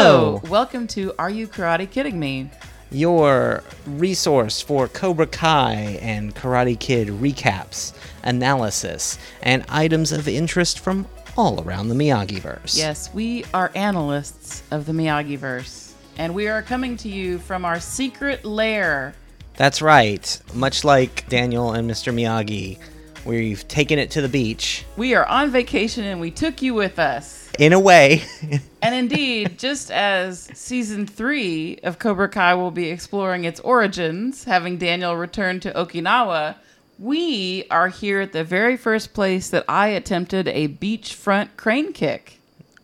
Hello. 0.00 0.40
Welcome 0.48 0.86
to 0.88 1.12
Are 1.18 1.28
You 1.28 1.48
Karate 1.48 1.90
Kidding 1.90 2.20
Me? 2.20 2.48
Your 2.92 3.64
resource 3.84 4.60
for 4.60 4.86
Cobra 4.86 5.26
Kai 5.26 5.98
and 6.00 6.36
Karate 6.36 6.78
Kid 6.78 7.08
recaps, 7.08 7.94
analysis, 8.22 9.18
and 9.42 9.64
items 9.68 10.12
of 10.12 10.28
interest 10.28 10.78
from 10.78 11.04
all 11.36 11.60
around 11.64 11.88
the 11.88 11.96
Miyagi-verse. 11.96 12.78
Yes, 12.78 13.12
we 13.12 13.44
are 13.52 13.72
analysts 13.74 14.62
of 14.70 14.86
the 14.86 14.92
Miyagi 14.92 15.36
verse, 15.36 15.96
and 16.16 16.32
we 16.32 16.46
are 16.46 16.62
coming 16.62 16.96
to 16.98 17.08
you 17.08 17.40
from 17.40 17.64
our 17.64 17.80
secret 17.80 18.44
lair. 18.44 19.16
That's 19.56 19.82
right. 19.82 20.40
Much 20.54 20.84
like 20.84 21.28
Daniel 21.28 21.72
and 21.72 21.90
Mr. 21.90 22.14
Miyagi, 22.14 22.78
we've 23.24 23.66
taken 23.68 23.98
it 23.98 24.10
to 24.12 24.20
the 24.20 24.28
beach. 24.28 24.84
We 24.96 25.14
are 25.14 25.26
on 25.26 25.50
vacation 25.50 26.04
and 26.04 26.20
we 26.20 26.30
took 26.30 26.62
you 26.62 26.74
with 26.74 26.98
us. 26.98 27.50
In 27.58 27.72
a 27.72 27.80
way, 27.80 28.22
And 28.82 28.94
indeed, 28.94 29.58
just 29.58 29.90
as 29.90 30.48
season 30.54 31.06
three 31.06 31.78
of 31.82 31.98
Cobra 31.98 32.28
Kai 32.28 32.54
will 32.54 32.70
be 32.70 32.88
exploring 32.88 33.44
its 33.44 33.58
origins, 33.60 34.44
having 34.44 34.78
Daniel 34.78 35.16
return 35.16 35.58
to 35.60 35.72
Okinawa, 35.72 36.56
we 36.98 37.64
are 37.70 37.88
here 37.88 38.20
at 38.20 38.32
the 38.32 38.44
very 38.44 38.76
first 38.76 39.14
place 39.14 39.50
that 39.50 39.64
I 39.68 39.88
attempted 39.88 40.48
a 40.48 40.68
beachfront 40.68 41.50
crane 41.56 41.92
kick. 41.92 42.37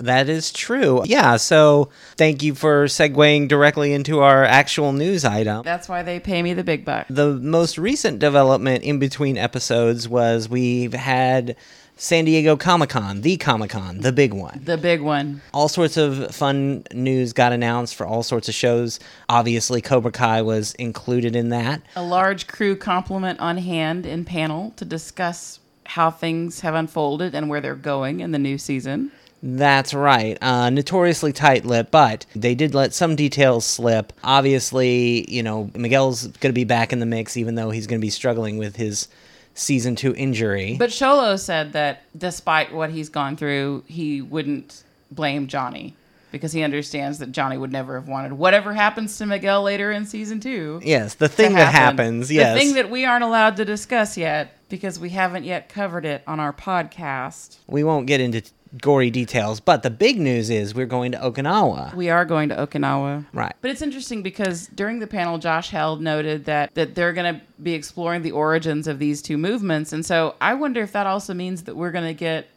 That 0.05 0.29
is 0.29 0.53
true. 0.53 1.03
Yeah, 1.05 1.37
so 1.37 1.91
thank 2.17 2.43
you 2.43 2.55
for 2.55 2.85
segueing 2.87 3.49
directly 3.49 3.93
into 3.93 4.21
our 4.21 4.45
actual 4.45 4.93
news 4.93 5.25
item. 5.25 5.63
That's 5.63 5.89
why 5.89 6.03
they 6.03 6.21
pay 6.21 6.43
me 6.43 6.55
the 6.55 6.65
big 6.65 6.85
bucks. 6.85 7.09
The 7.11 7.35
most 7.35 7.79
recent 7.79 8.19
development 8.19 8.85
in 8.85 8.99
between 8.99 9.37
episodes 9.37 10.09
was 10.09 10.49
we've 10.49 10.93
had 10.95 11.57
San 11.97 12.25
Diego 12.25 12.57
Comic 12.57 12.91
Con, 12.91 13.21
the 13.21 13.37
Comic 13.37 13.71
Con, 13.71 14.01
the 14.01 14.13
big 14.13 14.33
one. 14.33 14.61
The 14.65 14.77
big 14.77 15.01
one. 15.01 15.43
all 15.53 15.69
sorts 15.69 15.97
of 15.97 16.35
fun 16.35 16.85
news 16.93 17.33
got 17.33 17.53
announced 17.53 17.95
for 17.95 18.05
all 18.05 18.23
sorts 18.25 18.49
of 18.49 18.55
shows. 18.55 18.99
Obviously, 19.29 19.81
Cobra 19.81 20.11
Kai 20.11 20.43
was 20.43 20.75
included 20.75 21.37
in 21.37 21.51
that. 21.51 21.83
A 21.95 22.03
large 22.03 22.47
crew 22.49 22.75
complement 22.75 23.39
on 23.39 23.59
hand 23.59 24.07
in 24.07 24.25
panel 24.25 24.73
to 24.77 24.85
discuss 24.85 25.61
how 25.87 26.11
things 26.11 26.61
have 26.61 26.75
unfolded 26.75 27.35
and 27.35 27.49
where 27.49 27.61
they're 27.61 27.75
going 27.75 28.21
in 28.21 28.33
the 28.33 28.39
new 28.39 28.59
season. 28.59 29.13
That's 29.47 29.93
right. 29.93 30.39
Uh, 30.41 30.71
notoriously 30.71 31.35
tight 31.35 31.67
lipped, 31.67 31.91
but 31.91 32.25
they 32.35 32.55
did 32.55 32.75
let 32.75 32.95
some 32.95 33.15
details 33.15 33.67
slip. 33.67 34.15
Obviously, 34.25 35.31
you 35.31 35.43
know, 35.43 35.71
Miguel's 35.75 36.29
going 36.29 36.51
to 36.51 36.55
be 36.55 36.65
back 36.65 36.95
in 36.95 36.99
the 36.99 37.07
mix, 37.07 37.37
even 37.37 37.55
though 37.55 37.69
he's 37.69 37.87
going 37.87 38.01
to 38.01 38.05
be 38.05 38.11
struggling 38.11 38.57
with 38.57 38.77
his 38.77 39.07
season 39.53 39.97
two 39.97 40.15
injury. 40.15 40.77
But 40.79 40.89
Xolo 40.89 41.39
said 41.39 41.75
that 41.75 42.05
despite 42.17 42.73
what 42.73 42.89
he's 42.89 43.11
gone 43.11 43.37
through, 43.37 43.85
he 43.87 44.23
wouldn't 44.23 44.83
blame 45.11 45.47
Johnny 45.47 45.95
because 46.33 46.53
he 46.53 46.63
understands 46.63 47.19
that 47.19 47.31
Johnny 47.31 47.57
would 47.59 47.71
never 47.71 47.95
have 47.95 48.09
wanted 48.09 48.33
whatever 48.33 48.73
happens 48.73 49.19
to 49.19 49.27
Miguel 49.27 49.63
later 49.63 49.93
in 49.93 50.07
season 50.07 50.41
two. 50.41 50.81
yes, 50.83 51.15
the 51.15 51.29
thing 51.29 51.53
that 51.53 51.73
happens. 51.73 52.33
Yes. 52.33 52.55
The 52.55 52.61
thing 52.61 52.75
that 52.75 52.91
we 52.91 53.05
aren't 53.05 53.23
allowed 53.23 53.57
to 53.59 53.65
discuss 53.65 54.17
yet 54.17 54.57
because 54.69 54.99
we 54.99 55.11
haven't 55.11 55.45
yet 55.45 55.69
covered 55.69 56.05
it 56.05 56.25
on 56.27 56.41
our 56.41 56.53
podcast. 56.53 57.59
we 57.69 57.85
won't 57.85 58.07
get 58.07 58.21
into 58.21 58.43
gory 58.81 59.11
details, 59.11 59.61
but 59.61 59.83
the 59.83 59.91
big 59.91 60.19
news 60.19 60.51
is 60.51 60.75
we're 60.75 60.87
going 60.87 61.13
to 61.13 61.19
Okinawa. 61.19 61.95
We 61.95 62.11
are 62.11 62.25
going 62.25 62.49
to 62.49 62.57
Okinawa. 62.57 63.27
Right. 63.33 63.55
But 63.61 63.71
it's 63.71 63.83
interesting 63.83 64.23
because 64.23 64.67
during 64.69 64.99
the 64.99 65.07
panel, 65.07 65.39
Josh 65.39 65.71
Heald 65.71 66.01
noted 66.01 66.47
that 66.47 66.75
that 66.75 66.95
they're 66.95 67.13
going 67.13 67.35
to 67.35 67.41
be 67.63 67.75
exploring 67.75 68.23
the 68.23 68.33
origins 68.33 68.87
of 68.87 68.99
these 68.99 69.23
two 69.23 69.39
movements, 69.39 69.93
and 69.93 70.05
so 70.05 70.35
I 70.41 70.55
wonder 70.55 70.83
if 70.83 70.93
that 70.93 71.07
also 71.07 71.35
means 71.35 71.65
that 71.65 71.77
we're 71.77 71.93
going 71.93 72.07
to 72.07 72.15
get 72.15 72.49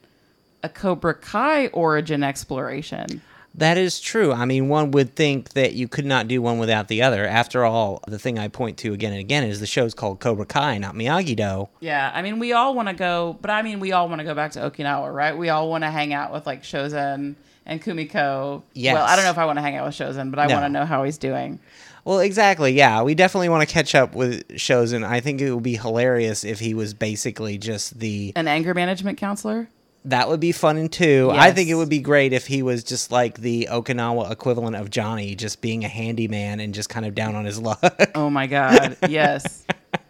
a 0.64 0.70
Cobra 0.70 1.14
Kai 1.14 1.68
origin 1.68 2.24
exploration. 2.24 3.22
That 3.58 3.78
is 3.80 4.00
true. 4.00 4.32
I 4.34 4.46
mean, 4.46 4.70
one 4.70 4.92
would 4.92 5.16
think 5.16 5.54
that 5.54 5.74
you 5.74 5.88
could 5.88 6.06
not 6.06 6.28
do 6.28 6.42
one 6.44 6.60
without 6.60 6.88
the 6.90 7.02
other. 7.02 7.26
After 7.26 7.66
all, 7.66 8.04
the 8.08 8.20
thing 8.20 8.38
I 8.38 8.48
point 8.50 8.78
to 8.80 8.94
again 8.94 9.12
and 9.14 9.20
again 9.20 9.44
is 9.44 9.60
the 9.60 9.66
show's 9.66 9.96
called 9.96 10.20
Cobra 10.20 10.46
Kai, 10.46 10.78
not 10.78 10.94
Miyagi 10.94 11.36
Do. 11.36 11.68
Yeah, 11.80 12.12
I 12.14 12.22
mean, 12.22 12.38
we 12.38 12.54
all 12.54 12.76
want 12.76 12.88
to 12.88 12.94
go, 12.94 13.36
but 13.42 13.50
I 13.50 13.64
mean, 13.64 13.80
we 13.80 13.92
all 13.94 14.08
want 14.10 14.20
to 14.20 14.26
go 14.26 14.36
back 14.36 14.52
to 14.52 14.60
Okinawa, 14.60 15.12
right? 15.12 15.36
We 15.36 15.50
all 15.50 15.70
want 15.70 15.84
to 15.84 15.90
hang 15.90 16.14
out 16.14 16.32
with 16.32 16.46
like 16.46 16.62
Shozen 16.64 17.36
and 17.66 17.82
Kumiko. 17.84 18.62
Yes. 18.74 18.94
Well, 18.94 19.04
I 19.04 19.16
don't 19.16 19.26
know 19.26 19.32
if 19.32 19.40
I 19.40 19.46
want 19.46 19.58
to 19.58 19.64
hang 19.64 19.76
out 19.76 19.88
with 19.88 19.96
Shozen, 19.96 20.30
but 20.30 20.38
I 20.40 20.46
No. 20.46 20.54
want 20.54 20.66
to 20.66 20.70
know 20.70 20.86
how 20.86 21.04
he's 21.04 21.18
doing. 21.18 21.60
Well, 22.06 22.20
exactly. 22.20 22.72
Yeah, 22.74 23.02
we 23.02 23.16
definitely 23.16 23.50
want 23.50 23.68
to 23.68 23.74
catch 23.74 23.94
up 23.96 24.16
with 24.16 24.58
shows, 24.58 24.94
and 24.94 25.04
I 25.04 25.20
think 25.20 25.42
it 25.42 25.52
would 25.52 25.64
be 25.64 25.76
hilarious 25.78 26.44
if 26.46 26.60
he 26.60 26.74
was 26.74 26.94
basically 26.94 27.58
just 27.58 28.00
the. 28.00 28.32
An 28.36 28.48
anger 28.48 28.74
management 28.74 29.18
counselor. 29.18 29.68
That 30.06 30.30
would 30.30 30.40
be 30.40 30.52
fun 30.54 30.88
too. 30.90 31.32
I 31.34 31.52
think 31.52 31.70
it 31.70 31.76
would 31.76 31.90
be 31.90 32.00
great 32.00 32.32
if 32.32 32.48
he 32.48 32.62
was 32.62 32.84
just 32.84 33.12
like 33.12 33.40
the 33.40 33.68
Okinawa 33.70 34.32
equivalent 34.32 34.76
of 34.78 34.90
Johnny, 34.90 35.36
just 35.36 35.62
being 35.62 35.84
a 35.84 35.90
handyman 35.90 36.60
and 36.60 36.74
just 36.74 36.88
kind 36.88 37.06
of 37.06 37.14
down 37.14 37.36
on 37.36 37.44
his 37.44 37.60
luck. 37.62 38.12
Oh 38.16 38.30
my 38.30 38.48
God. 38.48 38.96
yes. 39.10 39.66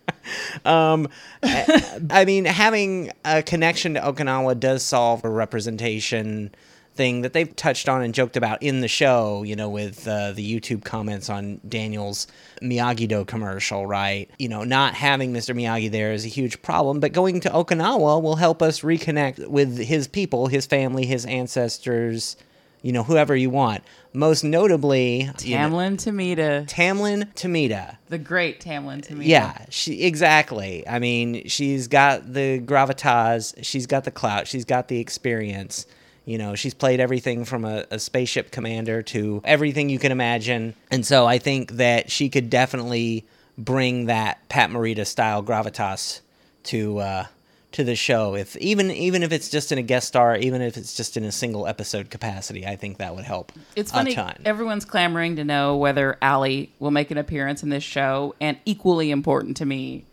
um, 0.65 1.07
I 1.43 2.25
mean, 2.25 2.45
having 2.45 3.11
a 3.25 3.41
connection 3.41 3.95
to 3.95 4.01
Okinawa 4.01 4.59
does 4.59 4.83
solve 4.83 5.23
a 5.23 5.29
representation 5.29 6.53
thing 6.97 7.21
that 7.21 7.33
they've 7.33 7.55
touched 7.55 7.87
on 7.87 8.01
and 8.01 8.13
joked 8.13 8.35
about 8.35 8.61
in 8.61 8.81
the 8.81 8.87
show, 8.87 9.43
you 9.43 9.55
know, 9.55 9.69
with 9.69 10.07
uh, 10.07 10.31
the 10.33 10.59
YouTube 10.59 10.83
comments 10.83 11.29
on 11.29 11.61
Daniel's 11.67 12.27
Miyagi 12.61 13.07
Do 13.07 13.23
commercial, 13.23 13.85
right? 13.85 14.29
You 14.39 14.49
know, 14.49 14.63
not 14.63 14.95
having 14.95 15.33
Mr. 15.33 15.55
Miyagi 15.55 15.89
there 15.89 16.11
is 16.11 16.25
a 16.25 16.29
huge 16.29 16.61
problem, 16.61 16.99
but 16.99 17.13
going 17.13 17.39
to 17.41 17.49
Okinawa 17.49 18.21
will 18.21 18.35
help 18.35 18.61
us 18.61 18.81
reconnect 18.81 19.47
with 19.47 19.77
his 19.77 20.07
people, 20.07 20.47
his 20.47 20.65
family, 20.65 21.05
his 21.05 21.25
ancestors, 21.25 22.35
you 22.81 22.91
know, 22.91 23.03
whoever 23.03 23.35
you 23.35 23.49
want. 23.49 23.83
Most 24.13 24.43
notably, 24.43 25.21
you 25.21 25.25
know, 25.27 25.33
Tamlyn 25.33 25.97
Tomita. 25.97 26.67
Tamlyn 26.67 27.31
Tomita. 27.33 27.97
The 28.07 28.17
great 28.17 28.59
Tamlyn 28.59 29.05
Tomita. 29.05 29.25
Yeah, 29.27 29.65
she 29.69 30.03
exactly. 30.03 30.87
I 30.87 30.99
mean, 30.99 31.47
she's 31.47 31.87
got 31.87 32.33
the 32.33 32.59
gravitas, 32.59 33.53
she's 33.63 33.85
got 33.85 34.05
the 34.05 34.11
clout, 34.11 34.47
she's 34.47 34.65
got 34.65 34.87
the 34.87 34.99
experience. 34.99 35.85
You 36.27 36.37
know, 36.37 36.55
she's 36.55 36.73
played 36.73 36.99
everything 36.99 37.45
from 37.45 37.63
a, 37.63 37.85
a 37.89 37.99
spaceship 37.99 38.51
commander 38.51 39.01
to 39.01 39.41
everything 39.45 39.87
you 39.87 39.97
can 39.97 40.11
imagine. 40.11 40.73
And 40.91 41.05
so 41.05 41.25
I 41.25 41.37
think 41.37 41.71
that 41.77 42.11
she 42.11 42.27
could 42.27 42.49
definitely 42.49 43.25
bring 43.57 44.07
that 44.07 44.37
Pat 44.49 44.69
Morita 44.69 45.07
style 45.07 45.41
gravitas 45.41 46.19
to 46.63 46.99
uh, 46.99 47.25
to 47.71 47.85
the 47.85 47.95
show. 47.95 48.35
If 48.35 48.57
even 48.57 48.91
even 48.91 49.23
if 49.23 49.31
it's 49.31 49.47
just 49.47 49.71
in 49.71 49.77
a 49.77 49.81
guest 49.81 50.09
star, 50.09 50.35
even 50.35 50.61
if 50.61 50.75
it's 50.75 50.97
just 50.97 51.15
in 51.15 51.23
a 51.23 51.31
single 51.31 51.65
episode 51.65 52.09
capacity, 52.09 52.67
I 52.67 52.75
think 52.75 52.97
that 52.97 53.15
would 53.15 53.23
help. 53.23 53.53
It's 53.77 53.91
a 53.91 53.95
funny. 53.95 54.13
ton. 54.13 54.35
Everyone's 54.43 54.83
clamoring 54.83 55.37
to 55.37 55.45
know 55.45 55.77
whether 55.77 56.17
Allie 56.21 56.73
will 56.79 56.91
make 56.91 57.09
an 57.09 57.17
appearance 57.17 57.63
in 57.63 57.69
this 57.69 57.83
show, 57.83 58.35
and 58.41 58.57
equally 58.65 59.11
important 59.11 59.55
to 59.57 59.65
me 59.65 60.03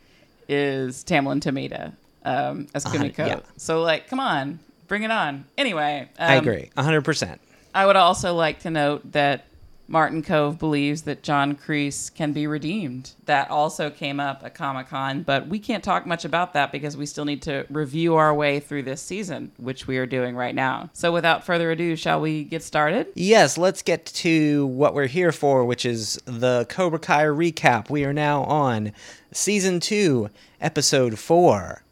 is 0.49 1.03
Tamlyn 1.03 1.41
Tomita 1.41 1.93
um, 2.25 2.69
as 2.73 2.85
Kumiko. 2.85 3.27
yeah. 3.27 3.41
So, 3.57 3.83
like, 3.83 4.09
come 4.09 4.21
on, 4.21 4.61
bring 4.95 5.03
it 5.03 5.11
on. 5.11 5.45
Anyway, 5.59 6.09
um, 6.21 6.31
I 6.31 6.35
agree, 6.37 6.71
hundred 6.79 7.03
percent. 7.03 7.41
I 7.75 7.85
would 7.85 7.97
also 7.97 8.33
like 8.37 8.61
to 8.61 8.71
note 8.71 9.11
that 9.11 9.45
Martin 9.89 10.23
Kove 10.23 10.57
believes 10.57 11.03
that 11.03 11.25
John 11.25 11.57
Kreese 11.57 12.15
can 12.15 12.33
be 12.33 12.47
redeemed. 12.47 13.11
That 13.25 13.51
also 13.51 13.91
came 13.91 14.21
up 14.21 14.43
at 14.45 14.55
Comic 14.55 14.87
Con, 14.87 15.25
but 15.25 15.49
we 15.49 15.59
can't 15.59 15.83
talk 15.83 16.07
much 16.07 16.25
about 16.25 16.53
that 16.53 16.71
because 16.71 16.97
we 16.97 17.07
still 17.07 17.25
need 17.25 17.43
to 17.43 17.67
review 17.71 18.15
our 18.15 18.33
way 18.33 18.61
through 18.61 18.85
this 18.85 19.03
season, 19.03 19.51
which 19.57 19.89
we 19.89 19.99
are 19.99 20.07
doing 20.07 20.37
right 20.37 20.55
now. 20.55 20.91
So, 20.93 21.11
without 21.11 21.45
further 21.45 21.73
ado, 21.73 21.97
shall 21.97 22.21
we 22.21 22.45
get 22.45 22.63
started? 22.63 23.09
Yes, 23.17 23.59
let's 23.59 23.83
get 23.83 24.07
to 24.07 24.67
what 24.67 24.95
we're 24.95 25.09
here 25.09 25.33
for, 25.33 25.65
which 25.65 25.85
is 25.85 26.23
the 26.25 26.67
Cobra 26.69 27.01
Kai 27.01 27.25
recap. 27.25 27.91
We 27.91 28.05
are 28.05 28.13
now 28.13 28.45
on 28.45 28.93
season 29.33 29.81
two, 29.81 30.31
episode 30.61 31.19
four 31.19 31.83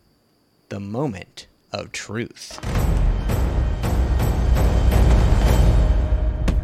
The 0.68 0.78
Moment 0.78 1.48
of 1.72 1.92
Truth. 1.92 2.58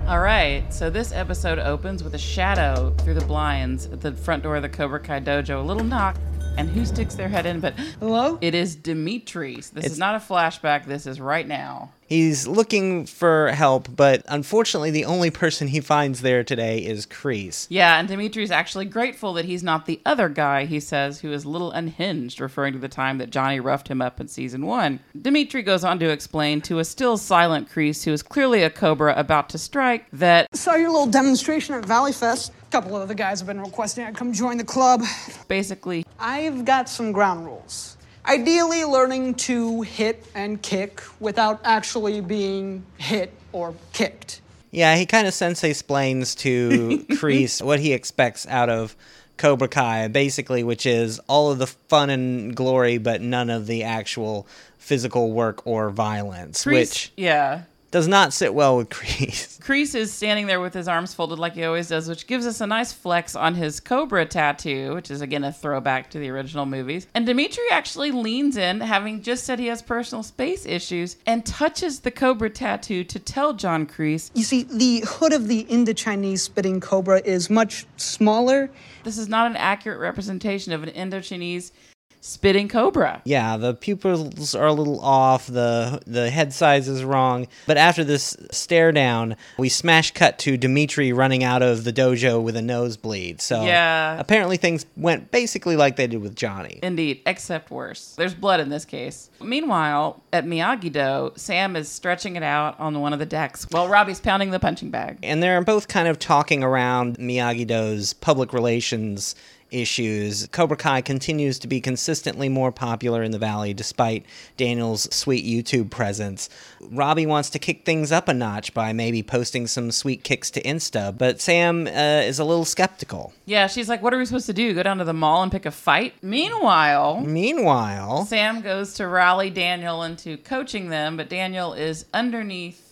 All 0.08 0.20
right, 0.20 0.64
so 0.70 0.88
this 0.88 1.12
episode 1.12 1.58
opens 1.58 2.02
with 2.02 2.14
a 2.14 2.18
shadow 2.18 2.94
through 3.00 3.12
the 3.14 3.24
blinds 3.26 3.84
at 3.86 4.00
the 4.00 4.12
front 4.12 4.42
door 4.42 4.56
of 4.56 4.62
the 4.62 4.68
Cobra 4.68 4.98
Kai 4.98 5.20
dojo. 5.20 5.58
A 5.60 5.62
little 5.66 5.84
knock, 5.84 6.16
and 6.56 6.66
who 6.70 6.86
sticks 6.86 7.14
their 7.14 7.28
head 7.28 7.44
in? 7.44 7.60
But 7.60 7.74
Hello? 8.00 8.38
it 8.40 8.54
is 8.54 8.74
Dimitris. 8.74 9.70
This 9.70 9.84
It's- 9.84 9.92
is 9.92 9.98
not 9.98 10.14
a 10.14 10.18
flashback. 10.18 10.86
This 10.86 11.06
is 11.06 11.20
right 11.20 11.46
now. 11.46 11.90
He's 12.08 12.46
looking 12.46 13.04
for 13.04 13.48
help, 13.48 13.94
but 13.94 14.22
unfortunately, 14.28 14.90
the 14.90 15.04
only 15.04 15.30
person 15.30 15.68
he 15.68 15.80
finds 15.80 16.22
there 16.22 16.42
today 16.42 16.78
is 16.78 17.04
Kreese. 17.04 17.66
Yeah, 17.68 17.98
and 17.98 18.08
Dimitri's 18.08 18.50
actually 18.50 18.86
grateful 18.86 19.34
that 19.34 19.44
he's 19.44 19.62
not 19.62 19.84
the 19.84 20.00
other 20.06 20.30
guy, 20.30 20.64
he 20.64 20.80
says, 20.80 21.20
who 21.20 21.30
is 21.32 21.44
a 21.44 21.50
little 21.50 21.70
unhinged, 21.70 22.40
referring 22.40 22.72
to 22.72 22.78
the 22.78 22.88
time 22.88 23.18
that 23.18 23.28
Johnny 23.28 23.60
roughed 23.60 23.88
him 23.88 24.00
up 24.00 24.20
in 24.20 24.28
season 24.28 24.64
one. 24.64 25.00
Dimitri 25.20 25.60
goes 25.60 25.84
on 25.84 25.98
to 25.98 26.08
explain 26.08 26.62
to 26.62 26.78
a 26.78 26.84
still 26.84 27.18
silent 27.18 27.68
Kreese, 27.68 28.04
who 28.04 28.12
is 28.14 28.22
clearly 28.22 28.62
a 28.62 28.70
cobra 28.70 29.12
about 29.14 29.50
to 29.50 29.58
strike, 29.58 30.06
that 30.14 30.48
Saw 30.56 30.76
your 30.76 30.90
little 30.90 31.06
demonstration 31.06 31.74
at 31.74 31.84
Valley 31.84 32.12
Fest. 32.12 32.52
A 32.62 32.70
couple 32.70 32.96
of 32.96 33.02
other 33.02 33.12
guys 33.12 33.40
have 33.40 33.46
been 33.46 33.60
requesting 33.60 34.04
I 34.04 34.12
come 34.12 34.32
join 34.32 34.56
the 34.56 34.64
club. 34.64 35.02
basically 35.46 36.06
I've 36.18 36.64
got 36.64 36.88
some 36.88 37.12
ground 37.12 37.44
rules. 37.44 37.97
Ideally, 38.28 38.84
learning 38.84 39.34
to 39.34 39.82
hit 39.82 40.24
and 40.34 40.60
kick 40.60 41.02
without 41.18 41.60
actually 41.64 42.20
being 42.20 42.84
hit 42.98 43.32
or 43.52 43.74
kicked. 43.94 44.42
Yeah, 44.70 44.96
he 44.96 45.06
kind 45.06 45.26
of 45.26 45.32
sensei 45.32 45.70
explains 45.70 46.34
to 46.36 47.04
Kreese 47.10 47.62
what 47.62 47.80
he 47.80 47.94
expects 47.94 48.46
out 48.46 48.68
of 48.68 48.94
Cobra 49.38 49.68
Kai, 49.68 50.08
basically, 50.08 50.62
which 50.62 50.84
is 50.84 51.20
all 51.26 51.50
of 51.50 51.58
the 51.58 51.66
fun 51.66 52.10
and 52.10 52.54
glory, 52.54 52.98
but 52.98 53.22
none 53.22 53.48
of 53.48 53.66
the 53.66 53.84
actual 53.84 54.46
physical 54.76 55.32
work 55.32 55.66
or 55.66 55.88
violence, 55.90 56.64
Kreese- 56.64 56.72
which 56.72 57.12
yeah. 57.16 57.62
Does 57.90 58.06
not 58.06 58.32
sit 58.32 58.52
well 58.52 58.76
with 58.76 58.88
Kreese. 58.90 59.58
Kreese 59.68 59.94
is 59.94 60.12
standing 60.12 60.46
there 60.46 60.60
with 60.60 60.74
his 60.74 60.88
arms 60.88 61.14
folded 61.14 61.38
like 61.38 61.54
he 61.54 61.64
always 61.64 61.88
does, 61.88 62.08
which 62.08 62.26
gives 62.26 62.46
us 62.46 62.60
a 62.60 62.66
nice 62.66 62.92
flex 62.92 63.34
on 63.34 63.54
his 63.54 63.80
Cobra 63.80 64.26
tattoo, 64.26 64.94
which 64.94 65.10
is 65.10 65.20
again 65.20 65.44
a 65.44 65.52
throwback 65.52 66.10
to 66.10 66.18
the 66.18 66.28
original 66.30 66.66
movies. 66.66 67.06
And 67.14 67.26
Dimitri 67.26 67.64
actually 67.70 68.10
leans 68.10 68.56
in, 68.56 68.80
having 68.80 69.22
just 69.22 69.44
said 69.44 69.58
he 69.58 69.66
has 69.66 69.82
personal 69.82 70.22
space 70.22 70.66
issues, 70.66 71.16
and 71.26 71.44
touches 71.44 72.00
the 72.00 72.10
Cobra 72.10 72.50
tattoo 72.50 73.04
to 73.04 73.18
tell 73.18 73.52
John 73.54 73.86
Kreese, 73.86 74.30
You 74.34 74.44
see, 74.44 74.62
the 74.64 75.04
hood 75.06 75.32
of 75.32 75.48
the 75.48 75.60
Indo-Chinese 75.60 76.42
spitting 76.42 76.80
cobra 76.80 77.20
is 77.24 77.50
much 77.50 77.86
smaller. 77.96 78.70
this 79.04 79.18
is 79.18 79.28
not 79.28 79.50
an 79.50 79.56
accurate 79.56 80.00
representation 80.00 80.72
of 80.72 80.82
an 80.82 80.90
Indo-Chinese 80.90 81.72
spitting 82.20 82.68
cobra. 82.68 83.22
Yeah, 83.24 83.56
the 83.56 83.74
pupils 83.74 84.54
are 84.54 84.66
a 84.66 84.72
little 84.72 85.00
off, 85.00 85.46
the 85.46 86.00
the 86.06 86.30
head 86.30 86.52
size 86.52 86.88
is 86.88 87.04
wrong. 87.04 87.46
But 87.66 87.76
after 87.76 88.04
this 88.04 88.36
stare 88.50 88.92
down, 88.92 89.36
we 89.58 89.68
smash 89.68 90.10
cut 90.12 90.38
to 90.40 90.56
Dimitri 90.56 91.12
running 91.12 91.44
out 91.44 91.62
of 91.62 91.84
the 91.84 91.92
dojo 91.92 92.42
with 92.42 92.56
a 92.56 92.62
nosebleed. 92.62 93.40
So 93.40 93.64
Yeah. 93.64 94.18
apparently 94.18 94.56
things 94.56 94.84
went 94.96 95.30
basically 95.30 95.76
like 95.76 95.96
they 95.96 96.06
did 96.06 96.20
with 96.20 96.34
Johnny. 96.36 96.78
Indeed, 96.82 97.20
except 97.26 97.70
worse. 97.70 98.14
There's 98.16 98.34
blood 98.34 98.60
in 98.60 98.68
this 98.68 98.84
case. 98.84 99.30
Meanwhile, 99.40 100.22
at 100.32 100.44
Miyagi-Do, 100.44 101.32
Sam 101.36 101.76
is 101.76 101.88
stretching 101.88 102.36
it 102.36 102.42
out 102.42 102.78
on 102.80 103.00
one 103.00 103.12
of 103.12 103.18
the 103.18 103.26
decks 103.26 103.66
while 103.70 103.88
Robbie's 103.88 104.20
pounding 104.20 104.50
the 104.50 104.58
punching 104.60 104.90
bag. 104.90 105.18
and 105.22 105.42
they're 105.42 105.60
both 105.62 105.88
kind 105.88 106.08
of 106.08 106.18
talking 106.18 106.62
around 106.62 107.16
Miyagi-Do's 107.18 108.12
public 108.14 108.52
relations 108.52 109.34
issues. 109.70 110.46
Cobra 110.48 110.76
Kai 110.76 111.00
continues 111.00 111.58
to 111.58 111.68
be 111.68 111.80
consistently 111.80 112.48
more 112.48 112.72
popular 112.72 113.22
in 113.22 113.30
the 113.30 113.38
valley 113.38 113.74
despite 113.74 114.24
Daniel's 114.56 115.12
sweet 115.14 115.44
YouTube 115.44 115.90
presence. 115.90 116.48
Robbie 116.80 117.26
wants 117.26 117.50
to 117.50 117.58
kick 117.58 117.84
things 117.84 118.12
up 118.12 118.28
a 118.28 118.34
notch 118.34 118.74
by 118.74 118.92
maybe 118.92 119.22
posting 119.22 119.66
some 119.66 119.90
sweet 119.90 120.24
kicks 120.24 120.50
to 120.52 120.62
Insta, 120.62 121.16
but 121.16 121.40
Sam 121.40 121.86
uh, 121.86 121.90
is 121.90 122.38
a 122.38 122.44
little 122.44 122.64
skeptical. 122.64 123.32
Yeah, 123.46 123.66
she's 123.66 123.88
like, 123.88 124.02
What 124.02 124.14
are 124.14 124.18
we 124.18 124.26
supposed 124.26 124.46
to 124.46 124.52
do? 124.52 124.74
Go 124.74 124.82
down 124.82 124.98
to 124.98 125.04
the 125.04 125.12
mall 125.12 125.42
and 125.42 125.52
pick 125.52 125.66
a 125.66 125.70
fight? 125.70 126.14
Meanwhile, 126.22 127.20
Meanwhile, 127.20 128.26
Sam 128.26 128.60
goes 128.60 128.94
to 128.94 129.06
rally 129.06 129.50
Daniel 129.50 130.02
into 130.02 130.36
coaching 130.38 130.88
them, 130.88 131.16
but 131.16 131.28
Daniel 131.28 131.72
is 131.72 132.06
underneath 132.12 132.87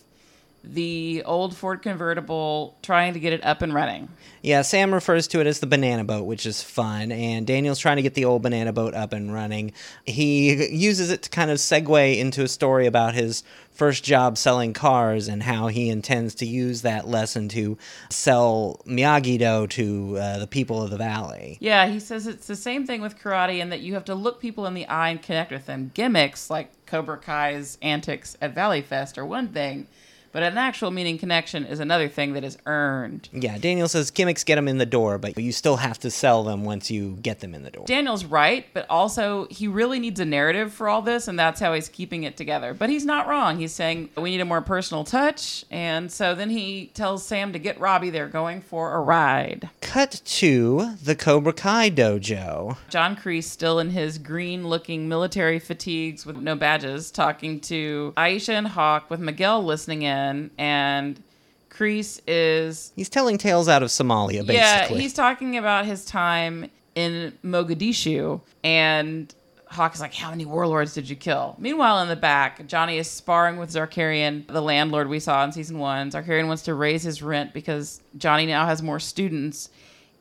the 0.73 1.23
old 1.25 1.55
Ford 1.55 1.81
convertible 1.81 2.77
trying 2.81 3.13
to 3.13 3.19
get 3.19 3.33
it 3.33 3.43
up 3.43 3.61
and 3.61 3.73
running. 3.73 4.09
Yeah, 4.41 4.61
Sam 4.61 4.93
refers 4.93 5.27
to 5.29 5.41
it 5.41 5.47
as 5.47 5.59
the 5.59 5.67
banana 5.67 6.03
boat, 6.03 6.25
which 6.25 6.45
is 6.45 6.61
fun, 6.61 7.11
and 7.11 7.45
Daniel's 7.45 7.79
trying 7.79 7.97
to 7.97 8.01
get 8.01 8.13
the 8.13 8.25
old 8.25 8.43
banana 8.43 8.71
boat 8.71 8.93
up 8.93 9.11
and 9.13 9.33
running. 9.33 9.73
He 10.05 10.67
uses 10.73 11.09
it 11.09 11.23
to 11.23 11.29
kind 11.29 11.51
of 11.51 11.57
segue 11.57 12.17
into 12.17 12.43
a 12.43 12.47
story 12.47 12.85
about 12.85 13.13
his 13.13 13.43
first 13.71 14.03
job 14.03 14.37
selling 14.37 14.73
cars 14.73 15.27
and 15.27 15.43
how 15.43 15.67
he 15.67 15.89
intends 15.89 16.33
to 16.35 16.45
use 16.45 16.81
that 16.81 17.07
lesson 17.07 17.47
to 17.49 17.77
sell 18.09 18.81
Miyagi 18.87 19.37
Do 19.37 19.67
to 19.67 20.17
uh, 20.17 20.39
the 20.39 20.47
people 20.47 20.81
of 20.81 20.89
the 20.89 20.97
valley. 20.97 21.57
Yeah, 21.59 21.87
he 21.87 21.99
says 21.99 22.25
it's 22.25 22.47
the 22.47 22.55
same 22.55 22.87
thing 22.87 23.01
with 23.01 23.19
karate 23.19 23.59
in 23.59 23.69
that 23.69 23.81
you 23.81 23.93
have 23.93 24.05
to 24.05 24.15
look 24.15 24.41
people 24.41 24.65
in 24.65 24.73
the 24.73 24.87
eye 24.87 25.09
and 25.09 25.21
connect 25.21 25.51
with 25.51 25.67
them. 25.67 25.91
Gimmicks 25.93 26.49
like 26.49 26.71
Cobra 26.87 27.17
Kai's 27.17 27.77
antics 27.81 28.35
at 28.41 28.55
Valley 28.55 28.81
Fest 28.81 29.17
are 29.17 29.25
one 29.25 29.49
thing, 29.49 29.87
but 30.31 30.43
an 30.43 30.57
actual 30.57 30.91
meaning 30.91 31.17
connection 31.17 31.65
is 31.65 31.79
another 31.79 32.07
thing 32.07 32.33
that 32.33 32.43
is 32.43 32.57
earned. 32.65 33.29
Yeah, 33.31 33.57
Daniel 33.57 33.87
says 33.87 34.11
gimmicks 34.11 34.43
get 34.43 34.55
them 34.55 34.67
in 34.67 34.77
the 34.77 34.85
door, 34.85 35.17
but 35.17 35.37
you 35.37 35.51
still 35.51 35.77
have 35.77 35.99
to 35.99 36.11
sell 36.11 36.43
them 36.43 36.63
once 36.63 36.89
you 36.91 37.17
get 37.21 37.39
them 37.39 37.53
in 37.53 37.63
the 37.63 37.71
door. 37.71 37.85
Daniel's 37.85 38.25
right, 38.25 38.65
but 38.73 38.85
also 38.89 39.47
he 39.49 39.67
really 39.67 39.99
needs 39.99 40.19
a 40.19 40.25
narrative 40.25 40.73
for 40.73 40.87
all 40.89 41.01
this, 41.01 41.27
and 41.27 41.37
that's 41.37 41.59
how 41.59 41.73
he's 41.73 41.89
keeping 41.89 42.23
it 42.23 42.37
together. 42.37 42.73
But 42.73 42.89
he's 42.89 43.05
not 43.05 43.27
wrong. 43.27 43.57
He's 43.57 43.73
saying 43.73 44.09
we 44.15 44.31
need 44.31 44.41
a 44.41 44.45
more 44.45 44.61
personal 44.61 45.03
touch, 45.03 45.65
and 45.71 46.11
so 46.11 46.35
then 46.35 46.49
he 46.49 46.87
tells 46.93 47.25
Sam 47.25 47.53
to 47.53 47.59
get 47.59 47.79
Robbie. 47.79 48.09
They're 48.09 48.27
going 48.27 48.61
for 48.61 48.93
a 48.93 48.99
ride. 48.99 49.69
Cut 49.87 50.21
to 50.25 50.95
the 51.01 51.15
Cobra 51.15 51.53
Kai 51.53 51.89
dojo. 51.89 52.75
John 52.89 53.15
Kreese, 53.15 53.45
still 53.45 53.79
in 53.79 53.89
his 53.89 54.17
green 54.17 54.67
looking 54.67 55.07
military 55.07 55.59
fatigues 55.59 56.25
with 56.25 56.35
no 56.35 56.57
badges, 56.57 57.09
talking 57.09 57.61
to 57.61 58.13
Aisha 58.17 58.49
and 58.49 58.67
Hawk 58.67 59.09
with 59.09 59.21
Miguel 59.21 59.63
listening 59.63 60.01
in. 60.01 60.51
And 60.57 61.23
Kreese 61.69 62.19
is. 62.27 62.91
He's 62.97 63.07
telling 63.07 63.37
tales 63.37 63.69
out 63.69 63.81
of 63.81 63.87
Somalia, 63.87 64.45
basically. 64.45 64.55
Yeah, 64.55 64.87
he's 64.87 65.13
talking 65.13 65.55
about 65.55 65.85
his 65.85 66.03
time 66.03 66.69
in 66.93 67.31
Mogadishu. 67.41 68.41
And 68.65 69.33
Hawk 69.69 69.93
is 69.93 70.01
like, 70.01 70.13
How 70.13 70.29
many 70.29 70.45
warlords 70.45 70.93
did 70.93 71.09
you 71.09 71.15
kill? 71.15 71.55
Meanwhile, 71.59 72.01
in 72.01 72.07
the 72.07 72.15
back, 72.15 72.65
Johnny 72.67 72.97
is 72.97 73.09
sparring 73.09 73.57
with 73.57 73.71
Zarkarian, 73.71 74.47
the 74.47 74.61
landlord 74.61 75.07
we 75.07 75.19
saw 75.19 75.43
in 75.43 75.51
season 75.51 75.79
one. 75.79 76.11
Zarkarian 76.11 76.47
wants 76.47 76.63
to 76.63 76.73
raise 76.73 77.03
his 77.03 77.21
rent 77.21 77.53
because 77.53 78.01
Johnny 78.17 78.45
now 78.45 78.65
has 78.65 78.81
more 78.81 78.99
students 78.99 79.69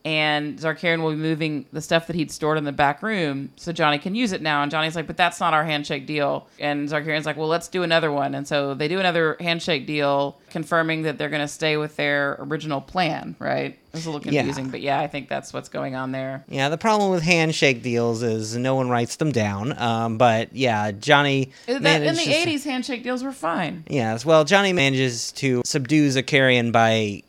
and 0.07 0.57
Zarkarian 0.61 1.03
will 1.03 1.11
be 1.11 1.17
moving 1.17 1.67
the 1.73 1.81
stuff 1.81 2.07
that 2.07 2.15
he'd 2.15 2.31
stored 2.31 2.59
in 2.59 2.63
the 2.65 2.71
back 2.71 3.03
room 3.03 3.51
so 3.57 3.73
Johnny 3.73 3.99
can 3.99 4.15
use 4.15 4.31
it 4.31 4.41
now. 4.41 4.63
And 4.63 4.71
Johnny's 4.71 4.95
like, 4.95 5.09
but 5.09 5.17
that's 5.17 5.41
not 5.41 5.53
our 5.53 5.65
handshake 5.65 6.07
deal. 6.07 6.47
And 6.61 6.89
Zarkarian's 6.89 7.27
like, 7.27 7.37
well, 7.37 7.49
let's 7.49 7.67
do 7.67 7.83
another 7.83 8.13
one. 8.13 8.37
And 8.37 8.47
so 8.47 8.73
they 8.75 8.87
do 8.87 9.01
another 9.01 9.37
handshake 9.41 9.85
deal, 9.85 10.39
confirming 10.51 11.03
that 11.03 11.19
they're 11.19 11.29
going 11.29 11.43
to 11.43 11.49
stay 11.49 11.77
with 11.77 11.97
their 11.97 12.37
original 12.39 12.81
plan, 12.81 13.35
right? 13.41 13.73
It 13.73 13.79
was 13.93 14.07
a 14.07 14.11
little 14.13 14.33
Yeah. 14.33 14.43
confusing, 14.43 14.71
but 14.71 14.81
yeah, 14.81 15.01
I 15.01 15.09
think 15.09 15.29
that's 15.29 15.53
what's 15.53 15.69
going 15.71 15.97
on 15.97 16.13
there. 16.13 16.45
Yeah, 16.49 16.69
the 16.69 16.79
problem 16.79 17.11
with 17.11 17.23
handshake 17.25 17.83
deals 17.83 18.23
is 18.23 18.57
no 18.57 18.77
one 18.77 18.89
writes 18.89 19.17
them 19.17 19.33
down. 19.33 19.77
Um, 19.77 20.19
but 20.19 20.55
yeah, 20.55 20.93
Johnny 20.93 21.51
That, 21.67 22.03
in 22.03 22.15
the 22.15 22.23
80s, 22.23 22.63
handshake 22.65 23.03
deals 23.03 23.25
were 23.25 23.33
fine. 23.33 23.83
Yes, 23.89 24.25
well, 24.25 24.45
Johnny 24.45 24.73
manages 24.73 25.33
to 25.33 25.63
subdue 25.65 26.09
Zarkarian 26.11 26.71
by 26.71 27.23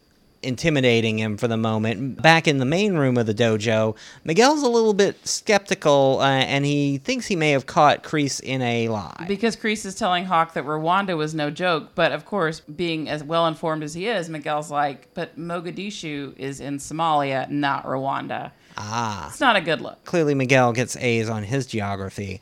intimidating 0.48 1.20
him 1.20 1.38
for 1.38 1.48
the 1.48 1.58
moment. 1.58 2.22
Back 2.22 2.48
in 2.48 2.58
the 2.58 2.66
main 2.66 2.96
room 2.96 3.18
of 3.18 3.26
the 3.28 3.34
dojo, 3.34 3.96
Miguel's 4.24 4.64
a 4.64 4.68
little 4.70 4.94
bit 4.94 5.28
skeptical, 5.28 6.20
uh, 6.22 6.26
and 6.28 6.66
he 6.66 6.98
thinks 6.98 7.28
he 7.28 7.36
may 7.36 7.52
have 7.52 7.66
caught 7.66 8.04
Kreese 8.04 8.40
in 8.40 8.62
a 8.62 8.88
lie. 8.88 9.26
Because 9.28 9.56
Kreese 9.56 9.86
is 9.86 9.94
telling 9.96 10.26
Hawk 10.26 10.54
that 10.54 10.66
Rwanda 10.66 11.16
was 11.18 11.36
no 11.36 11.52
joke. 11.52 11.90
But 11.94 12.12
of 12.12 12.26
course, 12.26 12.62
being 12.62 13.10
as 13.10 13.24
well 13.24 13.46
informed 13.48 13.84
as 13.84 13.94
he 13.94 14.08
is, 14.08 14.30
Miguel's 14.30 14.72
like, 14.72 15.14
but 15.14 15.38
Mogadishu 15.38 16.36
is 16.38 16.60
in 16.60 16.78
Somalia, 16.78 17.50
not 17.50 17.84
Rwanda. 17.86 18.52
ah, 18.78 19.28
It's 19.30 19.40
not 19.40 19.56
a 19.56 19.62
good 19.62 19.82
look. 19.82 20.04
clearly 20.06 20.34
Miguel 20.34 20.72
gets 20.74 20.96
A's 20.98 21.30
on 21.30 21.44
his 21.44 21.66
geography. 21.68 22.40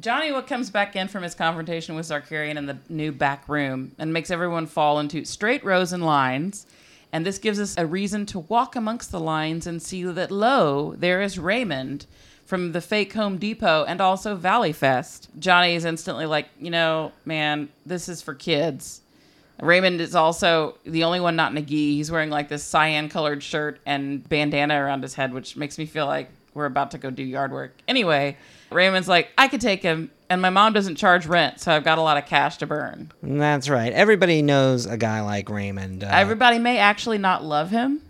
Johnny 0.00 0.32
what 0.32 0.46
comes 0.46 0.70
back 0.70 0.96
in 0.96 1.06
from 1.08 1.22
his 1.22 1.34
confrontation 1.34 1.94
with 1.94 2.06
Zarkarian 2.06 2.56
in 2.56 2.64
the 2.64 2.78
new 2.88 3.12
back 3.12 3.46
room 3.46 3.92
and 3.98 4.10
makes 4.10 4.30
everyone 4.30 4.66
fall 4.66 4.98
into 4.98 5.22
straight 5.26 5.62
rows 5.64 5.92
and 5.92 6.02
lines. 6.02 6.66
And 7.12 7.26
this 7.26 7.38
gives 7.38 7.60
us 7.60 7.76
a 7.76 7.86
reason 7.86 8.24
to 8.26 8.38
walk 8.38 8.74
amongst 8.74 9.12
the 9.12 9.20
lines 9.20 9.66
and 9.66 9.82
see 9.82 10.02
that 10.04 10.30
lo, 10.30 10.94
there 10.96 11.20
is 11.20 11.38
Raymond 11.38 12.06
from 12.44 12.72
the 12.72 12.80
fake 12.80 13.12
Home 13.12 13.38
Depot 13.38 13.84
and 13.84 14.00
also 14.00 14.34
Valley 14.34 14.72
Fest. 14.72 15.28
Johnny 15.38 15.74
is 15.74 15.84
instantly 15.84 16.26
like, 16.26 16.48
you 16.58 16.70
know, 16.70 17.12
man, 17.24 17.68
this 17.84 18.08
is 18.08 18.22
for 18.22 18.34
kids. 18.34 19.02
Raymond 19.60 20.00
is 20.00 20.14
also 20.14 20.76
the 20.84 21.04
only 21.04 21.20
one 21.20 21.36
not 21.36 21.52
in 21.52 21.58
a 21.58 21.62
gi. 21.62 21.96
He's 21.96 22.10
wearing 22.10 22.30
like 22.30 22.48
this 22.48 22.64
cyan 22.64 23.08
colored 23.08 23.42
shirt 23.42 23.78
and 23.86 24.26
bandana 24.28 24.82
around 24.82 25.02
his 25.02 25.14
head, 25.14 25.32
which 25.32 25.56
makes 25.56 25.78
me 25.78 25.86
feel 25.86 26.06
like 26.06 26.30
we're 26.54 26.66
about 26.66 26.90
to 26.92 26.98
go 26.98 27.10
do 27.10 27.22
yard 27.22 27.52
work. 27.52 27.76
Anyway, 27.86 28.36
Raymond's 28.74 29.08
like, 29.08 29.28
I 29.38 29.48
could 29.48 29.60
take 29.60 29.82
him, 29.82 30.10
and 30.30 30.40
my 30.42 30.50
mom 30.50 30.72
doesn't 30.72 30.96
charge 30.96 31.26
rent, 31.26 31.60
so 31.60 31.72
I've 31.72 31.84
got 31.84 31.98
a 31.98 32.02
lot 32.02 32.16
of 32.16 32.26
cash 32.26 32.56
to 32.58 32.66
burn. 32.66 33.12
That's 33.22 33.68
right. 33.68 33.92
Everybody 33.92 34.42
knows 34.42 34.86
a 34.86 34.96
guy 34.96 35.20
like 35.20 35.48
Raymond. 35.48 36.04
Uh, 36.04 36.08
Everybody 36.12 36.58
may 36.58 36.78
actually 36.78 37.18
not 37.18 37.44
love 37.44 37.70
him. 37.70 38.00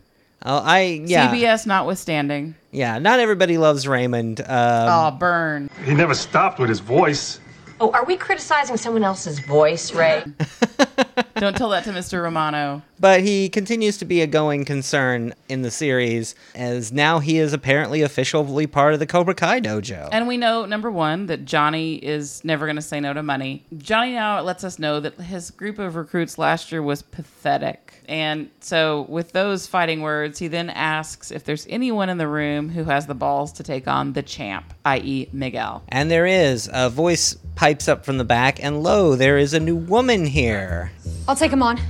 oh, 0.45 0.59
I 0.65 1.03
yeah, 1.07 1.33
CBS 1.33 1.67
notwithstanding. 1.67 2.55
yeah. 2.71 2.99
Not 2.99 3.21
everybody 3.21 3.59
loves 3.59 3.87
Raymond. 3.89 4.41
Um, 4.41 4.47
Oh, 4.49 5.11
burn. 5.19 5.71
He 5.85 5.95
never 5.95 6.15
stopped 6.15 6.59
with 6.59 6.69
his 6.69 6.81
voice. 6.81 7.39
Oh, 7.81 7.91
are 7.93 8.05
we 8.05 8.17
criticizing 8.17 8.77
someone 8.77 9.03
else's 9.05 9.41
voice, 9.41 9.93
Ray? 9.93 10.23
Don't 11.37 11.57
tell 11.57 11.71
that 11.71 11.85
to 11.85 11.91
Mr. 11.91 12.23
Romano. 12.23 12.83
But 13.01 13.23
he 13.23 13.49
continues 13.49 13.99
to 13.99 14.05
be 14.05 14.21
a 14.21 14.27
going 14.27 14.65
concern 14.65 15.35
in 15.49 15.63
the 15.63 15.71
series, 15.71 16.35
as 16.55 16.93
now 16.93 17.19
he 17.19 17.39
is 17.39 17.53
apparently 17.53 18.03
officially 18.03 18.67
part 18.67 18.95
of 18.95 19.01
the 19.01 19.07
Cobra 19.07 19.35
Kai 19.35 19.61
dojo. 19.61 20.09
And 20.13 20.29
we 20.29 20.37
know, 20.37 20.67
number 20.67 20.91
one, 20.91 21.27
that 21.27 21.45
Johnny 21.45 21.95
is 21.95 22.45
never 22.45 22.67
going 22.67 22.77
to 22.77 22.83
say 22.83 23.01
no 23.01 23.13
to 23.13 23.23
money. 23.23 23.65
Johnny 23.79 24.13
now 24.13 24.41
lets 24.43 24.63
us 24.63 24.79
know 24.79 25.01
that 25.01 25.15
his 25.15 25.51
group 25.51 25.79
of 25.79 25.97
recruits 25.97 26.39
last 26.39 26.71
year 26.71 26.83
was 26.83 27.03
pathetic. 27.03 27.95
And 28.09 28.51
so, 28.61 29.07
with 29.09 29.33
those 29.33 29.67
fighting 29.67 30.03
words, 30.03 30.39
he 30.39 30.49
then 30.49 30.71
asks 30.71 31.31
if 31.31 31.45
there's 31.45 31.67
anyone 31.71 32.09
in 32.09 32.19
the 32.19 32.29
room 32.29 32.69
who 32.69 32.85
has 32.85 33.07
the 33.07 33.15
balls 33.15 33.53
to 33.53 33.63
take 33.63 33.89
on 33.89 34.13
the 34.13 34.23
champ, 34.23 34.75
i.e., 34.85 35.29
Miguel. 35.33 35.83
and 35.89 36.11
there 36.11 36.27
is 36.27 36.69
a 36.73 36.91
voice 36.91 37.37
pipes 37.55 37.87
up 37.89 38.05
from 38.05 38.19
the 38.19 38.25
back, 38.25 38.63
and 38.63 38.83
lo, 38.83 39.15
there 39.15 39.39
is 39.39 39.55
a 39.55 39.61
new 39.61 39.77
woman 39.77 40.27
here. 40.27 40.91
I'll 41.33 41.37
take 41.37 41.51
him 41.51 41.63
on. 41.63 41.81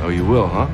Oh, 0.00 0.08
you 0.08 0.24
will, 0.24 0.46
huh? 0.46 0.66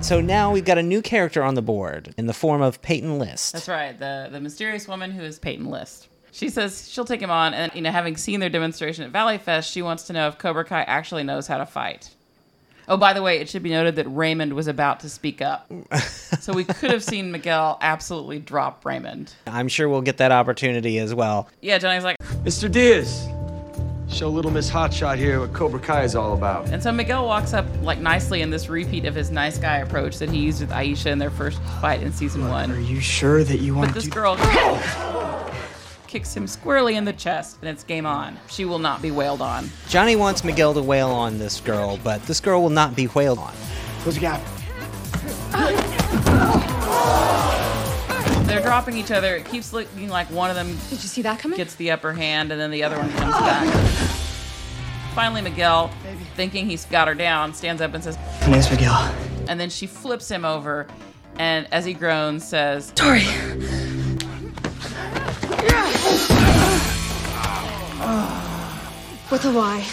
So 0.00 0.22
now 0.22 0.50
we've 0.50 0.64
got 0.64 0.78
a 0.78 0.82
new 0.82 1.02
character 1.02 1.42
on 1.42 1.54
the 1.54 1.60
board 1.60 2.14
in 2.16 2.24
the 2.24 2.32
form 2.32 2.62
of 2.62 2.80
Peyton 2.80 3.18
List. 3.18 3.52
That's 3.52 3.68
right. 3.68 3.98
The 3.98 4.30
the 4.32 4.40
mysterious 4.40 4.88
woman 4.88 5.10
who 5.10 5.22
is 5.22 5.38
Peyton 5.38 5.66
List. 5.66 6.08
She 6.32 6.48
says 6.48 6.88
she'll 6.90 7.04
take 7.04 7.20
him 7.20 7.30
on, 7.30 7.52
and 7.52 7.70
you 7.74 7.82
know, 7.82 7.90
having 7.90 8.16
seen 8.16 8.40
their 8.40 8.48
demonstration 8.48 9.04
at 9.04 9.10
Valley 9.10 9.36
Fest, 9.36 9.70
she 9.70 9.82
wants 9.82 10.04
to 10.04 10.14
know 10.14 10.28
if 10.28 10.38
Cobra 10.38 10.64
Kai 10.64 10.80
actually 10.84 11.24
knows 11.24 11.46
how 11.46 11.58
to 11.58 11.66
fight. 11.66 12.14
Oh, 12.88 12.96
by 12.96 13.12
the 13.12 13.20
way, 13.20 13.38
it 13.38 13.50
should 13.50 13.62
be 13.62 13.70
noted 13.72 13.96
that 13.96 14.06
Raymond 14.06 14.54
was 14.54 14.66
about 14.66 15.00
to 15.00 15.10
speak 15.10 15.42
up, 15.42 15.70
so 16.40 16.54
we 16.54 16.64
could 16.64 16.90
have 16.90 17.04
seen 17.04 17.32
Miguel 17.32 17.76
absolutely 17.82 18.38
drop 18.38 18.86
Raymond. 18.86 19.34
I'm 19.46 19.68
sure 19.68 19.90
we'll 19.90 20.00
get 20.00 20.16
that 20.16 20.32
opportunity 20.32 20.98
as 20.98 21.14
well. 21.14 21.50
Yeah, 21.60 21.76
Johnny's 21.76 22.04
like, 22.04 22.16
Mr. 22.44 22.72
Diaz, 22.72 23.28
show 24.16 24.30
little 24.30 24.50
Miss 24.50 24.70
Hotshot 24.70 25.18
here 25.18 25.40
what 25.40 25.52
Cobra 25.52 25.78
Kai 25.78 26.04
is 26.04 26.16
all 26.16 26.32
about. 26.32 26.70
and 26.70 26.82
so 26.82 26.90
Miguel 26.90 27.26
walks 27.26 27.52
up 27.52 27.66
like 27.82 27.98
nicely 27.98 28.40
in 28.40 28.48
this 28.48 28.70
repeat 28.70 29.04
of 29.04 29.14
his 29.14 29.30
nice 29.30 29.58
guy 29.58 29.78
approach 29.78 30.16
that 30.18 30.30
he 30.30 30.38
used 30.38 30.62
with 30.62 30.70
Aisha 30.70 31.06
in 31.06 31.18
their 31.18 31.30
first 31.30 31.60
fight 31.82 32.02
in 32.02 32.10
season 32.12 32.42
Are 32.44 32.48
one. 32.48 32.70
Are 32.72 32.80
you 32.80 32.98
sure 32.98 33.44
that 33.44 33.58
you 33.58 33.74
want 33.74 33.90
to 33.90 33.94
But 33.94 34.00
to 34.00 34.06
this 34.06 34.14
do 34.14 34.18
girl 34.18 34.36
kicks 36.06 36.34
him 36.34 36.46
squarely 36.46 36.96
in 36.96 37.04
the 37.04 37.12
chest, 37.12 37.58
and 37.60 37.68
it's 37.68 37.84
game 37.84 38.06
on. 38.06 38.38
She 38.48 38.64
will 38.64 38.78
not 38.78 39.02
be 39.02 39.10
wailed 39.10 39.42
on. 39.42 39.68
Johnny 39.88 40.16
wants 40.16 40.44
Miguel 40.44 40.72
to 40.72 40.82
wail 40.82 41.10
on 41.10 41.38
this 41.38 41.60
girl, 41.60 41.98
but 42.02 42.22
this 42.22 42.40
girl 42.40 42.62
will 42.62 42.70
not 42.70 42.96
be 42.96 43.08
wailed 43.08 43.38
on. 43.38 43.52
Close 44.00 44.14
the 44.14 44.20
gap. 44.20 44.40
They're 48.46 48.62
dropping 48.62 48.96
each 48.96 49.10
other. 49.10 49.34
It 49.36 49.44
keeps 49.46 49.72
looking 49.72 50.08
like 50.08 50.30
one 50.30 50.50
of 50.50 50.56
them 50.56 50.68
Did 50.88 51.02
you 51.02 51.08
see 51.08 51.22
that 51.22 51.38
coming? 51.40 51.56
gets 51.56 51.74
the 51.74 51.90
upper 51.90 52.12
hand, 52.12 52.52
and 52.52 52.60
then 52.60 52.70
the 52.70 52.84
other 52.84 52.96
one 52.98 53.10
comes 53.12 53.34
back. 53.34 53.66
Finally, 55.14 55.42
Miguel, 55.42 55.90
thinking 56.36 56.66
he's 56.66 56.84
got 56.84 57.08
her 57.08 57.14
down, 57.14 57.54
stands 57.54 57.80
up 57.82 57.94
and 57.94 58.04
says, 58.04 58.16
My 58.42 58.48
name's 58.52 58.70
Miguel. 58.70 58.92
and 59.48 59.58
then 59.58 59.70
she 59.70 59.86
flips 59.86 60.28
him 60.30 60.44
over, 60.44 60.86
and 61.38 61.66
as 61.72 61.84
he 61.84 61.94
groans, 61.94 62.46
says, 62.46 62.92
Tori. 62.94 63.24
With 69.30 69.44
a 69.44 69.50
Y. 69.52 69.84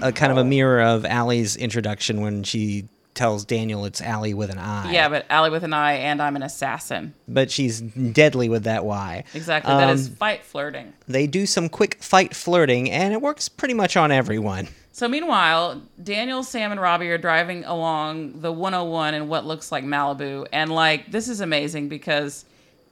A 0.00 0.12
kind 0.12 0.32
of 0.32 0.38
a 0.38 0.44
mirror 0.44 0.80
of 0.80 1.04
Allie's 1.04 1.54
introduction 1.56 2.22
when 2.22 2.42
she 2.42 2.88
tells 3.16 3.44
Daniel 3.44 3.84
it's 3.84 4.00
Allie 4.00 4.34
with 4.34 4.50
an 4.50 4.58
I. 4.58 4.92
"Yeah, 4.92 5.08
but 5.08 5.26
Allie 5.28 5.50
with 5.50 5.64
an 5.64 5.72
I, 5.72 5.94
and 5.94 6.22
I'm 6.22 6.36
an 6.36 6.42
assassin." 6.42 7.14
But 7.26 7.50
she's 7.50 7.80
deadly 7.80 8.48
with 8.48 8.62
that 8.64 8.84
Y. 8.84 9.24
Exactly. 9.34 9.72
that 9.74 9.90
is 9.90 10.06
Um, 10.08 10.14
fight 10.14 10.44
flirting. 10.44 10.92
They 11.08 11.26
do 11.26 11.46
some 11.46 11.68
quick 11.68 11.96
fight 12.02 12.34
flirting, 12.36 12.90
and 12.90 13.12
it 13.12 13.20
works 13.20 13.48
pretty 13.48 13.74
much 13.74 13.96
on 13.96 14.12
everyone. 14.12 14.68
So 14.92 15.08
meanwhile, 15.08 15.82
Daniel, 16.02 16.42
Sam, 16.42 16.72
and 16.72 16.80
Robbie 16.80 17.10
are 17.10 17.18
driving 17.18 17.64
along 17.64 18.40
the 18.40 18.50
101 18.52 19.12
in 19.12 19.28
what 19.28 19.44
looks 19.44 19.70
like 19.72 19.84
Malibu, 19.84 20.46
and 20.52 20.70
like 20.72 21.10
this 21.10 21.28
is 21.28 21.40
amazing 21.40 21.88
because 21.88 22.44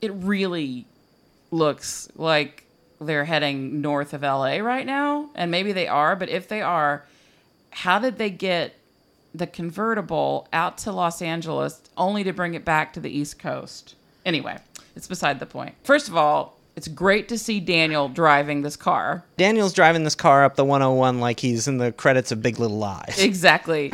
it 0.03 0.13
really 0.13 0.85
looks 1.51 2.09
like 2.17 2.65
they're 3.01 3.25
heading 3.25 3.81
north 3.81 4.13
of 4.13 4.23
LA 4.23 4.59
right 4.59 4.85
now, 4.85 5.31
and 5.35 5.51
maybe 5.51 5.73
they 5.73 5.89
are, 5.89 6.15
but 6.17 6.29
if 6.29 6.47
they 6.49 6.61
are, 6.61 7.05
how 7.71 7.99
did 7.99 8.19
they 8.19 8.31
get 8.31 8.75
the 9.35 9.47
convertible 9.47 10.49
out 10.53 10.79
to 10.79 10.93
Los 10.93 11.21
Angeles 11.21 11.83
only 11.97 12.25
to 12.25 12.33
bring 12.33 12.55
it 12.55 12.65
back 12.65 12.93
to 12.95 13.01
the 13.01 13.11
East 13.11 13.39
Coast? 13.39 13.97
Anyway, 14.25 14.59
it's 14.95 15.09
beside 15.09 15.41
the 15.41 15.47
point. 15.47 15.75
First 15.83 16.09
of 16.09 16.17
all, 16.17 16.59
it's 16.77 16.89
great 16.89 17.29
to 17.29 17.39
see 17.39 17.61
Daniel 17.61 18.09
driving 18.09 18.63
this 18.63 18.77
car. 18.77 19.25
Daniel's 19.37 19.73
driving 19.73 20.05
this 20.05 20.15
car 20.15 20.45
up 20.45 20.57
the 20.57 20.65
101 20.65 21.21
like 21.21 21.41
he's 21.41 21.69
in 21.69 21.79
the 21.79 21.93
credits 21.93 22.33
of 22.33 22.43
Big 22.43 22.59
Little 22.59 22.79
Lies. 22.79 23.19
Exactly. 23.19 23.91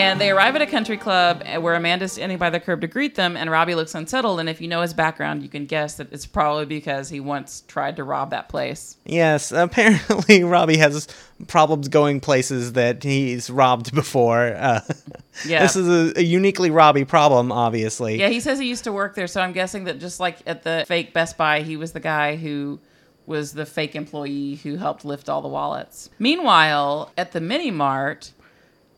And 0.00 0.20
they 0.20 0.30
arrive 0.30 0.56
at 0.56 0.62
a 0.62 0.66
country 0.66 0.96
club 0.96 1.44
where 1.60 1.74
Amanda's 1.74 2.12
standing 2.12 2.38
by 2.38 2.50
the 2.50 2.60
curb 2.60 2.80
to 2.80 2.86
greet 2.86 3.14
them, 3.14 3.36
and 3.36 3.50
Robbie 3.50 3.74
looks 3.74 3.94
unsettled. 3.94 4.40
And 4.40 4.48
if 4.48 4.60
you 4.60 4.68
know 4.68 4.82
his 4.82 4.94
background, 4.94 5.42
you 5.42 5.48
can 5.48 5.66
guess 5.66 5.94
that 5.96 6.12
it's 6.12 6.26
probably 6.26 6.66
because 6.66 7.08
he 7.08 7.20
once 7.20 7.62
tried 7.68 7.96
to 7.96 8.04
rob 8.04 8.30
that 8.30 8.48
place. 8.48 8.96
Yes, 9.04 9.52
apparently 9.52 10.44
Robbie 10.44 10.78
has 10.78 11.08
problems 11.46 11.88
going 11.88 12.20
places 12.20 12.72
that 12.74 13.02
he's 13.02 13.50
robbed 13.50 13.94
before. 13.94 14.54
Uh, 14.56 14.80
Yeah. 15.46 15.62
This 15.62 15.76
is 15.76 15.88
a, 15.88 16.18
a 16.18 16.22
uniquely 16.22 16.70
Robbie 16.70 17.04
problem, 17.04 17.52
obviously. 17.52 18.18
Yeah, 18.18 18.28
he 18.28 18.40
says 18.40 18.58
he 18.58 18.68
used 18.68 18.84
to 18.84 18.92
work 18.92 19.14
there, 19.14 19.26
so 19.26 19.40
I'm 19.40 19.52
guessing 19.52 19.84
that 19.84 19.98
just 19.98 20.20
like 20.20 20.38
at 20.46 20.64
the 20.64 20.84
fake 20.86 21.14
Best 21.14 21.38
Buy, 21.38 21.62
he 21.62 21.76
was 21.76 21.92
the 21.92 22.00
guy 22.00 22.36
who 22.36 22.78
was 23.26 23.52
the 23.52 23.64
fake 23.64 23.94
employee 23.94 24.56
who 24.56 24.76
helped 24.76 25.04
lift 25.04 25.28
all 25.28 25.40
the 25.40 25.48
wallets. 25.48 26.10
Meanwhile, 26.18 27.12
at 27.16 27.32
the 27.32 27.40
mini 27.40 27.70
mart, 27.70 28.32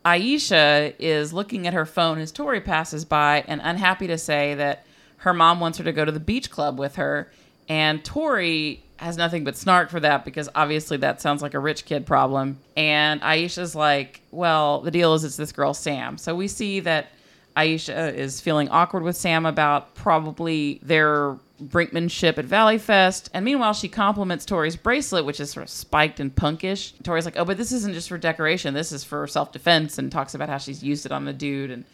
Aisha 0.05 0.95
is 0.99 1.33
looking 1.33 1.67
at 1.67 1.75
her 1.75 1.87
phone 1.87 2.19
as 2.19 2.33
Tori 2.33 2.61
passes 2.61 3.05
by 3.05 3.45
and 3.47 3.61
unhappy 3.63 4.07
to 4.09 4.19
say 4.19 4.55
that 4.55 4.85
her 5.19 5.33
mom 5.33 5.61
wants 5.61 5.79
her 5.79 5.85
to 5.85 5.93
go 5.93 6.05
to 6.05 6.13
the 6.13 6.21
beach 6.21 6.51
club 6.51 6.79
with 6.79 6.97
her. 6.97 7.31
And 7.69 8.05
Tori 8.05 8.83
has 8.97 9.17
nothing 9.17 9.45
but 9.45 9.57
snark 9.57 9.91
for 9.91 10.01
that 10.01 10.25
because 10.25 10.49
obviously 10.55 10.97
that 10.99 11.21
sounds 11.21 11.43
like 11.43 11.55
a 11.55 11.59
rich 11.59 11.85
kid 11.85 12.07
problem. 12.07 12.59
And 12.77 13.21
Aisha's 13.21 13.75
like, 13.75 14.21
well, 14.31 14.81
the 14.81 14.91
deal 14.91 15.15
is 15.15 15.25
it's 15.25 15.37
this 15.37 15.53
girl, 15.53 15.75
Sam. 15.75 16.19
So 16.19 16.35
we 16.35 16.49
see 16.49 16.81
that 16.81 17.09
Aisha 17.57 18.15
is 18.15 18.41
feeling 18.41 18.69
awkward 18.69 19.03
with 19.03 19.17
Sam 19.17 19.47
about 19.47 19.95
probably 19.95 20.81
their 20.83 21.37
brinkmanship 21.63 22.39
at 22.39 22.45
Valley 22.45 22.79
Fest. 22.79 23.31
And 23.35 23.45
meanwhile, 23.45 23.73
she 23.73 23.89
compliments 23.89 24.45
Tori's 24.45 24.77
bracelet, 24.77 25.25
which 25.25 25.41
is 25.41 25.51
sort 25.51 25.65
of 25.65 25.71
spiked 25.71 26.21
and 26.21 26.35
punkish. 26.35 26.93
Tori's 27.03 27.25
like, 27.25 27.39
oh, 27.39 27.45
but 27.45 27.57
this 27.57 27.73
isn't 27.73 27.95
just 27.95 28.09
for 28.09 28.19
decoration. 28.19 28.75
This 28.75 28.93
is 28.93 29.05
for 29.05 29.27
self 29.27 29.53
defense, 29.53 29.99
and 29.99 30.11
talks 30.11 30.35
about 30.35 30.49
how 30.49 30.59
she's 30.59 30.83
used 30.83 31.07
it 31.07 31.13
on 31.13 31.25
the 31.25 31.33
dude. 31.33 31.71
And 31.71 31.85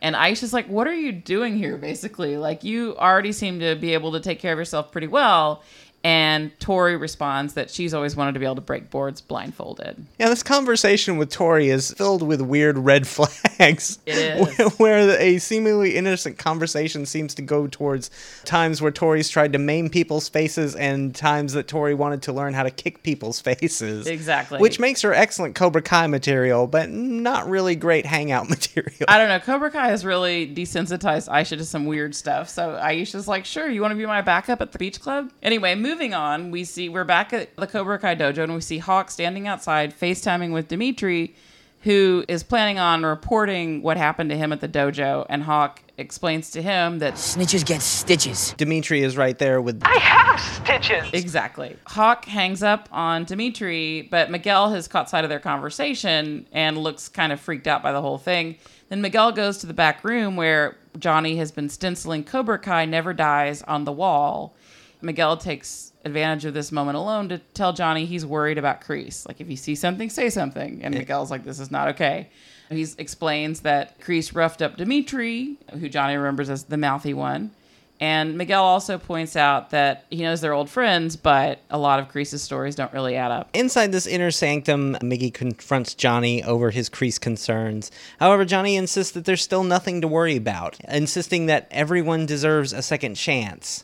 and 0.00 0.14
Aisha's 0.14 0.52
like, 0.52 0.68
what 0.68 0.86
are 0.86 0.94
you 0.94 1.10
doing 1.12 1.56
here, 1.56 1.76
basically? 1.76 2.36
Like, 2.36 2.62
you 2.62 2.96
already 2.96 3.32
seem 3.32 3.60
to 3.60 3.74
be 3.74 3.94
able 3.94 4.12
to 4.12 4.20
take 4.20 4.38
care 4.38 4.52
of 4.52 4.58
yourself 4.58 4.92
pretty 4.92 5.08
well. 5.08 5.62
And 6.04 6.58
Tori 6.60 6.96
responds 6.96 7.54
that 7.54 7.70
she's 7.70 7.92
always 7.92 8.14
wanted 8.14 8.32
to 8.32 8.38
be 8.38 8.44
able 8.44 8.54
to 8.54 8.60
break 8.60 8.88
boards 8.88 9.20
blindfolded. 9.20 10.06
Yeah, 10.18 10.28
this 10.28 10.44
conversation 10.44 11.16
with 11.16 11.30
Tori 11.30 11.70
is 11.70 11.92
filled 11.92 12.22
with 12.22 12.40
weird 12.40 12.78
red 12.78 13.06
flags. 13.06 13.98
It 14.06 14.16
is. 14.16 14.78
Where, 14.78 15.18
a 15.18 15.38
seemingly 15.38 15.96
innocent 15.96 16.38
conversation 16.38 17.04
seems 17.04 17.34
to 17.34 17.42
go 17.42 17.66
towards 17.66 18.10
times 18.44 18.80
where 18.80 18.92
Tori's 18.92 19.28
tried 19.28 19.52
to 19.54 19.58
maim 19.58 19.90
people's 19.90 20.28
faces 20.28 20.76
and 20.76 21.14
times 21.14 21.52
that 21.54 21.66
Tori 21.66 21.94
wanted 21.94 22.22
to 22.22 22.32
learn 22.32 22.54
how 22.54 22.62
to 22.62 22.70
kick 22.70 23.02
people's 23.02 23.40
faces. 23.48 24.06
Exactly. 24.06 24.60
Which 24.60 24.78
makes 24.78 25.02
her 25.02 25.12
excellent 25.12 25.56
Cobra 25.56 25.82
Kai 25.82 26.06
material, 26.06 26.68
but 26.68 26.90
not 26.90 27.48
really 27.48 27.74
great 27.74 28.06
hangout 28.06 28.48
material. 28.50 29.06
I 29.08 29.18
don't 29.18 29.28
know. 29.28 29.40
Cobra 29.40 29.70
Kai 29.70 29.88
has 29.88 30.04
really 30.04 30.46
desensitized 30.46 31.28
Aisha 31.28 31.58
to 31.58 31.64
some 31.64 31.86
weird 31.86 32.14
stuff. 32.14 32.48
So 32.48 32.78
Aisha's 32.80 33.26
like, 33.26 33.44
sure, 33.44 33.68
you 33.68 33.82
want 33.82 33.92
to 33.92 33.96
be 33.96 34.06
my 34.06 34.22
backup 34.22 34.60
at 34.60 34.72
the 34.72 34.78
beach 34.78 35.00
club? 35.00 35.32
Anyway, 35.42 35.74
moving 35.88 36.12
on, 36.12 36.50
we 36.50 36.64
see 36.64 36.90
we're 36.90 37.02
back 37.02 37.32
at 37.32 37.56
the 37.56 37.66
Cobra 37.66 37.98
Kai 37.98 38.14
dojo 38.14 38.42
and 38.44 38.54
we 38.54 38.60
see 38.60 38.76
Hawk 38.76 39.10
standing 39.10 39.48
outside 39.48 39.98
FaceTiming 39.98 40.52
with 40.52 40.68
Dimitri, 40.68 41.34
who 41.80 42.26
is 42.28 42.42
planning 42.42 42.78
on 42.78 43.06
reporting 43.06 43.80
what 43.80 43.96
happened 43.96 44.28
to 44.28 44.36
him 44.36 44.52
at 44.52 44.60
the 44.60 44.68
dojo. 44.68 45.24
And 45.30 45.42
Hawk 45.42 45.82
explains 45.96 46.50
to 46.50 46.60
him 46.60 46.98
that 46.98 47.14
Snitches 47.14 47.64
get 47.64 47.80
stitches. 47.80 48.52
Dimitri 48.58 49.02
is 49.02 49.16
right 49.16 49.38
there 49.38 49.62
with 49.62 49.80
I 49.82 49.98
have 49.98 50.38
stitches. 50.38 51.08
Exactly. 51.14 51.74
Hawk 51.86 52.26
hangs 52.26 52.62
up 52.62 52.90
on 52.92 53.24
Dimitri, 53.24 54.08
but 54.10 54.30
Miguel 54.30 54.70
has 54.70 54.88
caught 54.88 55.08
sight 55.08 55.24
of 55.24 55.30
their 55.30 55.40
conversation 55.40 56.46
and 56.52 56.76
looks 56.76 57.08
kind 57.08 57.32
of 57.32 57.40
freaked 57.40 57.66
out 57.66 57.82
by 57.82 57.92
the 57.92 58.02
whole 58.02 58.18
thing. 58.18 58.56
Then 58.90 59.00
Miguel 59.00 59.32
goes 59.32 59.56
to 59.58 59.66
the 59.66 59.72
back 59.72 60.04
room 60.04 60.36
where 60.36 60.76
Johnny 60.98 61.36
has 61.36 61.50
been 61.50 61.70
stenciling 61.70 62.24
Cobra 62.24 62.58
Kai 62.58 62.84
never 62.84 63.14
dies 63.14 63.62
on 63.62 63.84
the 63.84 63.92
wall. 63.92 64.54
Miguel 65.00 65.36
takes 65.36 65.92
advantage 66.04 66.44
of 66.44 66.54
this 66.54 66.72
moment 66.72 66.96
alone 66.96 67.28
to 67.28 67.38
tell 67.54 67.72
Johnny 67.72 68.06
he's 68.06 68.26
worried 68.26 68.58
about 68.58 68.80
Kreese. 68.80 69.26
Like, 69.26 69.40
if 69.40 69.48
you 69.48 69.56
see 69.56 69.74
something, 69.74 70.10
say 70.10 70.30
something. 70.30 70.80
And 70.82 70.94
Miguel's 70.94 71.30
like, 71.30 71.44
this 71.44 71.60
is 71.60 71.70
not 71.70 71.88
okay. 71.88 72.28
He 72.70 72.86
explains 72.98 73.60
that 73.60 74.00
Kreese 74.00 74.34
roughed 74.34 74.60
up 74.60 74.76
Dimitri, 74.76 75.56
who 75.72 75.88
Johnny 75.88 76.16
remembers 76.16 76.50
as 76.50 76.64
the 76.64 76.76
mouthy 76.76 77.14
one. 77.14 77.52
And 78.00 78.38
Miguel 78.38 78.62
also 78.62 78.96
points 78.96 79.34
out 79.34 79.70
that 79.70 80.04
he 80.08 80.22
knows 80.22 80.40
they're 80.40 80.52
old 80.52 80.70
friends, 80.70 81.16
but 81.16 81.60
a 81.68 81.78
lot 81.78 81.98
of 81.98 82.08
Kreese's 82.08 82.42
stories 82.42 82.76
don't 82.76 82.92
really 82.92 83.16
add 83.16 83.32
up. 83.32 83.48
Inside 83.54 83.90
this 83.90 84.06
inner 84.06 84.30
sanctum, 84.30 84.94
Miggy 84.96 85.34
confronts 85.34 85.94
Johnny 85.94 86.44
over 86.44 86.70
his 86.70 86.88
Kreese 86.88 87.20
concerns. 87.20 87.90
However, 88.20 88.44
Johnny 88.44 88.76
insists 88.76 89.12
that 89.12 89.24
there's 89.24 89.42
still 89.42 89.64
nothing 89.64 90.00
to 90.00 90.08
worry 90.08 90.36
about, 90.36 90.78
insisting 90.88 91.46
that 91.46 91.66
everyone 91.72 92.24
deserves 92.24 92.72
a 92.72 92.82
second 92.82 93.16
chance. 93.16 93.82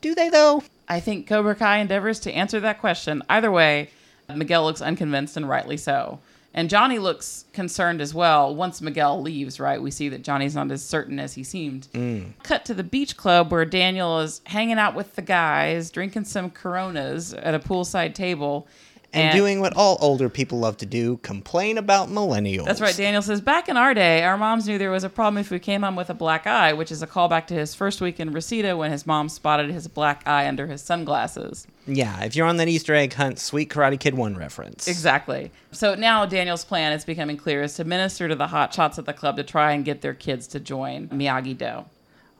Do 0.00 0.14
they, 0.14 0.30
though? 0.30 0.62
I 0.88 1.00
think 1.00 1.26
Cobra 1.26 1.54
Kai 1.54 1.78
endeavors 1.78 2.20
to 2.20 2.32
answer 2.32 2.60
that 2.60 2.80
question. 2.80 3.22
Either 3.28 3.50
way, 3.50 3.90
Miguel 4.34 4.64
looks 4.64 4.80
unconvinced 4.80 5.36
and 5.36 5.48
rightly 5.48 5.76
so. 5.76 6.20
And 6.52 6.68
Johnny 6.68 6.98
looks 6.98 7.44
concerned 7.52 8.00
as 8.00 8.12
well. 8.12 8.54
Once 8.54 8.80
Miguel 8.80 9.22
leaves, 9.22 9.60
right, 9.60 9.80
we 9.80 9.92
see 9.92 10.08
that 10.08 10.22
Johnny's 10.22 10.56
not 10.56 10.70
as 10.72 10.84
certain 10.84 11.20
as 11.20 11.34
he 11.34 11.44
seemed. 11.44 11.86
Mm. 11.92 12.32
Cut 12.42 12.64
to 12.64 12.74
the 12.74 12.82
beach 12.82 13.16
club 13.16 13.52
where 13.52 13.64
Daniel 13.64 14.18
is 14.18 14.40
hanging 14.44 14.78
out 14.78 14.96
with 14.96 15.14
the 15.14 15.22
guys, 15.22 15.90
drinking 15.90 16.24
some 16.24 16.50
Coronas 16.50 17.32
at 17.34 17.54
a 17.54 17.60
poolside 17.60 18.14
table. 18.14 18.66
And, 19.12 19.28
And- 19.30 19.36
doing 19.36 19.60
what 19.60 19.74
all 19.76 19.98
older 20.00 20.28
people 20.28 20.58
love 20.60 20.76
to 20.78 20.86
do 20.86 21.16
complain 21.18 21.78
about 21.78 22.08
millennials. 22.08 22.64
That's 22.66 22.80
right. 22.80 22.96
Daniel 22.96 23.22
says, 23.22 23.40
back 23.40 23.68
in 23.68 23.76
our 23.76 23.92
day, 23.94 24.22
our 24.22 24.36
moms 24.38 24.66
knew 24.68 24.78
there 24.78 24.90
was 24.90 25.04
a 25.04 25.08
problem 25.08 25.38
if 25.40 25.50
we 25.50 25.58
came 25.58 25.82
home 25.82 25.96
with 25.96 26.10
a 26.10 26.14
black 26.14 26.46
eye, 26.46 26.72
which 26.72 26.92
is 26.92 27.02
a 27.02 27.06
callback 27.06 27.46
to 27.48 27.54
his 27.54 27.74
first 27.74 28.00
week 28.00 28.20
in 28.20 28.32
Reseda 28.32 28.76
when 28.76 28.92
his 28.92 29.06
mom 29.06 29.28
spotted 29.28 29.70
his 29.70 29.88
black 29.88 30.22
eye 30.26 30.46
under 30.46 30.66
his 30.66 30.80
sunglasses. 30.82 31.66
Yeah, 31.86 32.22
if 32.22 32.36
you're 32.36 32.46
on 32.46 32.56
that 32.58 32.68
Easter 32.68 32.94
egg 32.94 33.14
hunt, 33.14 33.38
Sweet 33.40 33.68
Karate 33.68 33.98
Kid 33.98 34.14
1 34.14 34.36
reference. 34.36 34.86
Exactly. 34.86 35.50
So 35.72 35.94
now 35.96 36.24
Daniel's 36.26 36.64
plan 36.64 36.92
is 36.92 37.04
becoming 37.04 37.36
clear 37.36 37.62
is 37.62 37.74
to 37.76 37.84
minister 37.84 38.28
to 38.28 38.34
the 38.36 38.46
hot 38.48 38.72
shots 38.72 38.98
at 38.98 39.06
the 39.06 39.12
club 39.12 39.36
to 39.38 39.42
try 39.42 39.72
and 39.72 39.84
get 39.84 40.02
their 40.02 40.14
kids 40.14 40.46
to 40.48 40.60
join 40.60 41.08
Miyagi 41.08 41.58
Do. 41.58 41.84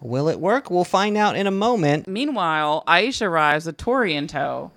Will 0.00 0.28
it 0.28 0.40
work? 0.40 0.70
We'll 0.70 0.84
find 0.84 1.16
out 1.16 1.36
in 1.36 1.46
a 1.46 1.50
moment. 1.50 2.06
Meanwhile, 2.08 2.84
Aisha 2.86 3.26
arrives 3.26 3.66
with 3.66 3.76
Tori 3.76 4.14
in 4.14 4.28
tow, 4.28 4.70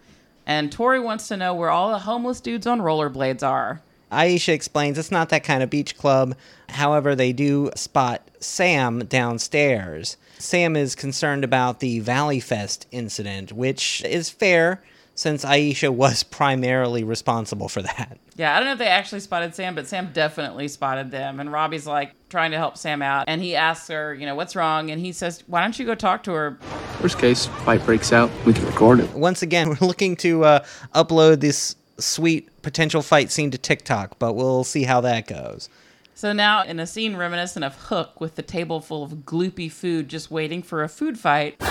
and 0.46 0.72
Tori 0.72 1.00
wants 1.00 1.28
to 1.28 1.38
know 1.38 1.54
where 1.54 1.70
all 1.70 1.92
the 1.92 2.00
homeless 2.00 2.42
dudes 2.42 2.68
on 2.68 2.80
rollerblades 2.80 3.48
are. 3.48 3.82
Aisha 4.12 4.54
explains 4.54 4.98
it's 4.98 5.12
not 5.12 5.30
that 5.30 5.44
kind 5.44 5.64
of 5.64 5.70
beach 5.70 5.98
club. 5.98 6.36
However, 6.70 7.16
they 7.16 7.34
do 7.34 7.72
spot 7.76 8.30
Sam 8.40 9.00
downstairs. 9.06 10.18
Sam 10.38 10.76
is 10.76 10.96
concerned 10.96 11.44
about 11.44 11.80
the 11.80 12.00
Valley 12.00 12.40
Fest 12.40 12.86
incident, 12.92 13.52
which 13.52 14.04
is 14.06 14.30
fair 14.30 14.84
since 15.16 15.46
Aisha 15.46 15.90
was 15.90 16.24
primarily 16.40 17.04
responsible 17.04 17.70
for 17.70 17.82
that. 17.82 18.18
Yeah, 18.36 18.56
I 18.56 18.60
don't 18.60 18.66
know 18.66 18.74
if 18.74 18.80
they 18.80 18.88
actually 18.88 19.20
spotted 19.20 19.54
Sam, 19.54 19.76
but 19.76 19.88
Sam 19.88 20.10
definitely 20.12 20.68
spotted 20.68 21.12
them. 21.12 21.40
And 21.40 21.52
Robbie's 21.52 21.86
like 21.86 22.14
trying 22.30 22.52
to 22.52 22.58
help 22.58 22.78
Sam 22.78 23.02
out. 23.02 23.26
And 23.28 23.42
he 23.42 23.56
asks 23.56 23.88
her, 23.90 24.14
you 24.14 24.26
know, 24.26 24.36
what's 24.36 24.56
wrong? 24.56 24.90
And 24.90 25.00
he 25.00 25.12
says, 25.12 25.44
why 25.48 25.62
don't 25.62 25.78
you 25.78 25.86
go 25.86 25.94
talk 25.96 26.24
to 26.24 26.32
her? 26.32 26.58
Worst 27.04 27.20
case, 27.20 27.46
fight 27.48 27.86
breaks 27.86 28.14
out, 28.14 28.32
we 28.46 28.54
can 28.54 28.66
record 28.66 29.02
it. 29.02 29.10
Once 29.12 29.42
again, 29.42 29.68
we're 29.82 29.86
looking 29.86 30.16
to 30.18 30.46
uh, 30.46 30.66
upload 30.96 31.42
this 31.42 31.76
sweet 31.98 32.48
potential 32.62 33.02
fight 33.02 33.30
scene 33.30 33.52
to 33.52 33.58
TikTok, 33.58 34.18
but 34.20 34.36
we'll 34.36 34.64
see 34.64 34.84
how 34.84 35.02
that 35.02 35.28
goes. 35.28 35.68
So 36.16 36.32
now, 36.32 36.64
in 36.64 36.80
a 36.80 36.88
scene 36.88 37.18
reminiscent 37.18 37.66
of 37.66 37.76
Hook 37.76 38.22
with 38.22 38.36
the 38.36 38.42
table 38.42 38.80
full 38.80 39.04
of 39.04 39.12
gloopy 39.26 39.70
food 39.70 40.08
just 40.08 40.32
waiting 40.32 40.64
for 40.64 40.82
a 40.82 40.88
food 40.88 41.20
fight. 41.20 41.62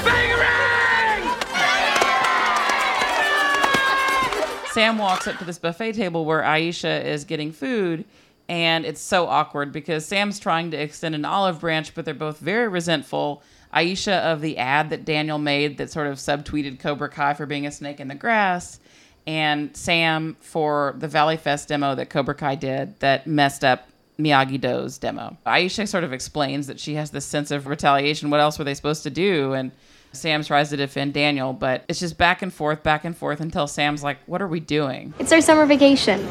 Sam 4.73 4.99
walks 4.99 5.27
up 5.27 5.39
to 5.39 5.47
this 5.47 5.59
buffet 5.59 5.93
table 5.93 6.27
where 6.27 6.43
Aisha 6.43 7.03
is 7.03 7.25
getting 7.25 7.53
food, 7.53 8.05
and 8.51 8.85
it's 8.85 9.01
so 9.01 9.27
awkward 9.29 9.73
because 9.73 10.05
Sam's 10.05 10.39
trying 10.39 10.71
to 10.73 10.77
extend 10.77 11.15
an 11.15 11.25
olive 11.25 11.61
branch, 11.61 11.95
but 11.95 12.05
they're 12.05 12.13
both 12.13 12.39
very 12.39 12.69
resentful. 12.69 13.43
Aisha 13.73 14.21
of 14.21 14.41
the 14.41 14.59
ad 14.59 14.91
that 14.91 15.05
Daniel 15.05 15.39
made 15.39 15.79
that 15.79 15.91
sort 15.91 16.07
of 16.07 16.19
subtweeted 16.19 16.79
Cobra 16.79 17.09
Kai 17.09 17.35
for 17.35 17.47
being 17.47 17.67
a 17.67 17.73
snake 17.73 18.01
in 18.01 18.09
the 18.09 18.15
grass, 18.15 18.81
and 19.27 19.77
Sam 19.77 20.37
for 20.41 20.95
the 20.99 21.09
Valley 21.09 21.37
Fest 21.37 21.69
demo 21.69 21.95
that 21.95 22.11
Cobra 22.11 22.35
Kai 22.35 22.55
did 22.57 22.99
that 23.01 23.27
messed 23.27 23.65
up 23.65 23.89
Miyagi 24.19 24.61
Do's 24.61 24.99
demo. 24.99 25.37
Aisha 25.47 25.89
sort 25.89 26.05
of 26.05 26.13
explains 26.13 26.67
that 26.67 26.79
she 26.79 26.95
has 26.95 27.11
this 27.11 27.25
sense 27.25 27.51
of 27.51 27.67
retaliation. 27.67 28.31
What 28.31 28.41
else 28.41 28.59
were 28.59 28.65
they 28.65 28.75
supposed 28.75 29.03
to 29.05 29.11
do? 29.11 29.53
And 29.53 29.73
Sam 30.13 30.45
tries 30.45 30.71
to 30.71 30.77
defend 30.77 31.15
Daniel, 31.15 31.53
but 31.53 31.85
it's 31.89 31.99
just 31.99 32.19
back 32.19 32.43
and 32.43 32.53
forth, 32.53 32.83
back 32.83 33.05
and 33.05 33.17
forth 33.17 33.41
until 33.41 33.67
Sam's 33.67 34.03
like, 34.03 34.19
What 34.27 34.43
are 34.43 34.49
we 34.49 34.61
doing? 34.61 35.15
It's 35.19 35.33
our 35.33 35.41
summer 35.41 35.67
vacation. 35.67 36.27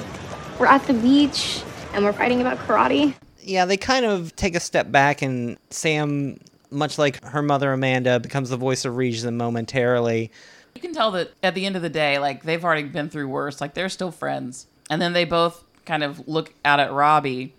We're 0.59 0.67
at 0.67 0.85
the 0.85 0.93
beach 0.93 1.63
and 1.93 2.05
we're 2.05 2.13
fighting 2.13 2.41
about 2.41 2.57
karate. 2.59 3.15
Yeah, 3.41 3.65
they 3.65 3.77
kind 3.77 4.05
of 4.05 4.35
take 4.35 4.55
a 4.55 4.59
step 4.59 4.91
back, 4.91 5.23
and 5.23 5.57
Sam, 5.71 6.39
much 6.71 6.97
like 6.97 7.23
her 7.23 7.41
mother 7.41 7.71
Amanda, 7.73 8.19
becomes 8.19 8.49
the 8.49 8.57
voice 8.57 8.85
of 8.85 8.95
reason 8.97 9.37
momentarily. 9.37 10.31
You 10.75 10.81
can 10.81 10.93
tell 10.93 11.11
that 11.11 11.31
at 11.43 11.53
the 11.53 11.65
end 11.65 11.75
of 11.75 11.81
the 11.81 11.89
day, 11.89 12.17
like 12.17 12.43
they've 12.43 12.63
already 12.63 12.83
been 12.83 13.09
through 13.09 13.27
worse. 13.27 13.61
Like 13.61 13.73
they're 13.73 13.89
still 13.89 14.11
friends. 14.11 14.67
And 14.89 15.01
then 15.01 15.13
they 15.13 15.25
both 15.25 15.63
kind 15.85 16.03
of 16.03 16.27
look 16.27 16.53
out 16.65 16.79
at 16.79 16.91
Robbie, 16.91 17.53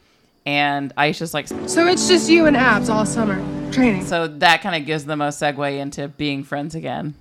and 0.45 0.95
Aisha's 0.97 1.35
like, 1.35 1.49
So 1.49 1.87
it's 1.87 2.09
just 2.09 2.29
you 2.29 2.47
and 2.47 2.57
Abs 2.57 2.89
all 2.89 3.07
summer 3.07 3.37
training. 3.73 4.05
So 4.05 4.27
that 4.27 4.63
kind 4.63 4.75
of 4.81 4.87
gives 4.87 5.05
them 5.05 5.21
a 5.21 5.29
segue 5.29 5.79
into 5.79 6.09
being 6.09 6.45
friends 6.45 6.75
again. 6.75 7.15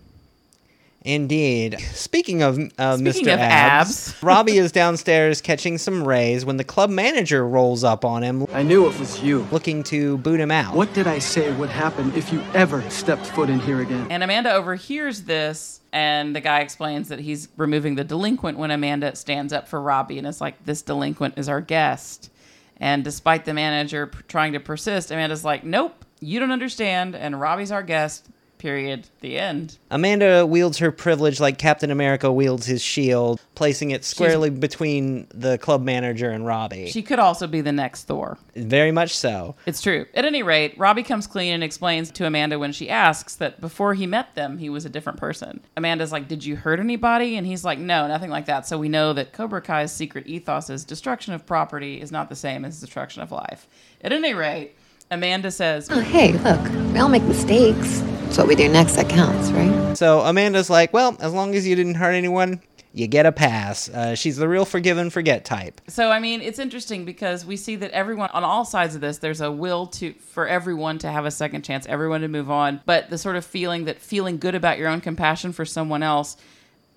Indeed. 1.04 1.80
Speaking 1.94 2.44
of 2.44 2.60
uh, 2.78 2.98
Speaking 2.98 3.26
Mr. 3.26 3.34
of 3.34 3.40
Abs, 3.40 4.10
abs. 4.10 4.16
Robbie 4.24 4.58
is 4.58 4.72
downstairs 4.72 5.42
catching 5.42 5.80
some 5.80 6.08
rays 6.08 6.46
when 6.46 6.58
the 6.58 6.64
club 6.64 6.92
manager 6.92 7.48
rolls 7.48 7.84
up 7.84 8.06
on 8.06 8.22
him, 8.22 8.46
I 8.54 8.62
knew 8.62 8.88
it 8.88 9.00
was 9.00 9.22
you. 9.24 9.48
looking 9.52 9.82
to 9.86 10.20
boot 10.20 10.40
him 10.40 10.52
out. 10.52 10.76
What 10.76 10.94
did 10.94 11.08
I 11.08 11.18
say 11.18 11.52
would 11.54 11.70
happen 11.70 12.14
if 12.16 12.32
you 12.32 12.42
ever 12.54 12.88
stepped 12.92 13.26
foot 13.26 13.50
in 13.50 13.60
here 13.60 13.82
again? 13.82 14.08
And 14.12 14.22
Amanda 14.22 14.54
overhears 14.54 15.24
this, 15.24 15.82
and 15.92 16.36
the 16.36 16.42
guy 16.42 16.60
explains 16.60 17.10
that 17.10 17.20
he's 17.20 17.48
removing 17.58 17.96
the 17.96 18.04
delinquent 18.04 18.60
when 18.60 18.70
Amanda 18.70 19.16
stands 19.16 19.52
up 19.52 19.68
for 19.68 19.82
Robbie 19.82 20.20
and 20.20 20.28
is 20.28 20.40
like, 20.40 20.64
This 20.66 20.84
delinquent 20.84 21.36
is 21.38 21.50
our 21.50 21.62
guest. 21.62 22.30
And 22.78 23.04
despite 23.04 23.46
the 23.46 23.54
manager 23.56 24.08
p- 24.08 24.20
trying 24.28 24.54
to 24.54 24.60
persist, 24.60 25.10
Amanda's 25.12 25.44
like, 25.44 25.64
Nope, 25.64 26.06
you 26.20 26.40
don't 26.40 26.52
understand, 26.52 27.16
and 27.16 27.42
Robbie's 27.42 27.72
our 27.72 27.82
guest. 27.84 28.28
Period. 28.62 29.08
The 29.22 29.40
end. 29.40 29.80
Amanda 29.90 30.46
wields 30.46 30.78
her 30.78 30.92
privilege 30.92 31.40
like 31.40 31.58
Captain 31.58 31.90
America 31.90 32.32
wields 32.32 32.68
his 32.68 32.80
shield, 32.80 33.42
placing 33.56 33.90
it 33.90 34.06
squarely 34.06 34.52
between 34.52 35.26
the 35.34 35.58
club 35.58 35.82
manager 35.82 36.30
and 36.30 36.46
Robbie. 36.46 36.92
She 36.92 37.02
could 37.02 37.18
also 37.18 37.48
be 37.48 37.62
the 37.62 37.72
next 37.72 38.04
Thor. 38.04 38.38
Very 38.56 38.92
much 38.92 39.18
so. 39.18 39.56
It's 39.66 39.82
true. 39.82 40.06
At 40.14 40.26
any 40.26 40.44
rate, 40.44 40.78
Robbie 40.78 41.02
comes 41.02 41.26
clean 41.26 41.54
and 41.54 41.64
explains 41.64 42.12
to 42.12 42.28
Amanda 42.28 42.60
when 42.60 42.72
she 42.72 42.88
asks 42.88 43.34
that 43.38 43.60
before 43.60 43.96
he 43.96 44.06
met 44.06 44.36
them, 44.36 44.60
he 44.60 44.70
was 44.70 44.86
a 44.86 44.90
different 44.90 45.18
person. 45.18 45.62
Amanda's 45.76 46.12
like, 46.12 46.28
Did 46.28 46.46
you 46.46 46.56
hurt 46.56 46.80
anybody? 46.80 47.38
And 47.38 47.48
he's 47.48 47.66
like, 47.66 47.80
No, 47.80 48.08
nothing 48.08 48.30
like 48.30 48.46
that. 48.46 48.68
So 48.68 48.78
we 48.78 48.90
know 48.90 49.12
that 49.14 49.34
Cobra 49.34 49.64
Kai's 49.64 49.92
secret 49.92 50.28
ethos 50.28 50.70
is 50.70 50.86
destruction 50.86 51.34
of 51.34 51.48
property 51.48 52.00
is 52.00 52.12
not 52.12 52.30
the 52.30 52.36
same 52.36 52.64
as 52.64 52.80
destruction 52.80 53.24
of 53.24 53.32
life. 53.32 53.68
At 54.04 54.14
any 54.14 54.36
rate, 54.36 54.76
Amanda 55.12 55.52
says, 55.52 55.90
Oh, 55.92 56.00
hey, 56.00 56.32
look, 56.32 56.62
we 56.94 57.00
all 57.00 57.10
make 57.10 57.24
mistakes. 57.24 58.02
It's 58.28 58.38
what 58.38 58.48
we 58.48 58.56
do 58.56 58.70
next 58.70 58.96
that 58.96 59.10
counts, 59.10 59.52
right? 59.52 59.94
So 59.94 60.22
Amanda's 60.22 60.70
like, 60.70 60.94
well, 60.94 61.18
as 61.20 61.34
long 61.34 61.54
as 61.54 61.68
you 61.68 61.76
didn't 61.76 61.96
hurt 61.96 62.14
anyone, 62.14 62.62
you 62.94 63.08
get 63.08 63.26
a 63.26 63.32
pass. 63.34 63.90
Uh, 63.90 64.16
she's 64.16 64.38
the 64.38 64.48
real 64.48 64.64
forgive 64.64 64.98
and 64.98 65.12
forget 65.12 65.44
type. 65.44 65.82
So 65.90 66.12
I 66.12 66.20
mean, 66.20 66.40
it's 66.42 66.60
interesting 66.60 67.04
because 67.04 67.46
we 67.46 67.58
see 67.58 67.76
that 67.76 67.92
everyone 67.92 68.30
on 68.30 68.46
all 68.46 68.64
sides 68.64 68.96
of 68.96 69.02
this, 69.02 69.18
there's 69.18 69.42
a 69.42 69.52
will 69.52 69.88
to 69.88 70.14
for 70.14 70.48
everyone 70.48 70.98
to 71.00 71.12
have 71.12 71.26
a 71.26 71.32
second 71.32 71.64
chance, 71.64 71.86
everyone 71.88 72.22
to 72.22 72.30
move 72.30 72.50
on. 72.50 72.80
But 72.86 73.10
the 73.10 73.18
sort 73.18 73.36
of 73.36 73.46
feeling 73.46 73.84
that 73.86 74.00
feeling 74.00 74.38
good 74.38 74.56
about 74.56 74.78
your 74.78 74.88
own 74.88 75.02
compassion 75.02 75.52
for 75.52 75.66
someone 75.66 76.04
else 76.04 76.38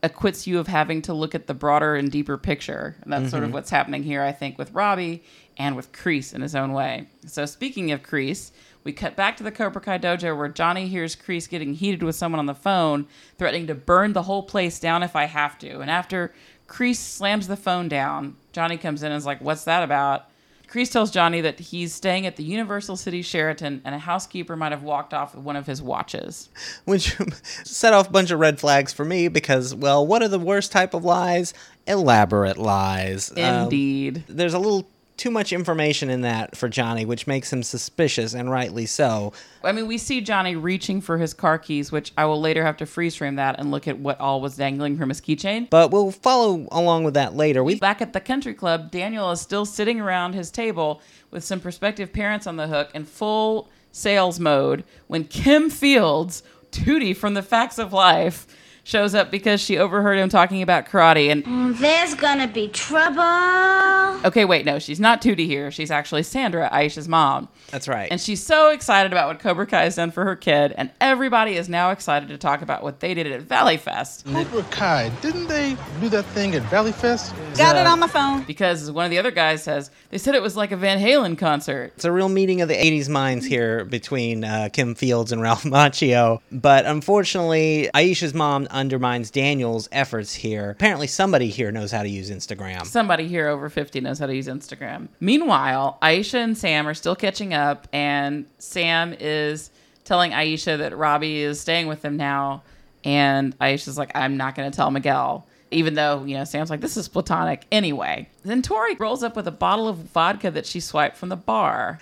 acquits 0.05 0.47
you 0.47 0.59
of 0.59 0.67
having 0.69 1.01
to 1.03 1.15
look 1.15 1.35
at 1.35 1.47
the 1.47 1.55
broader 1.55 1.97
and 1.97 2.11
deeper 2.13 2.37
picture. 2.37 2.97
And 3.03 3.13
that's 3.13 3.31
sort 3.31 3.43
of 3.43 3.51
Mhm. 3.51 3.53
what's 3.55 3.71
happening 3.71 4.03
here, 4.03 4.23
I 4.23 4.33
think, 4.33 4.59
with 4.59 4.71
Robbie 4.73 5.23
and 5.57 5.75
with 5.77 5.93
Kreese 5.93 6.35
in 6.35 6.43
his 6.43 6.55
own 6.55 6.73
way. 6.73 7.07
So 7.27 7.47
speaking 7.47 7.91
of 7.91 8.03
Kreese, 8.03 8.51
we 8.85 8.93
cut 8.93 9.17
back 9.17 9.37
to 9.39 9.43
the 9.43 9.51
Cobra 9.51 9.81
Kai 9.81 9.99
dojo 9.99 10.37
where 10.37 10.49
Johnny 10.49 10.89
hears 10.89 11.17
Kreese 11.17 11.49
getting 11.49 11.75
heated 11.75 12.03
with 12.03 12.17
someone 12.17 12.39
on 12.39 12.47
the 12.47 12.55
phone, 12.55 13.07
threatening 13.39 13.67
to 13.69 13.75
burn 13.75 14.13
the 14.13 14.25
whole 14.25 14.43
place 14.43 14.79
down 14.79 15.03
if 15.03 15.17
I 15.17 15.25
have 15.25 15.59
to. 15.61 15.81
And 15.81 15.91
after 15.91 16.33
Kreese 16.69 16.97
slams 16.97 17.47
the 17.49 17.57
phone 17.57 17.89
down, 17.89 18.37
Johnny 18.53 18.77
comes 18.77 19.03
in 19.03 19.11
and 19.11 19.19
is 19.19 19.27
like, 19.27 19.41
What's 19.41 19.65
that 19.65 19.83
about? 19.83 20.27
Kreese 20.69 20.91
tells 20.91 21.11
Johnny 21.11 21.41
that 21.43 21.61
he's 21.61 21.95
staying 21.95 22.27
at 22.27 22.37
the 22.37 22.43
Universal 22.43 22.97
City 22.97 23.23
Sheraton 23.23 23.83
and 23.85 23.95
a 23.95 23.99
housekeeper 23.99 24.57
might 24.57 24.73
have 24.73 24.83
walked 24.83 25.15
off 25.15 25.35
with 25.35 25.45
one 25.45 25.57
of 25.57 25.67
his 25.67 25.81
watches. 25.81 26.49
Which 26.85 27.17
set 27.65 27.93
off 27.93 28.09
a 28.09 28.13
bunch 28.13 28.31
of 28.31 28.41
red 28.41 28.59
flags 28.59 28.93
for 28.93 29.05
me 29.05 29.29
because, 29.29 29.75
well, 29.75 30.07
what 30.07 30.23
are 30.23 30.29
the 30.29 30.39
worst 30.39 30.73
type 30.73 30.95
of 30.95 31.05
lies? 31.05 31.55
Elaborate 31.87 32.57
lies. 32.57 33.31
Um, 33.33 33.39
Indeed. 33.39 34.25
there's 34.29 34.55
a 34.55 34.59
little 34.59 34.87
too 35.17 35.31
much 35.31 35.53
information 35.53 36.11
in 36.11 36.23
that 36.23 36.57
for 36.57 36.69
Johnny, 36.69 37.05
which 37.05 37.27
makes 37.27 37.53
him 37.53 37.63
suspicious, 37.63 38.35
and 38.35 38.51
rightly 38.51 38.87
so. 38.87 39.33
I 39.63 39.73
mean, 39.73 39.87
we 39.87 39.99
see 39.99 40.21
Johnny 40.21 40.57
reaching 40.57 41.01
for 41.01 41.19
his 41.19 41.33
car 41.33 41.59
keys, 41.59 41.93
which 41.93 42.13
I 42.19 42.25
will 42.25 42.41
later 42.41 42.65
have 42.65 42.77
to 42.79 42.87
freeze 42.87 43.15
frame 43.17 43.37
that 43.37 43.59
and 43.59 43.71
look 43.71 43.87
at 43.87 43.99
what 43.99 44.21
all 44.21 44.41
was 44.41 44.57
dangling 44.57 44.99
from 44.99 45.09
his 45.09 45.21
keychain. 45.21 45.71
But 45.71 45.91
we'll 45.91 46.11
follow 46.11 46.67
along 46.73 47.05
with 47.05 47.15
that 47.15 47.35
later. 47.35 47.63
We 47.63 47.77
Back 47.77 48.03
at 48.03 48.13
the 48.13 48.21
country 48.21 48.55
club, 48.55 48.91
Daniel 48.91 49.31
is 49.31 49.41
still 49.41 49.65
sitting 49.65 50.01
around 50.01 50.35
his 50.35 50.51
table 50.51 51.01
with 51.31 51.45
some 51.45 51.61
prospective 51.61 52.13
parents 52.13 52.47
on 52.47 52.57
the 52.57 52.67
hook 52.67 52.91
in 52.95 53.05
full 53.05 53.69
sales 53.93 54.41
mode 54.41 54.85
when 55.07 55.25
Kim 55.25 55.71
Fields, 55.71 56.43
Tootie 56.73 57.17
from 57.17 57.35
the 57.35 57.43
Facts 57.43 57.79
of 57.79 57.93
Life, 57.93 58.47
shows 58.85 59.15
up 59.15 59.31
because 59.31 59.61
she 59.61 59.79
overheard 59.79 60.19
him 60.19 60.29
talking 60.29 60.63
about 60.63 60.87
karate 60.87 61.31
and 61.31 61.75
There's 61.77 62.15
gonna 62.15 62.47
be 62.47 62.69
trouble. 62.69 64.27
Okay, 64.27 64.45
wait, 64.45 64.65
no, 64.65 64.79
she's 64.79 65.01
not 65.01 65.21
Tootie 65.21 65.47
here. 65.47 65.71
She's 65.71 65.91
actually 65.91 66.23
Sandra, 66.23 66.71
Aisha's 66.73 67.09
mom. 67.09 67.49
That's 67.71 67.89
right. 67.89 68.09
And 68.11 68.21
she's 68.21 68.43
so 68.43 68.71
excited 68.71 69.13
about 69.13 69.29
what 69.29 69.41
Cobra 69.41 69.67
Kai 69.67 69.83
has 69.85 69.97
done 69.97 70.11
for 70.11 70.25
her 70.25 70.37
kid, 70.37 70.73
and 70.77 70.91
everybody 71.01 71.57
is 71.57 71.69
now 71.69 71.91
excited 71.91 72.29
to 72.29 72.39
talk 72.39 72.63
about 72.63 72.83
what 72.83 73.01
they 73.01 73.15
did 73.15 73.27
at 73.27 73.43
Valley 73.43 73.77
Fest. 73.77 74.25
Cobra 74.27 74.63
Kai, 74.71 75.09
didn't 75.21 75.47
they 75.49 75.77
do 76.01 76.09
that 76.11 76.25
thing 76.27 76.55
at 76.55 76.63
Valley 76.65 76.93
Fest? 76.93 77.35
Got 77.57 77.77
it 77.77 77.87
on 77.87 77.99
my 78.01 78.07
phone. 78.07 78.45
Because 78.45 78.91
one 78.91 79.05
of 79.05 79.11
the 79.11 79.19
other 79.19 79.31
guys 79.31 79.63
says, 79.63 79.91
they 80.11 80.19
said 80.19 80.35
it 80.35 80.43
was 80.43 80.57
like 80.57 80.73
a 80.73 80.77
Van 80.77 80.99
Halen 80.99 81.37
concert. 81.37 81.93
It's 81.97 82.05
a 82.05 82.13
real 82.13 82.29
meeting 82.29 82.61
of 82.61 82.69
the 82.69 82.77
80s 82.77 83.09
minds 83.09 83.47
here 83.47 83.85
between 83.85 84.45
uh, 84.45 84.69
Kim 84.73 84.95
Fields 84.95 85.33
and 85.33 85.41
Ralph 85.43 85.65
Macchio. 85.65 86.41
But 86.53 86.87
unfortunately, 86.87 87.91
Aisha's 87.95 88.35
mom, 88.35 88.67
undermines 88.75 89.31
Daniel's 89.31 89.89
efforts 89.93 90.35
here. 90.35 90.71
Apparently, 90.71 91.07
somebody 91.07 91.49
here 91.49 91.73
knows 91.73 91.91
how 91.91 92.03
to 92.03 92.09
use 92.09 92.31
Instagram. 92.31 92.85
Somebody 92.85 93.27
here 93.27 93.49
over 93.49 93.71
50 93.71 94.01
knows 94.01 94.19
how 94.19 94.27
to 94.27 94.35
use 94.35 94.49
Instagram. 94.49 95.09
Meanwhile, 95.21 95.97
Aisha 96.03 96.43
and 96.43 96.59
Sam 96.59 96.87
are 96.87 96.95
still 96.95 97.17
catching 97.17 97.55
up, 97.55 97.89
and 97.93 98.45
Sam 98.59 99.15
is 99.19 99.71
telling 100.05 100.33
Aisha 100.33 100.77
that 100.79 100.97
Robbie 100.97 101.41
is 101.41 101.61
staying 101.61 101.87
with 101.87 102.03
them 102.03 102.17
now. 102.17 102.63
And 103.05 103.59
Aisha's 103.59 103.97
like, 103.97 104.11
I'm 104.15 104.37
not 104.37 104.55
going 104.55 104.71
to 104.71 104.77
tell 104.77 104.91
Miguel. 104.91 105.47
Even 105.71 105.95
though, 105.95 106.25
you 106.25 106.37
know, 106.37 106.45
Sam's 106.45 106.71
like, 106.71 106.81
this 106.81 106.97
is 106.97 107.09
platonic 107.09 107.67
anyway. 107.73 108.29
Then 108.45 108.61
Tori 108.61 108.95
rolls 108.97 109.23
up 109.23 109.37
with 109.37 109.49
a 109.49 109.53
bottle 109.53 109.89
of 109.89 109.97
vodka 109.97 110.51
that 110.51 110.67
she 110.67 110.79
swiped 110.79 111.17
from 111.17 111.31
the 111.31 111.37
bar. 111.37 111.99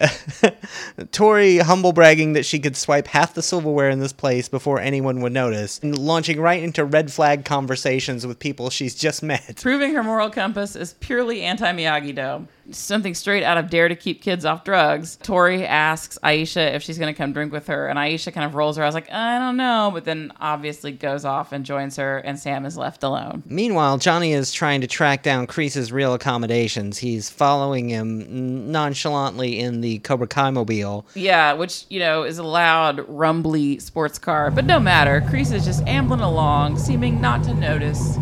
Tori 1.12 1.58
humble 1.58 1.92
bragging 1.92 2.32
that 2.32 2.44
she 2.44 2.58
could 2.58 2.76
swipe 2.76 3.06
half 3.06 3.34
the 3.34 3.42
silverware 3.42 3.90
in 3.90 4.00
this 4.00 4.12
place 4.12 4.48
before 4.48 4.80
anyone 4.80 5.20
would 5.20 5.32
notice, 5.32 5.78
and 5.78 5.96
launching 5.96 6.40
right 6.40 6.62
into 6.62 6.84
red 6.84 7.12
flag 7.12 7.44
conversations 7.44 8.26
with 8.26 8.40
people 8.40 8.70
she's 8.70 8.94
just 8.94 9.22
met. 9.22 9.60
Proving 9.62 9.94
her 9.94 10.02
moral 10.02 10.30
compass 10.30 10.74
is 10.74 10.94
purely 10.94 11.42
anti 11.42 11.72
Miyagi 11.72 12.14
Do. 12.14 12.48
Something 12.72 13.14
straight 13.14 13.42
out 13.42 13.58
of 13.58 13.70
Dare 13.70 13.88
to 13.88 13.96
Keep 13.96 14.22
Kids 14.22 14.44
Off 14.44 14.64
Drugs. 14.64 15.16
Tori 15.22 15.66
asks 15.66 16.18
Aisha 16.22 16.74
if 16.74 16.82
she's 16.82 16.98
going 16.98 17.12
to 17.12 17.16
come 17.16 17.32
drink 17.32 17.52
with 17.52 17.66
her, 17.66 17.88
and 17.88 17.98
Aisha 17.98 18.32
kind 18.32 18.46
of 18.46 18.54
rolls 18.54 18.76
her 18.76 18.84
eyes 18.84 18.94
like, 18.94 19.10
I 19.10 19.38
don't 19.38 19.56
know, 19.56 19.90
but 19.92 20.04
then 20.04 20.32
obviously 20.40 20.92
goes 20.92 21.24
off 21.24 21.52
and 21.52 21.64
joins 21.64 21.96
her, 21.96 22.18
and 22.18 22.38
Sam 22.38 22.64
is 22.64 22.76
left 22.76 23.02
alone. 23.02 23.42
Meanwhile, 23.46 23.98
Johnny 23.98 24.32
is 24.32 24.52
trying 24.52 24.80
to 24.80 24.86
track 24.86 25.22
down 25.22 25.46
Kreese's 25.46 25.92
real 25.92 26.14
accommodations. 26.32 26.96
He's 26.96 27.28
following 27.28 27.90
him 27.90 28.72
nonchalantly 28.72 29.58
in 29.58 29.82
the 29.82 29.98
Cobra 29.98 30.26
Kai 30.26 30.48
mobile. 30.48 31.04
Yeah, 31.14 31.52
which, 31.52 31.84
you 31.90 31.98
know, 31.98 32.22
is 32.22 32.38
a 32.38 32.42
loud, 32.42 33.04
rumbly 33.06 33.78
sports 33.80 34.18
car, 34.18 34.50
but 34.50 34.64
no 34.64 34.80
matter. 34.80 35.20
Kreese 35.20 35.52
is 35.52 35.66
just 35.66 35.86
ambling 35.86 36.20
along, 36.20 36.78
seeming 36.78 37.20
not 37.20 37.44
to 37.44 37.52
notice 37.52 38.16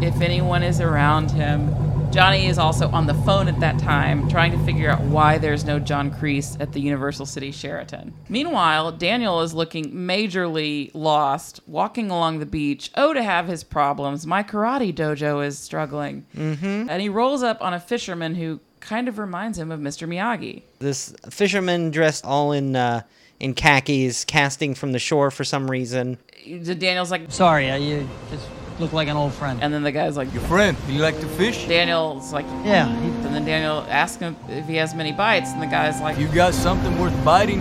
if 0.00 0.20
anyone 0.20 0.62
is 0.62 0.80
around 0.80 1.32
him. 1.32 1.89
Johnny 2.10 2.46
is 2.46 2.58
also 2.58 2.88
on 2.90 3.06
the 3.06 3.14
phone 3.14 3.46
at 3.46 3.60
that 3.60 3.78
time, 3.78 4.28
trying 4.28 4.50
to 4.50 4.58
figure 4.64 4.90
out 4.90 5.00
why 5.02 5.38
there's 5.38 5.64
no 5.64 5.78
John 5.78 6.10
Kreese 6.10 6.60
at 6.60 6.72
the 6.72 6.80
Universal 6.80 7.26
City 7.26 7.52
Sheraton. 7.52 8.12
Meanwhile, 8.28 8.92
Daniel 8.92 9.42
is 9.42 9.54
looking 9.54 9.92
majorly 9.92 10.90
lost, 10.92 11.60
walking 11.68 12.10
along 12.10 12.40
the 12.40 12.46
beach. 12.46 12.90
Oh, 12.96 13.12
to 13.12 13.22
have 13.22 13.46
his 13.46 13.62
problems. 13.62 14.26
My 14.26 14.42
karate 14.42 14.92
dojo 14.92 15.46
is 15.46 15.56
struggling. 15.56 16.26
Mm-hmm. 16.36 16.90
And 16.90 17.00
he 17.00 17.08
rolls 17.08 17.44
up 17.44 17.62
on 17.62 17.74
a 17.74 17.80
fisherman 17.80 18.34
who 18.34 18.58
kind 18.80 19.06
of 19.06 19.18
reminds 19.18 19.56
him 19.56 19.70
of 19.70 19.78
Mr. 19.78 20.08
Miyagi. 20.08 20.62
This 20.80 21.14
fisherman 21.30 21.92
dressed 21.92 22.24
all 22.24 22.50
in 22.50 22.74
uh, 22.74 23.02
in 23.38 23.54
khakis, 23.54 24.24
casting 24.24 24.74
from 24.74 24.90
the 24.90 24.98
shore 24.98 25.30
for 25.30 25.44
some 25.44 25.70
reason. 25.70 26.18
Daniel's 26.44 27.12
like, 27.12 27.30
Sorry, 27.30 27.70
uh, 27.70 27.76
you 27.76 28.08
just 28.30 28.48
look 28.80 28.92
like 28.92 29.08
an 29.08 29.16
old 29.16 29.32
friend. 29.32 29.62
And 29.62 29.72
then 29.72 29.82
the 29.82 29.92
guy's 29.92 30.16
like, 30.16 30.32
Your 30.32 30.42
friend, 30.42 30.76
do 30.86 30.92
you 30.92 31.00
like 31.00 31.20
to 31.20 31.26
fish? 31.26 31.66
Daniel's 31.66 32.32
like, 32.32 32.46
Yeah. 32.64 32.88
And 32.88 33.34
then 33.34 33.44
Daniel 33.44 33.84
asks 33.88 34.20
him 34.20 34.36
if 34.48 34.66
he 34.66 34.76
has 34.76 34.94
many 34.94 35.12
bites, 35.12 35.50
and 35.52 35.62
the 35.62 35.66
guy's 35.66 36.00
like, 36.00 36.18
You 36.18 36.28
got 36.28 36.54
something 36.54 36.98
worth 36.98 37.24
biting? 37.24 37.60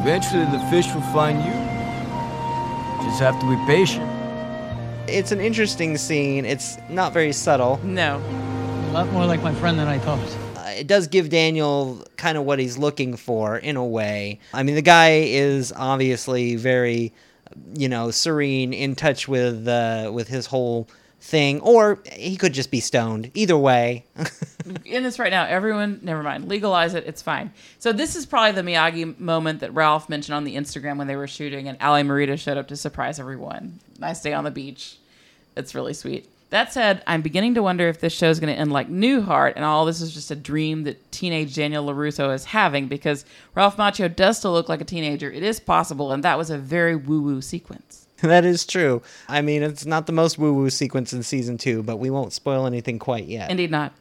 Eventually 0.00 0.44
the 0.44 0.64
fish 0.70 0.86
will 0.94 1.02
find 1.12 1.38
you. 1.44 1.52
Just 3.04 3.20
have 3.20 3.38
to 3.40 3.48
be 3.48 3.56
patient. 3.66 4.08
It's 5.08 5.32
an 5.32 5.40
interesting 5.40 5.96
scene. 5.96 6.44
It's 6.44 6.76
not 6.88 7.12
very 7.12 7.32
subtle. 7.32 7.80
No. 7.82 8.18
A 8.18 8.92
lot 8.92 9.08
more 9.12 9.26
like 9.26 9.42
my 9.42 9.54
friend 9.54 9.78
than 9.78 9.88
I 9.88 9.98
thought. 9.98 10.18
Uh, 10.56 10.70
it 10.70 10.86
does 10.86 11.06
give 11.08 11.30
Daniel 11.30 12.04
kind 12.16 12.36
of 12.38 12.44
what 12.44 12.58
he's 12.58 12.76
looking 12.78 13.16
for 13.16 13.56
in 13.56 13.76
a 13.76 13.84
way. 13.84 14.38
I 14.52 14.62
mean, 14.62 14.74
the 14.74 14.82
guy 14.82 15.20
is 15.20 15.72
obviously 15.74 16.56
very, 16.56 17.12
you 17.74 17.88
know, 17.88 18.10
serene, 18.10 18.72
in 18.72 18.94
touch 18.94 19.28
with 19.28 19.66
uh, 19.66 20.10
with 20.12 20.28
his 20.28 20.46
whole 20.46 20.88
thing, 21.20 21.60
or 21.60 22.00
he 22.12 22.36
could 22.36 22.52
just 22.52 22.70
be 22.70 22.80
stoned. 22.80 23.30
Either 23.34 23.56
way. 23.56 24.04
in 24.84 25.02
this 25.02 25.18
right 25.18 25.30
now, 25.30 25.44
everyone, 25.44 26.00
never 26.02 26.22
mind, 26.22 26.48
legalize 26.48 26.94
it. 26.94 27.04
It's 27.06 27.22
fine. 27.22 27.52
So 27.78 27.92
this 27.92 28.16
is 28.16 28.26
probably 28.26 28.52
the 28.52 28.68
Miyagi 28.68 29.18
moment 29.18 29.60
that 29.60 29.74
Ralph 29.74 30.08
mentioned 30.08 30.34
on 30.34 30.44
the 30.44 30.56
Instagram 30.56 30.96
when 30.96 31.06
they 31.06 31.16
were 31.16 31.26
shooting, 31.26 31.68
and 31.68 31.78
Aly 31.80 32.02
Morita 32.02 32.38
showed 32.38 32.56
up 32.56 32.68
to 32.68 32.76
surprise 32.76 33.18
everyone. 33.18 33.80
Nice 33.98 34.22
day 34.22 34.32
on 34.32 34.44
the 34.44 34.50
beach. 34.50 34.96
It's 35.56 35.74
really 35.74 35.94
sweet. 35.94 36.28
That 36.50 36.72
said, 36.72 37.02
I'm 37.06 37.20
beginning 37.20 37.54
to 37.54 37.62
wonder 37.62 37.88
if 37.88 38.00
this 38.00 38.14
show 38.14 38.30
is 38.30 38.40
going 38.40 38.52
to 38.52 38.58
end 38.58 38.72
like 38.72 38.88
Newhart, 38.88 39.52
and 39.54 39.64
all 39.64 39.84
this 39.84 40.00
is 40.00 40.14
just 40.14 40.30
a 40.30 40.36
dream 40.36 40.84
that 40.84 41.12
teenage 41.12 41.54
Daniel 41.54 41.86
LaRusso 41.86 42.34
is 42.34 42.46
having 42.46 42.88
because 42.88 43.26
Ralph 43.54 43.76
Macchio 43.76 44.14
does 44.14 44.38
still 44.38 44.52
look 44.52 44.68
like 44.68 44.80
a 44.80 44.84
teenager. 44.84 45.30
It 45.30 45.42
is 45.42 45.60
possible, 45.60 46.10
and 46.10 46.24
that 46.24 46.38
was 46.38 46.48
a 46.48 46.56
very 46.56 46.96
woo 46.96 47.20
woo 47.20 47.42
sequence. 47.42 48.06
that 48.22 48.44
is 48.44 48.66
true. 48.66 49.02
I 49.28 49.42
mean, 49.42 49.62
it's 49.62 49.84
not 49.84 50.06
the 50.06 50.12
most 50.12 50.38
woo 50.38 50.54
woo 50.54 50.70
sequence 50.70 51.12
in 51.12 51.22
season 51.22 51.58
two, 51.58 51.82
but 51.82 51.98
we 51.98 52.08
won't 52.08 52.32
spoil 52.32 52.66
anything 52.66 52.98
quite 52.98 53.26
yet. 53.26 53.50
Indeed 53.50 53.70
not. 53.70 53.92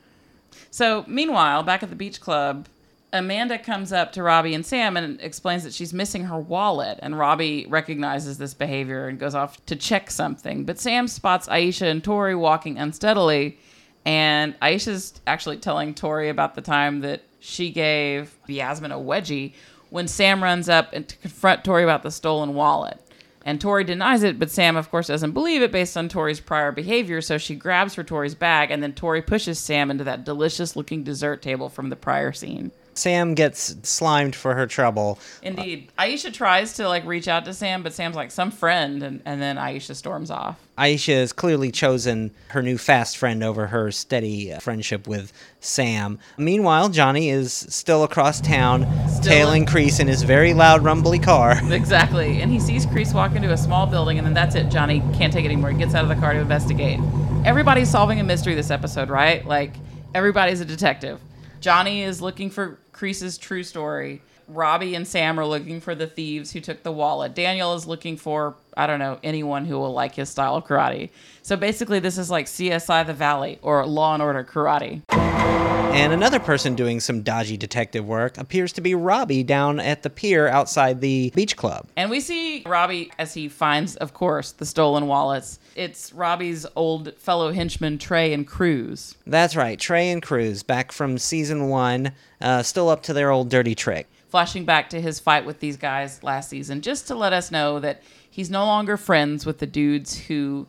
So, 0.72 1.04
meanwhile, 1.08 1.64
back 1.64 1.84
at 1.84 1.90
the 1.90 1.96
beach 1.96 2.22
club, 2.22 2.68
Amanda 3.14 3.58
comes 3.58 3.94
up 3.94 4.12
to 4.14 4.24
Robbie 4.24 4.54
and 4.54 4.66
Sam 4.66 4.98
and 4.98 5.22
explains 5.22 5.64
that 5.64 5.74
she's 5.74 5.94
missing 5.94 6.26
her 6.26 6.40
wallet. 6.40 7.00
And 7.02 7.18
Robbie 7.18 7.66
recognizes 7.70 8.38
this 8.38 8.54
behavior 8.54 9.08
and 9.08 9.18
goes 9.18 9.34
off 9.34 9.66
to 9.68 9.76
check 9.76 10.12
something. 10.12 10.66
But 10.66 10.80
Sam 10.80 11.08
spots 11.08 11.48
Aisha 11.48 11.90
and 11.90 12.04
Tori 12.04 12.36
walking 12.36 12.78
unsteadily. 12.78 13.58
And 14.06 14.60
Aisha's 14.60 15.22
actually 15.26 15.58
telling 15.58 15.94
Tori 15.94 16.30
about 16.30 16.56
the 16.56 16.62
time 16.62 17.02
that 17.02 17.24
she 17.40 17.72
gave 17.72 18.36
Yasmin 18.48 18.92
a 18.92 18.98
wedgie 18.98 19.54
when 19.90 20.08
Sam 20.08 20.44
runs 20.44 20.68
up 20.68 20.92
and 20.92 21.08
to 21.08 21.16
confront 21.18 21.64
Tori 21.64 21.84
about 21.84 22.04
the 22.04 22.12
stolen 22.12 22.54
wallet. 22.54 23.00
And 23.46 23.62
Tori 23.62 23.86
denies 23.86 24.24
it, 24.24 24.40
but 24.40 24.52
Sam, 24.52 24.76
of 24.76 24.92
course, 24.92 25.08
doesn't 25.08 25.32
believe 25.32 25.62
it 25.62 25.72
based 25.72 25.96
on 25.96 26.10
Tori's 26.10 26.42
prior 26.42 26.74
behavior. 26.74 27.22
So 27.22 27.38
she 27.38 27.56
grabs 27.56 27.96
for 27.96 28.04
Tori's 28.04 28.36
bag, 28.36 28.72
and 28.72 28.84
then 28.84 28.92
Tori 28.92 29.22
pushes 29.22 29.58
Sam 29.58 29.90
into 29.90 30.04
that 30.04 30.26
delicious 30.26 30.76
looking 30.76 31.04
dessert 31.04 31.42
table 31.42 31.70
from 31.70 31.88
the 31.88 31.96
prior 31.96 32.34
scene. 32.34 32.72
Sam 32.98 33.34
gets 33.36 33.76
slimed 33.84 34.36
for 34.36 34.56
her 34.56 34.66
trouble. 34.68 35.20
Indeed. 35.42 35.92
Aisha 36.00 36.34
tries 36.34 36.74
to 36.74 36.88
like 36.88 37.06
reach 37.06 37.28
out 37.28 37.46
to 37.46 37.54
Sam, 37.54 37.84
but 37.84 37.94
Sam's 37.94 38.16
like 38.16 38.32
some 38.32 38.52
friend, 38.52 39.04
and, 39.04 39.22
and 39.26 39.42
then 39.42 39.58
Aisha 39.58 39.96
storms 39.96 40.32
off. 40.32 40.60
Aisha 40.78 41.16
has 41.16 41.34
clearly 41.34 41.72
chosen 41.72 42.32
her 42.50 42.62
new 42.62 42.78
fast 42.78 43.18
friend 43.18 43.44
over 43.44 43.68
her 43.68 43.92
steady 43.92 44.54
uh, 44.54 44.60
friendship 44.60 45.08
with 45.08 45.34
Sam. 45.60 46.20
Meanwhile, 46.38 46.90
Johnny 46.90 47.30
is 47.30 47.52
still 47.52 48.04
across 48.04 48.40
town, 48.42 48.86
Still 49.10 49.24
tailing 49.32 49.64
in- 49.64 49.68
Kreese 49.68 50.00
in 50.00 50.08
his 50.08 50.22
very 50.24 50.54
loud, 50.54 50.84
rumbly 50.84 51.20
car. 51.20 51.60
Exactly. 51.78 52.42
And 52.42 52.52
he 52.52 52.60
sees 52.60 52.86
Kreese 52.86 53.14
walk 53.14 53.36
into 53.36 53.52
a 53.52 53.58
small 53.58 53.86
building, 53.88 54.18
and 54.18 54.26
then 54.26 54.34
that's 54.34 54.56
it. 54.56 54.70
Johnny 54.70 55.00
can't 55.14 55.32
take 55.32 55.46
it 55.46 55.48
anymore. 55.48 55.72
He 55.72 55.78
gets 55.78 55.94
out 55.96 56.04
of 56.04 56.10
the 56.10 56.16
car 56.16 56.34
to 56.34 56.40
investigate. 56.40 57.00
Everybody's 57.46 57.90
solving 57.90 58.20
a 58.20 58.24
mystery 58.24 58.56
this 58.56 58.72
episode, 58.72 59.10
right? 59.10 59.46
Like, 59.46 59.74
everybody's 60.14 60.60
a 60.60 60.66
detective. 60.66 61.20
Johnny 61.60 62.04
is 62.04 62.22
looking 62.22 62.50
for 62.50 62.78
Kreese's 62.98 63.38
true 63.38 63.64
story. 63.64 64.22
Robbie 64.48 64.96
and 64.96 65.08
Sam 65.08 65.40
are 65.40 65.46
looking 65.46 65.80
for 65.82 65.94
the 65.94 66.08
thieves 66.08 66.52
who 66.52 66.62
took 66.62 66.82
the 66.82 66.92
wallet. 66.92 67.36
Daniel 67.36 67.76
is 67.76 67.86
looking 67.86 68.18
for, 68.18 68.56
I 68.76 68.88
don't 68.88 68.98
know, 68.98 69.20
anyone 69.22 69.66
who 69.66 69.78
will 69.78 69.94
like 69.94 70.16
his 70.16 70.30
style 70.30 70.56
of 70.56 70.66
karate. 70.66 71.10
So 71.44 71.56
basically, 71.58 72.00
this 72.00 72.18
is 72.18 72.32
like 72.32 72.48
CSI 72.48 73.06
The 73.06 73.14
Valley 73.14 73.60
or 73.62 73.86
Law 73.86 74.14
and 74.14 74.24
Order 74.24 74.44
Karate. 74.44 75.02
And 75.10 76.14
another 76.14 76.40
person 76.40 76.76
doing 76.76 77.00
some 77.00 77.24
dodgy 77.24 77.58
detective 77.58 78.06
work 78.06 78.38
appears 78.38 78.72
to 78.74 78.82
be 78.82 78.96
Robbie 78.96 79.44
down 79.44 79.80
at 79.80 80.04
the 80.04 80.10
pier 80.10 80.48
outside 80.48 81.02
the 81.02 81.32
beach 81.36 81.58
club. 81.58 81.88
And 81.96 82.10
we 82.10 82.20
see 82.20 82.64
Robbie 82.66 83.12
as 83.20 83.34
he 83.34 83.50
finds, 83.50 83.96
of 83.98 84.14
course, 84.14 84.54
the 84.54 84.66
stolen 84.66 85.08
wallets. 85.08 85.60
It's 85.78 86.12
Robbie's 86.12 86.66
old 86.76 87.14
fellow 87.18 87.52
henchmen, 87.52 88.00
Trey 88.00 88.34
and 88.34 88.48
Cruz. 88.48 89.16
That's 89.28 89.56
right, 89.56 89.80
Trey 89.80 90.10
and 90.10 90.24
Cruz, 90.24 90.64
back 90.64 90.92
from 90.92 91.20
season 91.20 91.70
one, 91.70 92.14
uh, 92.42 92.64
still 92.64 92.90
up 92.90 93.04
to 93.04 93.14
their 93.14 93.30
old 93.30 93.50
dirty 93.50 93.76
trick. 93.76 94.08
Flashing 94.28 94.66
back 94.66 94.90
to 94.90 95.00
his 95.00 95.20
fight 95.20 95.46
with 95.46 95.60
these 95.60 95.78
guys 95.78 96.24
last 96.24 96.50
season, 96.50 96.82
just 96.82 97.06
to 97.08 97.16
let 97.16 97.32
us 97.32 97.52
know 97.52 97.80
that 97.80 98.02
he's 98.28 98.50
no 98.50 98.66
longer 98.66 98.98
friends 98.98 99.46
with 99.46 99.60
the 99.60 99.68
dudes 99.68 100.18
who 100.18 100.66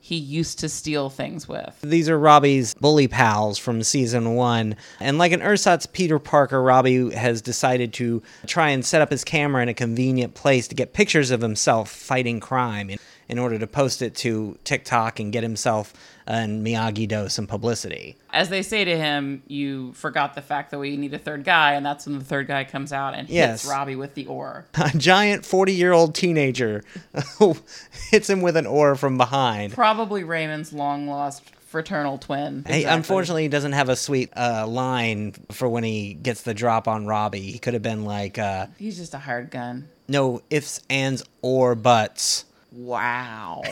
he 0.00 0.16
used 0.16 0.58
to 0.58 0.68
steal 0.68 1.10
things 1.10 1.46
with. 1.46 1.78
These 1.82 2.08
are 2.08 2.18
Robbie's 2.18 2.74
bully 2.74 3.06
pals 3.06 3.58
from 3.58 3.82
season 3.82 4.34
one. 4.34 4.76
And 4.98 5.18
like 5.18 5.32
an 5.32 5.42
ersatz 5.42 5.86
Peter 5.86 6.18
Parker, 6.18 6.62
Robbie 6.62 7.14
has 7.14 7.42
decided 7.42 7.92
to 7.94 8.22
try 8.46 8.70
and 8.70 8.84
set 8.84 9.02
up 9.02 9.10
his 9.10 9.24
camera 9.24 9.62
in 9.62 9.68
a 9.68 9.74
convenient 9.74 10.34
place 10.34 10.66
to 10.68 10.74
get 10.74 10.94
pictures 10.94 11.30
of 11.30 11.42
himself 11.42 11.90
fighting 11.90 12.40
crime 12.40 12.90
in, 12.90 12.98
in 13.28 13.38
order 13.38 13.58
to 13.58 13.66
post 13.66 14.00
it 14.00 14.14
to 14.16 14.58
TikTok 14.64 15.20
and 15.20 15.32
get 15.32 15.42
himself 15.42 15.92
and 16.30 16.64
Miyagi 16.64 17.08
Do 17.08 17.28
some 17.28 17.46
publicity. 17.46 18.16
As 18.32 18.48
they 18.48 18.62
say 18.62 18.84
to 18.84 18.96
him, 18.96 19.42
you 19.48 19.92
forgot 19.94 20.34
the 20.34 20.42
fact 20.42 20.70
that 20.70 20.78
we 20.78 20.96
need 20.96 21.12
a 21.12 21.18
third 21.18 21.42
guy, 21.44 21.72
and 21.74 21.84
that's 21.84 22.06
when 22.06 22.18
the 22.18 22.24
third 22.24 22.46
guy 22.46 22.64
comes 22.64 22.92
out 22.92 23.14
and 23.14 23.28
Yes. 23.28 23.62
hits 23.62 23.70
Robbie 23.70 23.96
with 23.96 24.14
the 24.14 24.26
oar. 24.26 24.66
A 24.74 24.96
giant 24.96 25.44
40 25.44 25.72
year 25.72 25.92
old 25.92 26.14
teenager 26.14 26.84
hits 28.10 28.30
him 28.30 28.40
with 28.42 28.56
an 28.56 28.66
oar 28.66 28.94
from 28.94 29.16
behind. 29.18 29.72
Probably 29.74 30.24
Raymond's 30.24 30.72
long 30.72 31.06
lost 31.08 31.42
fraternal 31.66 32.18
twin. 32.18 32.64
Unfortunately, 32.66 32.78
he 32.80 32.84
unfortunately 32.84 33.48
doesn't 33.48 33.72
have 33.72 33.88
a 33.88 33.96
sweet 33.96 34.30
uh, 34.36 34.66
line 34.66 35.32
for 35.52 35.68
when 35.68 35.84
he 35.84 36.14
gets 36.14 36.42
the 36.42 36.54
drop 36.54 36.88
on 36.88 37.06
Robbie. 37.06 37.52
He 37.52 37.58
could 37.58 37.74
have 37.74 37.82
been 37.82 38.04
like, 38.04 38.38
uh, 38.38 38.66
He's 38.78 38.96
just 38.96 39.14
a 39.14 39.18
hard 39.18 39.50
gun. 39.50 39.88
no 40.08 40.42
ifs, 40.50 40.80
ands, 40.90 41.22
or 41.42 41.74
buts. 41.74 42.44
Wow. 42.72 43.62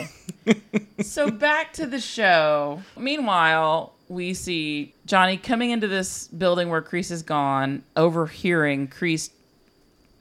so 1.02 1.30
back 1.30 1.72
to 1.74 1.86
the 1.86 2.00
show. 2.00 2.82
Meanwhile, 2.96 3.92
we 4.08 4.34
see 4.34 4.94
Johnny 5.06 5.36
coming 5.36 5.70
into 5.70 5.88
this 5.88 6.28
building 6.28 6.68
where 6.68 6.82
Kreese 6.82 7.10
is 7.10 7.22
gone, 7.22 7.82
overhearing 7.96 8.88
Kreese 8.88 9.30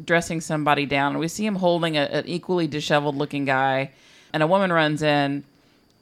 dressing 0.04 0.42
somebody 0.42 0.86
down. 0.86 1.14
And 1.14 1.20
we 1.20 1.28
see 1.28 1.46
him 1.46 1.56
holding 1.56 1.98
a, 1.98 2.02
an 2.02 2.28
equally 2.28 2.68
disheveled 2.68 3.16
looking 3.16 3.46
guy. 3.46 3.92
And 4.34 4.44
a 4.44 4.48
woman 4.48 4.72
runs 4.72 5.02
in 5.02 5.44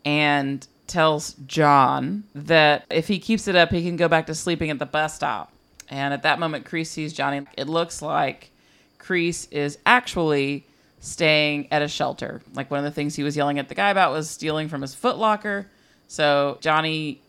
and 0.03 0.67
tells 0.87 1.33
John 1.47 2.23
that 2.33 2.85
if 2.89 3.07
he 3.07 3.19
keeps 3.19 3.47
it 3.47 3.55
up, 3.55 3.71
he 3.71 3.83
can 3.83 3.95
go 3.95 4.07
back 4.07 4.27
to 4.27 4.35
sleeping 4.35 4.69
at 4.69 4.79
the 4.79 4.85
bus 4.85 5.15
stop. 5.15 5.51
And 5.89 6.13
at 6.13 6.23
that 6.23 6.39
moment, 6.39 6.65
Kreese 6.65 6.87
sees 6.87 7.13
Johnny. 7.13 7.45
It 7.57 7.67
looks 7.67 8.01
like 8.01 8.49
Kreese 8.99 9.47
is 9.51 9.77
actually 9.85 10.65
staying 10.99 11.67
at 11.71 11.81
a 11.81 11.87
shelter. 11.87 12.41
Like 12.53 12.71
one 12.71 12.79
of 12.79 12.83
the 12.85 12.91
things 12.91 13.15
he 13.15 13.23
was 13.23 13.35
yelling 13.37 13.59
at 13.59 13.69
the 13.69 13.75
guy 13.75 13.89
about 13.89 14.11
was 14.11 14.29
stealing 14.29 14.69
from 14.69 14.81
his 14.81 14.95
footlocker. 14.95 15.65
So 16.07 16.57
Johnny 16.61 17.21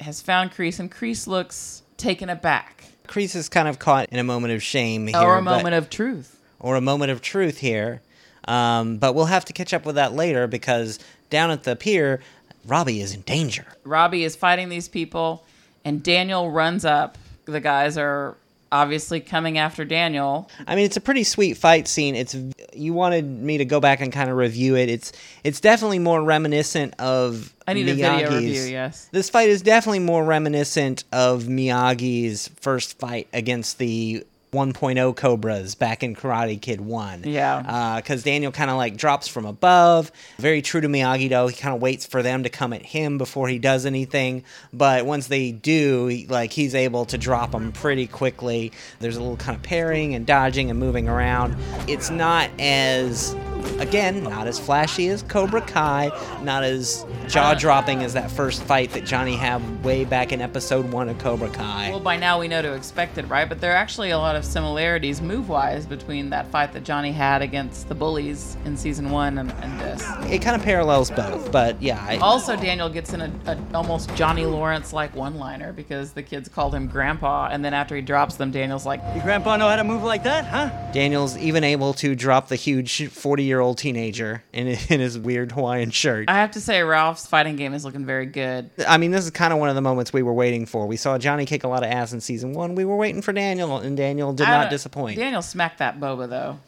has 0.00 0.20
found 0.20 0.52
Kreese, 0.52 0.80
and 0.80 0.90
Kreese 0.90 1.26
looks 1.26 1.82
taken 1.96 2.28
aback. 2.28 2.84
Kreese 3.06 3.34
is 3.36 3.48
kind 3.48 3.68
of 3.68 3.78
caught 3.78 4.08
in 4.10 4.18
a 4.18 4.24
moment 4.24 4.54
of 4.54 4.62
shame 4.62 5.06
here. 5.06 5.18
Or 5.18 5.36
a 5.38 5.42
but- 5.42 5.56
moment 5.56 5.74
of 5.74 5.90
truth. 5.90 6.40
or 6.58 6.76
a 6.76 6.80
moment 6.80 7.10
of 7.10 7.20
truth 7.22 7.58
here. 7.58 8.02
Um, 8.48 8.96
but 8.98 9.14
we'll 9.14 9.26
have 9.26 9.44
to 9.46 9.52
catch 9.52 9.74
up 9.74 9.84
with 9.84 9.96
that 9.96 10.12
later 10.14 10.46
because 10.46 10.98
down 11.28 11.50
at 11.50 11.64
the 11.64 11.76
pier, 11.76 12.20
Robbie 12.66 13.00
is 13.00 13.14
in 13.14 13.20
danger. 13.22 13.66
Robbie 13.84 14.24
is 14.24 14.34
fighting 14.36 14.68
these 14.70 14.88
people, 14.88 15.44
and 15.84 16.02
Daniel 16.02 16.50
runs 16.50 16.84
up. 16.84 17.16
The 17.44 17.60
guys 17.60 17.96
are 17.98 18.36
obviously 18.72 19.20
coming 19.20 19.58
after 19.58 19.84
Daniel. 19.84 20.48
I 20.66 20.76
mean, 20.76 20.84
it's 20.84 20.96
a 20.96 21.00
pretty 21.00 21.24
sweet 21.24 21.56
fight 21.56 21.88
scene. 21.88 22.14
It's 22.14 22.36
you 22.72 22.92
wanted 22.92 23.24
me 23.26 23.58
to 23.58 23.64
go 23.64 23.80
back 23.80 24.00
and 24.00 24.12
kind 24.12 24.30
of 24.30 24.36
review 24.36 24.76
it. 24.76 24.88
It's 24.88 25.12
it's 25.44 25.60
definitely 25.60 25.98
more 25.98 26.22
reminiscent 26.22 26.94
of 26.98 27.54
I 27.66 27.74
need 27.74 27.88
a 27.88 27.94
video 27.94 28.30
review, 28.34 28.62
yes. 28.62 29.08
This 29.12 29.30
fight 29.30 29.48
is 29.48 29.62
definitely 29.62 30.00
more 30.00 30.24
reminiscent 30.24 31.04
of 31.12 31.44
Miyagi's 31.44 32.48
first 32.60 32.98
fight 32.98 33.28
against 33.32 33.78
the 33.78 34.24
1.0 34.52 35.16
Cobras 35.16 35.74
back 35.74 36.02
in 36.02 36.16
Karate 36.16 36.60
Kid 36.60 36.80
1. 36.80 37.22
Yeah. 37.24 37.62
Uh, 37.66 37.96
because 37.96 38.22
Daniel 38.22 38.50
kind 38.50 38.70
of 38.70 38.76
like 38.76 38.96
drops 38.96 39.28
from 39.28 39.46
above. 39.46 40.10
Very 40.38 40.60
true 40.60 40.80
to 40.80 40.88
Miyagi, 40.88 41.28
though. 41.28 41.46
He 41.46 41.56
kind 41.56 41.74
of 41.74 41.80
waits 41.80 42.04
for 42.06 42.22
them 42.22 42.42
to 42.42 42.48
come 42.48 42.72
at 42.72 42.82
him 42.82 43.16
before 43.18 43.48
he 43.48 43.58
does 43.58 43.86
anything. 43.86 44.44
But 44.72 45.06
once 45.06 45.28
they 45.28 45.52
do, 45.52 46.08
he, 46.08 46.26
like 46.26 46.52
he's 46.52 46.74
able 46.74 47.04
to 47.06 47.18
drop 47.18 47.52
them 47.52 47.70
pretty 47.72 48.06
quickly. 48.06 48.72
There's 48.98 49.16
a 49.16 49.20
little 49.20 49.36
kind 49.36 49.56
of 49.56 49.62
parrying 49.62 50.14
and 50.14 50.26
dodging 50.26 50.70
and 50.70 50.78
moving 50.78 51.08
around. 51.08 51.56
It's 51.88 52.10
not 52.10 52.50
as, 52.58 53.34
again, 53.80 54.22
not 54.24 54.46
as 54.46 54.58
flashy 54.58 55.08
as 55.08 55.22
Cobra 55.22 55.60
Kai, 55.60 56.10
not 56.42 56.62
as 56.62 57.04
jaw 57.28 57.54
dropping 57.54 58.02
as 58.02 58.14
that 58.14 58.30
first 58.30 58.62
fight 58.62 58.90
that 58.92 59.04
Johnny 59.04 59.36
had 59.36 59.84
way 59.84 60.04
back 60.04 60.32
in 60.32 60.40
episode 60.40 60.90
one 60.90 61.08
of 61.08 61.18
Cobra 61.18 61.48
Kai. 61.50 61.90
Well, 61.90 62.00
by 62.00 62.16
now 62.16 62.38
we 62.40 62.48
know 62.48 62.62
to 62.62 62.74
expect 62.74 63.18
it, 63.18 63.28
right? 63.28 63.48
But 63.48 63.60
there 63.60 63.72
are 63.72 63.76
actually 63.76 64.10
a 64.10 64.18
lot 64.18 64.36
of 64.36 64.44
similarities 64.44 65.20
move 65.20 65.48
wise 65.48 65.86
between 65.86 66.30
that 66.30 66.46
fight 66.50 66.72
that 66.72 66.84
Johnny 66.84 67.12
had 67.12 67.42
against 67.42 67.88
the 67.88 67.94
bullies 67.94 68.56
in 68.64 68.76
season 68.76 69.10
one 69.10 69.38
and, 69.38 69.50
and 69.62 69.80
this. 69.80 70.02
It 70.30 70.42
kind 70.42 70.56
of 70.56 70.62
parallels 70.62 71.10
both, 71.10 71.50
but 71.52 71.80
yeah. 71.82 72.04
I, 72.08 72.16
Also, 72.18 72.56
Daniel 72.56 72.88
gets 72.88 73.12
in 73.12 73.20
a, 73.20 73.32
a 73.46 73.58
almost 73.74 74.14
Johnny 74.14 74.46
Lawrence 74.46 74.92
like 74.92 75.14
one 75.14 75.36
liner 75.36 75.72
because 75.72 76.12
the 76.12 76.22
kids 76.22 76.48
called 76.48 76.74
him 76.74 76.86
Grandpa, 76.86 77.48
and 77.50 77.64
then 77.64 77.74
after 77.74 77.96
he 77.96 78.02
drops 78.02 78.36
them, 78.36 78.50
Daniel's 78.50 78.86
like, 78.86 79.00
Your 79.14 79.22
grandpa 79.24 79.56
know 79.56 79.68
how 79.68 79.76
to 79.76 79.84
move 79.84 80.02
like 80.02 80.22
that, 80.24 80.44
huh? 80.44 80.92
Daniel's 80.92 81.36
even 81.36 81.64
able 81.64 81.94
to 81.94 82.14
drop 82.14 82.48
the 82.48 82.56
huge 82.56 83.08
40 83.08 83.42
year 83.50 83.60
old 83.60 83.76
teenager 83.76 84.42
in, 84.52 84.66
in 84.88 85.00
his 85.00 85.18
weird 85.18 85.52
Hawaiian 85.52 85.90
shirt. 85.90 86.30
I 86.30 86.38
have 86.38 86.52
to 86.52 86.60
say, 86.60 86.82
Ralph's 86.82 87.26
fighting 87.26 87.56
game 87.56 87.74
is 87.74 87.84
looking 87.84 88.06
very 88.06 88.26
good. 88.26 88.70
I 88.88 88.96
mean, 88.96 89.10
this 89.10 89.24
is 89.24 89.30
kind 89.30 89.52
of 89.52 89.58
one 89.58 89.68
of 89.68 89.74
the 89.74 89.82
moments 89.82 90.12
we 90.12 90.22
were 90.22 90.32
waiting 90.32 90.64
for. 90.64 90.86
We 90.86 90.96
saw 90.96 91.18
Johnny 91.18 91.44
kick 91.44 91.64
a 91.64 91.68
lot 91.68 91.82
of 91.82 91.90
ass 91.90 92.12
in 92.12 92.20
season 92.20 92.54
one. 92.54 92.74
We 92.74 92.84
were 92.84 92.96
waiting 92.96 93.20
for 93.20 93.32
Daniel, 93.32 93.76
and 93.78 93.96
Daniel 93.96 94.32
did 94.32 94.46
I 94.46 94.62
not 94.62 94.70
disappoint. 94.70 95.18
Daniel 95.18 95.42
smacked 95.42 95.78
that 95.78 96.00
boba 96.00 96.28
though. 96.28 96.58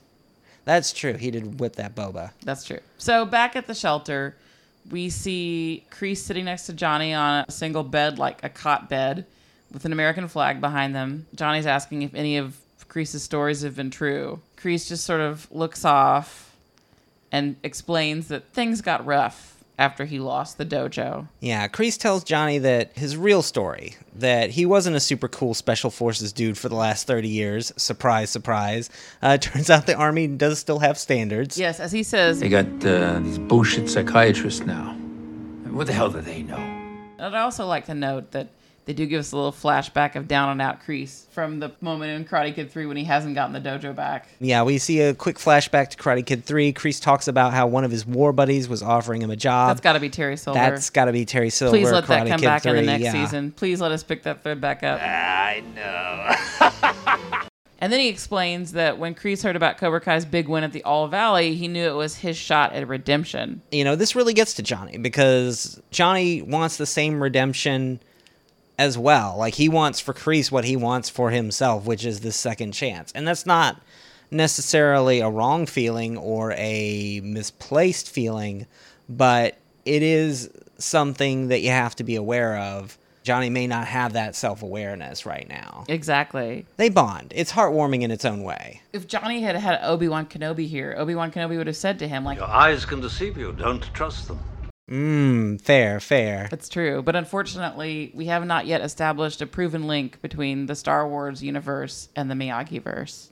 That's 0.64 0.92
true. 0.92 1.14
He 1.14 1.30
did 1.30 1.58
whip 1.58 1.76
that 1.76 1.94
boba. 1.94 2.32
That's 2.44 2.64
true. 2.64 2.78
So 2.98 3.24
back 3.24 3.56
at 3.56 3.66
the 3.66 3.74
shelter, 3.74 4.36
we 4.90 5.10
see 5.10 5.84
Kreese 5.90 6.18
sitting 6.18 6.44
next 6.44 6.66
to 6.66 6.72
Johnny 6.72 7.14
on 7.14 7.44
a 7.48 7.50
single 7.50 7.82
bed, 7.82 8.18
like 8.18 8.44
a 8.44 8.48
cot 8.48 8.88
bed, 8.88 9.26
with 9.72 9.84
an 9.84 9.92
American 9.92 10.28
flag 10.28 10.60
behind 10.60 10.94
them. 10.94 11.26
Johnny's 11.34 11.66
asking 11.66 12.02
if 12.02 12.14
any 12.14 12.36
of 12.36 12.56
Kreese's 12.88 13.22
stories 13.22 13.62
have 13.62 13.74
been 13.74 13.90
true. 13.90 14.40
Kreese 14.56 14.88
just 14.88 15.04
sort 15.04 15.20
of 15.20 15.50
looks 15.50 15.84
off 15.84 16.51
and 17.32 17.56
explains 17.62 18.28
that 18.28 18.52
things 18.52 18.82
got 18.82 19.04
rough 19.04 19.48
after 19.78 20.04
he 20.04 20.18
lost 20.20 20.58
the 20.58 20.66
dojo. 20.66 21.26
Yeah, 21.40 21.66
Kreese 21.66 21.98
tells 21.98 22.22
Johnny 22.22 22.58
that 22.58 22.92
his 22.96 23.16
real 23.16 23.42
story, 23.42 23.96
that 24.14 24.50
he 24.50 24.66
wasn't 24.66 24.94
a 24.96 25.00
super 25.00 25.28
cool 25.28 25.54
special 25.54 25.90
forces 25.90 26.32
dude 26.32 26.58
for 26.58 26.68
the 26.68 26.76
last 26.76 27.06
30 27.06 27.28
years. 27.28 27.72
Surprise, 27.76 28.30
surprise. 28.30 28.90
Uh, 29.22 29.36
turns 29.38 29.70
out 29.70 29.86
the 29.86 29.94
Army 29.96 30.28
does 30.28 30.58
still 30.58 30.78
have 30.80 30.98
standards. 30.98 31.58
Yes, 31.58 31.80
as 31.80 31.90
he 31.90 32.02
says, 32.02 32.38
They 32.38 32.50
got 32.50 32.66
uh, 32.84 33.18
these 33.20 33.38
bullshit 33.38 33.88
psychiatrists 33.88 34.60
now. 34.60 34.92
What 35.70 35.86
the 35.86 35.94
hell 35.94 36.10
do 36.10 36.20
they 36.20 36.42
know? 36.42 36.58
I'd 37.18 37.34
also 37.34 37.66
like 37.66 37.86
to 37.86 37.94
note 37.94 38.32
that 38.32 38.48
they 38.84 38.92
do 38.92 39.06
give 39.06 39.20
us 39.20 39.32
a 39.32 39.36
little 39.36 39.52
flashback 39.52 40.16
of 40.16 40.26
down 40.26 40.50
and 40.50 40.60
out 40.60 40.82
Kreese 40.82 41.28
from 41.28 41.60
the 41.60 41.72
moment 41.80 42.10
in 42.10 42.24
Karate 42.24 42.54
Kid 42.54 42.70
3 42.70 42.86
when 42.86 42.96
he 42.96 43.04
hasn't 43.04 43.34
gotten 43.34 43.52
the 43.52 43.60
dojo 43.60 43.94
back. 43.94 44.28
Yeah, 44.40 44.64
we 44.64 44.78
see 44.78 45.00
a 45.00 45.14
quick 45.14 45.36
flashback 45.36 45.90
to 45.90 45.96
Karate 45.96 46.26
Kid 46.26 46.44
3. 46.44 46.72
Kreese 46.72 47.00
talks 47.00 47.28
about 47.28 47.52
how 47.52 47.68
one 47.68 47.84
of 47.84 47.90
his 47.90 48.04
war 48.04 48.32
buddies 48.32 48.68
was 48.68 48.82
offering 48.82 49.22
him 49.22 49.30
a 49.30 49.36
job. 49.36 49.68
That's 49.70 49.80
got 49.80 49.92
to 49.92 50.00
be 50.00 50.10
Terry 50.10 50.36
Silver. 50.36 50.58
That's 50.58 50.90
got 50.90 51.04
to 51.04 51.12
be 51.12 51.24
Terry 51.24 51.50
Silver. 51.50 51.76
Please 51.76 51.92
let 51.92 52.06
that 52.08 52.26
come 52.26 52.40
Kid 52.40 52.46
back 52.46 52.66
in 52.66 52.74
the 52.74 52.82
next 52.82 53.04
yeah. 53.04 53.12
season. 53.12 53.52
Please 53.52 53.80
let 53.80 53.92
us 53.92 54.02
pick 54.02 54.24
that 54.24 54.42
thread 54.42 54.60
back 54.60 54.82
up. 54.82 55.00
Ah, 55.02 55.06
I 55.06 55.62
know. 55.74 57.38
And 57.82 57.92
then 57.92 57.98
he 57.98 58.06
explains 58.06 58.70
that 58.72 58.98
when 58.98 59.12
Kreese 59.12 59.42
heard 59.42 59.56
about 59.56 59.76
Cobra 59.76 60.00
Kai's 60.00 60.24
big 60.24 60.46
win 60.46 60.62
at 60.62 60.72
the 60.72 60.84
All 60.84 61.08
Valley, 61.08 61.56
he 61.56 61.66
knew 61.66 61.84
it 61.84 61.96
was 61.96 62.14
his 62.14 62.36
shot 62.36 62.72
at 62.74 62.86
redemption. 62.86 63.60
you 63.72 63.82
know, 63.82 63.96
this 63.96 64.14
really 64.14 64.34
gets 64.34 64.54
to 64.54 64.62
Johnny 64.62 64.98
because 64.98 65.82
Johnny 65.90 66.42
wants 66.42 66.76
the 66.76 66.86
same 66.86 67.20
redemption 67.20 67.98
as 68.78 68.96
well. 68.98 69.36
Like 69.36 69.54
he 69.54 69.68
wants 69.68 70.00
for 70.00 70.12
Kreese 70.12 70.50
what 70.50 70.64
he 70.64 70.76
wants 70.76 71.08
for 71.08 71.30
himself, 71.30 71.84
which 71.84 72.04
is 72.04 72.20
this 72.20 72.36
second 72.36 72.72
chance. 72.72 73.12
And 73.12 73.26
that's 73.26 73.46
not 73.46 73.80
necessarily 74.30 75.20
a 75.20 75.28
wrong 75.28 75.66
feeling 75.66 76.16
or 76.16 76.52
a 76.56 77.20
misplaced 77.22 78.08
feeling, 78.08 78.66
but 79.08 79.56
it 79.84 80.02
is 80.02 80.50
something 80.78 81.48
that 81.48 81.60
you 81.60 81.70
have 81.70 81.94
to 81.96 82.04
be 82.04 82.16
aware 82.16 82.56
of. 82.58 82.98
Johnny 83.22 83.50
may 83.50 83.68
not 83.68 83.86
have 83.86 84.14
that 84.14 84.34
self 84.34 84.62
awareness 84.62 85.24
right 85.24 85.48
now. 85.48 85.84
Exactly. 85.88 86.66
They 86.76 86.88
bond. 86.88 87.32
It's 87.36 87.52
heartwarming 87.52 88.02
in 88.02 88.10
its 88.10 88.24
own 88.24 88.42
way. 88.42 88.82
If 88.92 89.06
Johnny 89.06 89.42
had 89.42 89.54
had 89.54 89.78
Obi 89.84 90.08
Wan 90.08 90.26
Kenobi 90.26 90.66
here, 90.66 90.96
Obi 90.98 91.14
Wan 91.14 91.30
Kenobi 91.30 91.56
would 91.56 91.68
have 91.68 91.76
said 91.76 92.00
to 92.00 92.08
him, 92.08 92.24
like, 92.24 92.38
Your 92.38 92.48
eyes 92.48 92.84
can 92.84 93.00
deceive 93.00 93.36
you. 93.36 93.52
Don't 93.52 93.82
trust 93.94 94.26
them. 94.26 94.40
Mmm, 94.92 95.58
fair, 95.58 96.00
fair. 96.00 96.50
It's 96.52 96.68
true, 96.68 97.00
but 97.00 97.16
unfortunately, 97.16 98.12
we 98.14 98.26
have 98.26 98.44
not 98.44 98.66
yet 98.66 98.82
established 98.82 99.40
a 99.40 99.46
proven 99.46 99.86
link 99.86 100.20
between 100.20 100.66
the 100.66 100.74
Star 100.74 101.08
Wars 101.08 101.42
universe 101.42 102.10
and 102.14 102.30
the 102.30 102.34
Miyagi 102.34 102.82
verse. 102.82 103.30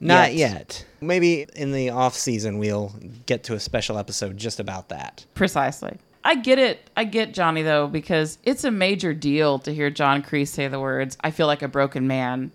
Not 0.00 0.32
yet. 0.32 0.86
Maybe 1.02 1.46
in 1.54 1.72
the 1.72 1.90
off 1.90 2.14
season 2.14 2.58
we'll 2.58 2.94
get 3.26 3.44
to 3.44 3.54
a 3.54 3.60
special 3.60 3.98
episode 3.98 4.38
just 4.38 4.60
about 4.60 4.88
that. 4.88 5.26
Precisely. 5.34 5.98
I 6.24 6.36
get 6.36 6.58
it. 6.58 6.88
I 6.96 7.04
get 7.04 7.34
Johnny 7.34 7.60
though 7.60 7.86
because 7.86 8.38
it's 8.42 8.64
a 8.64 8.70
major 8.70 9.12
deal 9.12 9.58
to 9.60 9.74
hear 9.74 9.90
John 9.90 10.22
Kreese 10.22 10.48
say 10.48 10.68
the 10.68 10.80
words, 10.80 11.18
"I 11.20 11.30
feel 11.30 11.46
like 11.46 11.60
a 11.60 11.68
broken 11.68 12.06
man. 12.06 12.50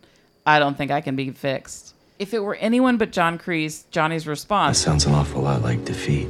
I 0.46 0.58
don't 0.58 0.76
think 0.76 0.90
I 0.90 1.02
can 1.02 1.16
be 1.16 1.30
fixed." 1.30 1.94
If 2.18 2.34
it 2.34 2.40
were 2.40 2.56
anyone 2.56 2.98
but 2.98 3.12
John 3.12 3.38
Kreese, 3.38 3.84
Johnny's 3.92 4.26
That 4.26 4.32
response 4.32 4.80
sounds 4.80 5.06
an 5.06 5.14
awful 5.14 5.44
lot 5.44 5.62
like 5.62 5.86
defeat. 5.86 6.30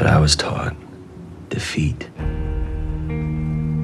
But 0.00 0.06
I 0.08 0.18
was 0.18 0.34
taught 0.34 0.74
defeat 1.50 2.08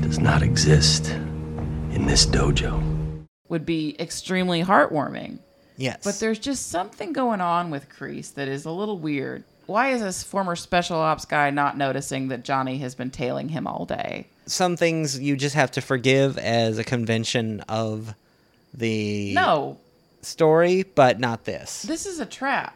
does 0.00 0.18
not 0.18 0.40
exist 0.42 1.10
in 1.10 2.06
this 2.06 2.24
dojo. 2.24 3.22
would 3.50 3.66
be 3.66 3.94
extremely 4.00 4.64
heartwarming. 4.64 5.40
Yes. 5.76 6.00
But 6.02 6.18
there's 6.18 6.38
just 6.38 6.70
something 6.70 7.12
going 7.12 7.42
on 7.42 7.70
with 7.70 7.90
Kreese 7.90 8.32
that 8.32 8.48
is 8.48 8.64
a 8.64 8.70
little 8.70 8.98
weird. 8.98 9.44
Why 9.66 9.88
is 9.90 10.00
this 10.00 10.22
former 10.22 10.56
special 10.56 10.96
ops 10.96 11.26
guy 11.26 11.50
not 11.50 11.76
noticing 11.76 12.28
that 12.28 12.44
Johnny 12.44 12.78
has 12.78 12.94
been 12.94 13.10
tailing 13.10 13.50
him 13.50 13.66
all 13.66 13.84
day? 13.84 14.26
Some 14.46 14.78
things 14.78 15.20
you 15.20 15.36
just 15.36 15.54
have 15.54 15.70
to 15.72 15.82
forgive 15.82 16.38
as 16.38 16.78
a 16.78 16.84
convention 16.84 17.60
of 17.68 18.14
the 18.72 19.34
No, 19.34 19.76
story, 20.22 20.82
but 20.94 21.20
not 21.20 21.44
this. 21.44 21.82
this 21.82 22.06
is 22.06 22.20
a 22.20 22.26
trap. 22.26 22.75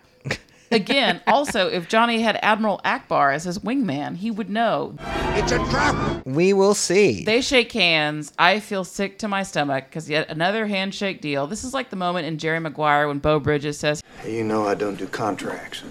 Again, 0.73 1.21
also, 1.27 1.69
if 1.69 1.89
Johnny 1.89 2.21
had 2.21 2.39
Admiral 2.43 2.81
Ackbar 2.85 3.35
as 3.35 3.45
his 3.45 3.59
wingman, 3.59 4.17
he 4.17 4.31
would 4.31 4.49
know. 4.49 4.95
It's 5.35 5.51
a 5.51 5.59
trap. 5.71 6.25
We 6.25 6.53
will 6.53 6.75
see. 6.75 7.25
They 7.25 7.41
shake 7.41 7.73
hands. 7.73 8.33
I 8.39 8.61
feel 8.61 8.85
sick 8.85 9.19
to 9.19 9.29
my 9.29 9.43
stomach 9.43 9.87
because 9.87 10.09
yet 10.09 10.29
another 10.29 10.67
handshake 10.67 11.21
deal. 11.21 11.47
This 11.49 11.65
is 11.65 11.75
like 11.75 11.91
the 11.91 11.97
moment 11.97 12.27
in 12.27 12.39
Jerry 12.39 12.61
Maguire 12.61 13.09
when 13.09 13.19
Beau 13.19 13.41
Bridges 13.41 13.79
says, 13.79 14.03
You 14.25 14.45
know 14.45 14.67
I 14.67 14.75
don't 14.75 14.97
do 14.97 15.07
contracts. 15.07 15.83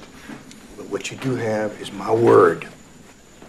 But 0.77 0.89
But 0.89 0.93
what 0.93 1.11
you 1.11 1.17
do 1.17 1.35
have 1.35 1.79
is 1.79 1.91
my 1.91 2.11
word, 2.11 2.67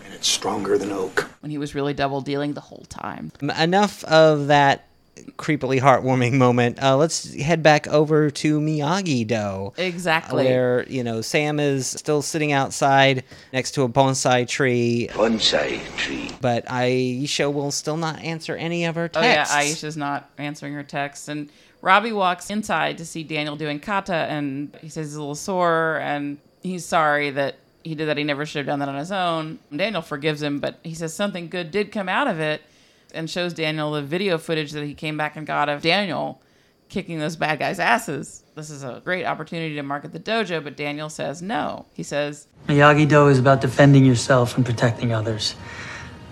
and 0.04 0.12
it's 0.12 0.28
stronger 0.28 0.76
than 0.76 0.92
oak. 0.92 1.30
When 1.40 1.50
he 1.50 1.56
was 1.56 1.74
really 1.74 1.94
double 1.94 2.20
dealing 2.20 2.52
the 2.52 2.60
whole 2.60 2.84
time. 2.90 3.32
Enough 3.58 4.04
of 4.04 4.48
that 4.48 4.89
creepily 5.36 5.80
heartwarming 5.80 6.32
moment. 6.34 6.82
Uh, 6.82 6.96
let's 6.96 7.34
head 7.34 7.62
back 7.62 7.86
over 7.88 8.30
to 8.30 8.60
Miyagi 8.60 9.26
Do. 9.26 9.72
Exactly. 9.76 10.44
Where, 10.44 10.86
you 10.88 11.04
know, 11.04 11.20
Sam 11.20 11.60
is 11.60 11.86
still 11.86 12.22
sitting 12.22 12.52
outside 12.52 13.24
next 13.52 13.72
to 13.72 13.82
a 13.82 13.88
bonsai 13.88 14.46
tree. 14.46 15.08
Bonsai 15.12 15.80
tree. 15.96 16.30
But 16.40 16.66
Aisha 16.66 17.52
will 17.52 17.70
still 17.70 17.96
not 17.96 18.20
answer 18.20 18.56
any 18.56 18.84
of 18.84 18.94
her 18.94 19.08
texts. 19.08 19.54
Oh 19.54 19.58
yeah. 19.58 19.62
Aisha's 19.62 19.96
not 19.96 20.30
answering 20.38 20.74
her 20.74 20.82
texts, 20.82 21.28
and 21.28 21.50
Robbie 21.82 22.12
walks 22.12 22.50
inside 22.50 22.98
to 22.98 23.06
see 23.06 23.22
Daniel 23.22 23.56
doing 23.56 23.80
kata, 23.80 24.14
and 24.14 24.76
he 24.80 24.88
says 24.88 25.08
he's 25.08 25.14
a 25.16 25.20
little 25.20 25.34
sore, 25.34 25.98
and 26.02 26.38
he's 26.62 26.84
sorry 26.84 27.30
that 27.30 27.56
he 27.82 27.94
did 27.94 28.06
that. 28.08 28.18
He 28.18 28.24
never 28.24 28.44
should 28.44 28.58
have 28.58 28.66
done 28.66 28.80
that 28.80 28.88
on 28.88 28.96
his 28.96 29.12
own. 29.12 29.58
Daniel 29.74 30.02
forgives 30.02 30.42
him, 30.42 30.60
but 30.60 30.78
he 30.82 30.94
says 30.94 31.14
something 31.14 31.48
good 31.48 31.70
did 31.70 31.90
come 31.90 32.08
out 32.08 32.28
of 32.28 32.38
it, 32.38 32.62
and 33.12 33.28
shows 33.28 33.52
Daniel 33.52 33.92
the 33.92 34.02
video 34.02 34.38
footage 34.38 34.72
that 34.72 34.84
he 34.84 34.94
came 34.94 35.16
back 35.16 35.36
and 35.36 35.46
got 35.46 35.68
of 35.68 35.82
Daniel 35.82 36.40
kicking 36.88 37.18
those 37.20 37.36
bad 37.36 37.58
guys' 37.58 37.78
asses. 37.78 38.42
This 38.54 38.68
is 38.68 38.82
a 38.82 39.00
great 39.04 39.24
opportunity 39.24 39.74
to 39.76 39.82
market 39.82 40.12
the 40.12 40.20
dojo, 40.20 40.62
but 40.62 40.76
Daniel 40.76 41.08
says 41.08 41.40
no. 41.40 41.86
He 41.94 42.02
says 42.02 42.48
Miyagi 42.66 43.08
Do 43.08 43.28
is 43.28 43.38
about 43.38 43.60
defending 43.60 44.04
yourself 44.04 44.56
and 44.56 44.66
protecting 44.66 45.12
others, 45.12 45.54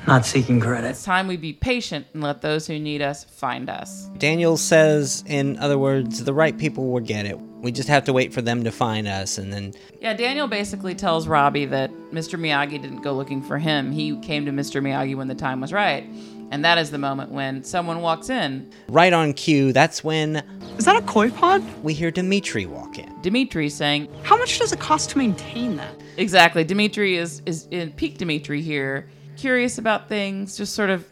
not 0.06 0.26
seeking 0.26 0.60
credit. 0.60 0.88
it's 0.88 1.04
time 1.04 1.28
we 1.28 1.36
be 1.36 1.52
patient 1.52 2.06
and 2.12 2.22
let 2.22 2.42
those 2.42 2.66
who 2.66 2.78
need 2.78 3.00
us 3.02 3.24
find 3.24 3.70
us. 3.70 4.06
Daniel 4.18 4.56
says, 4.56 5.22
in 5.26 5.56
other 5.58 5.78
words, 5.78 6.24
the 6.24 6.34
right 6.34 6.58
people 6.58 6.88
will 6.90 7.00
get 7.00 7.24
it. 7.24 7.38
We 7.38 7.72
just 7.72 7.88
have 7.88 8.04
to 8.04 8.12
wait 8.12 8.32
for 8.32 8.42
them 8.42 8.62
to 8.64 8.70
find 8.70 9.08
us, 9.08 9.38
and 9.38 9.52
then 9.52 9.74
Yeah, 10.00 10.14
Daniel 10.14 10.46
basically 10.48 10.94
tells 10.94 11.26
Robbie 11.26 11.66
that 11.66 11.90
Mr. 12.12 12.38
Miyagi 12.38 12.80
didn't 12.82 13.02
go 13.02 13.12
looking 13.14 13.42
for 13.42 13.58
him. 13.58 13.90
He 13.90 14.16
came 14.18 14.44
to 14.46 14.52
Mr. 14.52 14.80
Miyagi 14.82 15.16
when 15.16 15.28
the 15.28 15.34
time 15.34 15.60
was 15.60 15.72
right. 15.72 16.04
And 16.50 16.64
that 16.64 16.78
is 16.78 16.90
the 16.90 16.98
moment 16.98 17.30
when 17.30 17.62
someone 17.62 18.00
walks 18.00 18.30
in. 18.30 18.70
right 18.88 19.12
on 19.12 19.32
cue, 19.34 19.72
that's 19.72 20.02
when 20.02 20.36
Is 20.78 20.84
that 20.86 20.96
a 20.96 21.02
koi 21.02 21.30
pod? 21.30 21.62
we 21.82 21.92
hear 21.92 22.10
Dimitri 22.10 22.64
walk 22.66 22.98
in. 22.98 23.12
Dimitri 23.20 23.68
saying, 23.68 24.08
How 24.22 24.36
much 24.36 24.58
does 24.58 24.72
it 24.72 24.80
cost 24.80 25.10
to 25.10 25.18
maintain 25.18 25.76
that? 25.76 25.94
Exactly. 26.16 26.64
Dimitri 26.64 27.16
is, 27.16 27.42
is 27.46 27.66
in 27.70 27.92
peak 27.92 28.18
Dimitri 28.18 28.62
here, 28.62 29.08
curious 29.36 29.78
about 29.78 30.08
things, 30.08 30.56
just 30.56 30.74
sort 30.74 30.90
of 30.90 31.04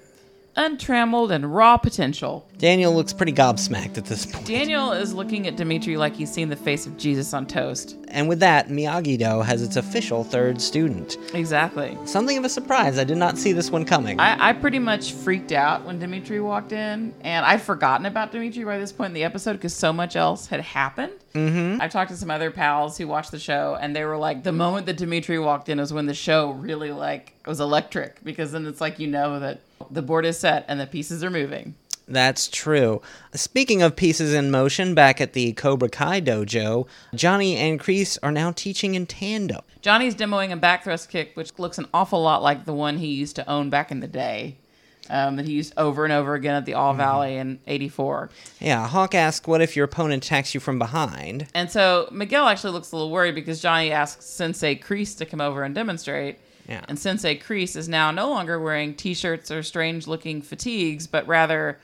untrammeled 0.57 1.31
and 1.31 1.55
raw 1.55 1.77
potential. 1.77 2.49
Daniel 2.59 2.95
looks 2.95 3.13
pretty 3.13 3.33
gobsmacked 3.33 3.99
at 3.99 4.07
this 4.07 4.25
point. 4.27 4.47
Daniel 4.47 4.93
is 4.93 5.13
looking 5.13 5.47
at 5.47 5.57
Dimitri 5.57 5.97
like 5.97 6.15
he's 6.15 6.33
seen 6.33 6.49
the 6.49 6.57
face 6.57 6.87
of 6.87 6.97
Jesus 6.97 7.35
on 7.35 7.47
toast. 7.47 7.97
And 8.09 8.29
with 8.29 8.41
that, 8.41 8.69
Miyagi 8.69 9.19
Do 9.19 9.43
has 9.43 9.63
its 9.63 9.77
official 9.77 10.25
third 10.25 10.61
student. 10.61 11.19
Exactly. 11.35 11.99
Something 12.07 12.39
of 12.39 12.45
a 12.45 12.49
surprise. 12.49 12.99
I 12.99 13.05
did 13.05 13.19
not 13.19 13.37
see 13.37 13.53
this 13.53 13.71
one 13.71 13.85
coming. 13.85 14.19
I, 14.19 14.49
I 14.49 14.53
pretty 14.55 14.79
much 14.79 15.13
freaked 15.13 15.53
out 15.53 15.85
when 15.85 15.99
Dimitri 15.99 16.41
walked 16.41 16.73
in, 16.73 17.15
and 17.21 17.45
I'd 17.45 17.61
forgotten 17.61 18.07
about 18.07 18.33
Dimitri 18.33 18.65
by 18.65 18.79
this 18.79 18.93
point 18.93 19.09
in 19.09 19.15
the 19.15 19.25
episode 19.25 19.55
because 19.55 19.75
so 19.75 19.93
much 19.93 20.17
else 20.17 20.47
had 20.47 20.61
happened. 20.61 21.13
mm-hmm. 21.35 21.81
I've 21.83 21.93
talked 21.93 22.11
to 22.11 22.17
some 22.17 22.31
other 22.31 22.51
pals 22.51 22.97
who 22.97 23.07
watched 23.07 23.33
the 23.33 23.39
show, 23.39 23.77
and 23.79 23.95
they 23.95 24.05
were 24.05 24.17
like, 24.17 24.43
the 24.43 24.53
moment 24.53 24.87
that 24.87 24.97
Dimitri 24.97 25.39
walked 25.39 25.69
in 25.69 25.79
was 25.79 25.93
when 25.93 26.07
the 26.07 26.15
show 26.15 26.53
really 26.53 26.93
like 26.93 27.35
was 27.47 27.61
electric 27.61 28.25
because 28.25 28.53
then 28.53 28.67
it's 28.67 28.81
like 28.81 28.99
you 28.99 29.07
know 29.07 29.39
that 29.39 29.61
the 29.91 30.03
board 30.03 30.27
is 30.27 30.39
set 30.39 30.65
and 30.69 30.81
the 30.81 30.87
pieces 30.87 31.23
are 31.23 31.31
moving. 31.31 31.75
That's 32.09 32.49
true. 32.49 33.03
Speaking 33.35 33.83
of 33.83 33.97
pieces 33.97 34.33
in 34.33 34.51
motion, 34.51 34.95
back 34.95 35.21
at 35.21 35.33
the 35.33 35.53
Cobra 35.55 35.89
Kai 35.89 36.21
dojo, 36.21 36.87
Johnny 37.15 37.57
and 37.57 37.81
Kreese 37.81 38.17
are 38.23 38.31
now 38.31 38.53
teaching 38.53 38.95
in 38.95 39.07
tandem. 39.07 39.63
Johnny's 39.83 40.15
demoing 40.15 40.53
a 40.53 40.57
back 40.57 40.85
thrust 40.85 41.09
kick, 41.09 41.33
which 41.35 41.59
looks 41.59 41.79
an 41.79 41.89
awful 41.93 42.23
lot 42.23 42.43
like 42.43 42.65
the 42.65 42.73
one 42.73 42.99
he 42.99 43.09
used 43.09 43.37
to 43.37 43.51
own 43.51 43.71
back 43.71 43.91
in 43.91 44.01
the 44.01 44.07
day. 44.07 44.57
Um, 45.09 45.37
that 45.37 45.47
he 45.47 45.53
used 45.53 45.73
over 45.77 46.03
and 46.03 46.13
over 46.13 46.35
again 46.35 46.57
at 46.57 46.65
the 46.65 46.75
All 46.75 46.93
Valley 46.93 47.37
in 47.37 47.61
'84. 47.69 48.29
Yeah, 48.59 48.89
Hawk 48.89 49.15
asks, 49.15 49.47
What 49.47 49.63
if 49.63 49.77
your 49.77 49.85
opponent 49.85 50.25
attacks 50.25 50.53
you 50.53 50.59
from 50.59 50.81
behind? 50.81 51.47
And 51.55 51.71
so 51.71 52.09
Miguel 52.11 52.49
actually 52.49 52.73
looks 52.73 52.91
a 52.91 52.97
little 52.97 53.13
worried 53.13 53.37
because 53.37 53.63
Johnny 53.63 53.93
asks 53.93 54.25
Sensei 54.25 54.75
Kreese 54.75 55.17
to 55.19 55.25
come 55.25 55.41
over 55.41 55.63
and 55.63 55.77
demonstrate. 55.77 56.41
Yeah. 56.69 56.85
And 56.89 56.99
Sensei 56.99 57.39
Kreese 57.39 57.77
is 57.77 57.89
now 57.89 58.11
no 58.11 58.29
longer 58.29 58.59
wearing 58.59 58.95
t-shirts 58.95 59.51
or 59.51 59.63
strange-looking 59.63 60.43
fatigues, 60.43 61.07
but 61.07 61.27
rather 61.27 61.79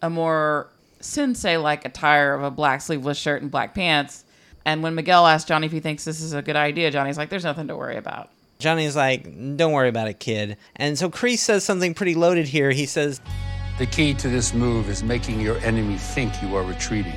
a 0.00 0.08
more 0.08 0.68
sensei-like 1.00 1.84
attire 1.84 2.34
of 2.34 2.42
a 2.42 2.50
black 2.50 2.80
sleeveless 2.80 3.18
shirt 3.18 3.42
and 3.42 3.50
black 3.50 3.74
pants. 3.74 4.24
And 4.64 4.82
when 4.82 4.94
Miguel 4.94 5.26
asks 5.26 5.46
Johnny 5.46 5.66
if 5.66 5.72
he 5.72 5.80
thinks 5.80 6.04
this 6.04 6.22
is 6.22 6.32
a 6.32 6.40
good 6.40 6.56
idea, 6.56 6.90
Johnny's 6.90 7.18
like, 7.18 7.28
"There's 7.28 7.44
nothing 7.44 7.68
to 7.68 7.76
worry 7.76 7.96
about." 7.96 8.30
Johnny's 8.58 8.96
like, 8.96 9.24
Don't 9.56 9.72
worry 9.72 9.88
about 9.88 10.08
it, 10.08 10.20
kid. 10.20 10.56
And 10.76 10.98
so 10.98 11.10
Kreese 11.10 11.38
says 11.38 11.64
something 11.64 11.94
pretty 11.94 12.14
loaded 12.14 12.48
here. 12.48 12.70
He 12.70 12.86
says, 12.86 13.20
The 13.78 13.86
key 13.86 14.14
to 14.14 14.28
this 14.28 14.54
move 14.54 14.88
is 14.88 15.02
making 15.02 15.40
your 15.40 15.58
enemy 15.58 15.96
think 15.96 16.40
you 16.42 16.56
are 16.56 16.62
retreating. 16.62 17.16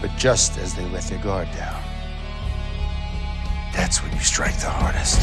But 0.00 0.10
just 0.16 0.56
as 0.58 0.74
they 0.74 0.84
let 0.86 1.04
their 1.04 1.18
guard 1.18 1.48
down, 1.52 1.79
that's 3.74 4.02
when 4.02 4.12
you 4.12 4.20
strike 4.20 4.56
the 4.60 4.68
hardest. 4.70 5.20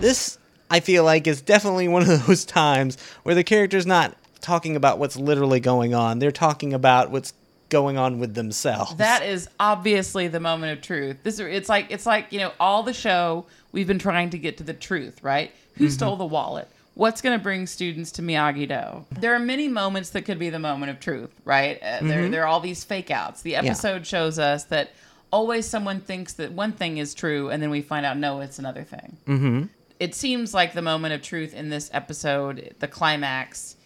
This, 0.00 0.38
I 0.70 0.80
feel 0.80 1.04
like, 1.04 1.26
is 1.26 1.40
definitely 1.40 1.88
one 1.88 2.02
of 2.02 2.26
those 2.26 2.44
times 2.44 2.98
where 3.22 3.34
the 3.34 3.44
character's 3.44 3.86
not 3.86 4.16
talking 4.40 4.76
about 4.76 4.98
what's 4.98 5.16
literally 5.16 5.60
going 5.60 5.94
on. 5.94 6.18
They're 6.18 6.30
talking 6.32 6.72
about 6.72 7.10
what's 7.10 7.32
going 7.68 7.98
on 7.98 8.20
with 8.20 8.34
themselves. 8.34 8.94
That 8.96 9.22
is 9.24 9.48
obviously 9.58 10.28
the 10.28 10.38
moment 10.40 10.78
of 10.78 10.84
truth. 10.84 11.16
This 11.24 11.40
it's 11.40 11.68
like 11.68 11.86
it's 11.90 12.06
like 12.06 12.26
you 12.30 12.38
know 12.38 12.52
all 12.60 12.84
the 12.84 12.92
show 12.92 13.46
we've 13.72 13.88
been 13.88 13.98
trying 13.98 14.30
to 14.30 14.38
get 14.38 14.58
to 14.58 14.62
the 14.64 14.72
truth, 14.74 15.22
right? 15.22 15.50
Who 15.76 15.86
Mhm. 15.86 15.90
stole 15.90 16.16
the 16.16 16.24
wallet? 16.26 16.68
What's 16.94 17.20
going 17.20 17.36
to 17.38 17.42
bring 17.42 17.66
students 17.66 18.12
to 18.12 18.22
Miyagi 18.22 18.68
Do? 18.68 19.04
There 19.20 19.34
are 19.34 19.38
many 19.40 19.66
moments 19.68 20.10
that 20.10 20.22
could 20.22 20.38
be 20.38 20.48
the 20.48 20.58
moment 20.60 20.90
of 20.90 21.00
truth, 21.00 21.30
right? 21.44 21.78
Uh, 21.82 21.98
there, 22.02 22.22
Mhm. 22.22 22.30
there 22.30 22.42
are 22.44 22.46
all 22.46 22.60
these 22.60 22.84
fake 22.84 23.10
outs. 23.10 23.42
The 23.42 23.56
episode 23.56 24.06
shows 24.06 24.38
us 24.38 24.64
that 24.64 24.92
always 25.30 25.66
someone 25.66 26.00
thinks 26.00 26.34
that 26.34 26.52
one 26.52 26.72
thing 26.72 26.98
is 26.98 27.14
true, 27.14 27.50
and 27.50 27.62
then 27.62 27.70
we 27.70 27.82
find 27.82 28.06
out 28.06 28.16
no, 28.16 28.40
it's 28.40 28.58
another 28.58 28.82
thing. 28.82 29.16
Mm-hmm. 29.26 29.62
It 29.98 30.14
seems 30.14 30.52
like 30.52 30.74
the 30.74 30.82
moment 30.82 31.14
of 31.14 31.22
truth 31.22 31.54
in 31.54 31.70
this 31.70 31.90
episode, 31.92 32.74
the 32.78 32.88
climax 32.88 33.76